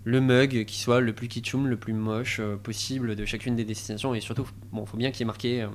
le 0.04 0.20
mug 0.20 0.64
qui 0.64 0.80
soit 0.80 1.00
le 1.00 1.12
plus 1.12 1.28
kitschum, 1.28 1.66
le 1.66 1.76
plus 1.76 1.92
moche 1.92 2.38
euh, 2.40 2.56
possible 2.56 3.16
de 3.16 3.24
chacune 3.24 3.54
des 3.56 3.64
destinations. 3.64 4.14
Et 4.14 4.20
surtout, 4.20 4.46
bon, 4.72 4.86
faut 4.86 4.96
bien 4.96 5.10
qu'il 5.10 5.20
y 5.20 5.22
ait 5.22 5.26
marqué. 5.26 5.62
euh, 5.62 5.66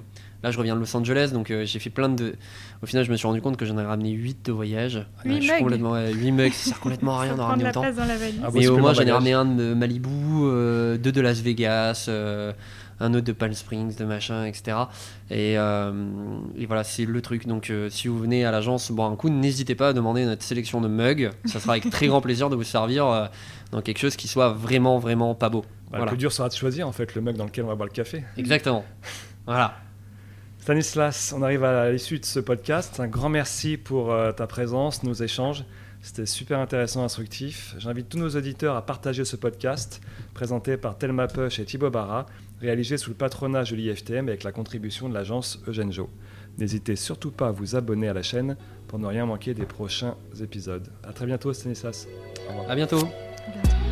là, 0.43 0.49
je 0.51 0.57
reviens 0.57 0.75
de 0.75 0.79
Los 0.79 0.95
Angeles, 0.97 1.29
donc 1.31 1.51
euh, 1.51 1.63
j'ai 1.65 1.79
fait 1.79 1.89
plein 1.91 2.09
de. 2.09 2.35
Au 2.81 2.85
final, 2.87 3.05
je 3.05 3.11
me 3.11 3.17
suis 3.17 3.27
rendu 3.27 3.41
compte 3.41 3.57
que 3.57 3.65
j'en 3.65 3.77
ai 3.77 3.83
ramené 3.83 4.11
8 4.11 4.45
de 4.45 4.51
voyage. 4.51 5.05
Huit 5.25 5.35
je 5.35 5.41
suis 5.41 5.51
mugs 5.51 5.59
complètement. 5.59 5.91
ouais, 5.91 6.11
8 6.13 6.31
mugs, 6.31 6.53
ça 6.53 6.69
sert 6.69 6.79
complètement 6.79 7.19
à 7.19 7.21
rien 7.23 7.35
d'en 7.35 7.45
ramener 7.47 7.69
autant. 7.69 7.83
Ah, 7.85 8.49
Mais 8.53 8.67
au 8.67 8.77
moins, 8.77 8.93
j'en 8.93 9.03
ai 9.03 9.11
ramené 9.11 9.33
un 9.33 9.45
de 9.45 9.73
Malibu, 9.73 10.09
euh, 10.43 10.97
deux 10.97 11.11
de 11.11 11.21
Las 11.21 11.41
Vegas, 11.41 12.05
euh, 12.09 12.51
un 12.99 13.13
autre 13.13 13.25
de 13.25 13.31
Palm 13.31 13.53
Springs, 13.53 13.95
de 13.95 14.05
machin, 14.05 14.45
etc. 14.45 14.77
Et, 15.29 15.57
euh, 15.57 15.91
et 16.57 16.65
voilà, 16.65 16.83
c'est 16.83 17.05
le 17.05 17.21
truc. 17.21 17.47
Donc, 17.47 17.69
euh, 17.69 17.89
si 17.89 18.07
vous 18.07 18.17
venez 18.19 18.45
à 18.45 18.51
l'agence 18.51 18.91
boire 18.91 19.11
un 19.11 19.15
coup, 19.15 19.29
n'hésitez 19.29 19.75
pas 19.75 19.89
à 19.89 19.93
demander 19.93 20.25
notre 20.25 20.43
sélection 20.43 20.81
de 20.81 20.87
mugs. 20.87 21.31
Ça 21.45 21.59
sera 21.59 21.73
avec 21.73 21.89
très 21.89 22.07
grand 22.07 22.21
plaisir 22.21 22.49
de 22.49 22.55
vous 22.55 22.63
servir 22.63 23.07
euh, 23.07 23.25
dans 23.71 23.81
quelque 23.81 23.99
chose 23.99 24.15
qui 24.15 24.27
soit 24.27 24.49
vraiment, 24.49 24.97
vraiment 24.99 25.35
pas 25.35 25.49
beau. 25.49 25.61
Bah, 25.61 25.97
Voilà. 25.97 26.05
Le 26.05 26.09
plus 26.09 26.17
dur 26.17 26.31
sera 26.31 26.49
de 26.49 26.53
choisir 26.53 26.87
en 26.87 26.91
fait 26.91 27.15
le 27.15 27.21
mug 27.21 27.35
dans 27.35 27.45
lequel 27.45 27.65
on 27.65 27.67
va 27.67 27.75
boire 27.75 27.87
le 27.87 27.93
café. 27.93 28.23
Exactement. 28.37 28.85
Voilà. 29.45 29.75
Stanislas, 30.59 31.33
on 31.37 31.43
arrive 31.43 31.63
à 31.63 31.91
l'issue 31.91 32.19
de 32.19 32.25
ce 32.25 32.39
podcast. 32.39 32.99
Un 32.99 33.07
grand 33.07 33.29
merci 33.29 33.77
pour 33.77 34.11
ta 34.35 34.47
présence, 34.47 35.03
nos 35.03 35.13
échanges. 35.13 35.63
C'était 36.05 36.27
super 36.27 36.59
intéressant, 36.59 37.03
instructif. 37.03 37.73
J'invite 37.79 38.09
tous 38.09 38.19
nos 38.19 38.29
auditeurs 38.29 38.75
à 38.75 38.85
partager 38.85 39.25
ce 39.25 39.35
podcast, 39.35 40.01
présenté 40.35 40.77
par 40.77 40.99
Thelma 40.99 41.27
Push 41.27 41.57
et 41.57 41.65
Thibaut 41.65 41.89
Barra, 41.89 42.27
réalisé 42.65 42.97
sous 42.97 43.09
le 43.09 43.15
patronage 43.15 43.71
de 43.71 43.75
l'IFTM 43.75 44.27
avec 44.27 44.43
la 44.43 44.51
contribution 44.51 45.07
de 45.07 45.13
l'agence 45.13 45.61
Eugène 45.67 45.91
Jo. 45.91 46.09
N'hésitez 46.57 46.95
surtout 46.95 47.31
pas 47.31 47.47
à 47.47 47.51
vous 47.51 47.75
abonner 47.75 48.07
à 48.07 48.13
la 48.13 48.23
chaîne 48.23 48.57
pour 48.87 48.99
ne 48.99 49.05
rien 49.05 49.25
manquer 49.25 49.53
des 49.53 49.65
prochains 49.65 50.15
épisodes. 50.41 50.87
A 51.03 51.13
très 51.13 51.25
bientôt, 51.25 51.53
Stanislas. 51.53 52.07
Au 52.47 52.49
revoir. 52.49 52.71
À 52.71 52.75
bientôt. 52.75 52.99
À 52.99 53.51
bientôt. 53.51 53.84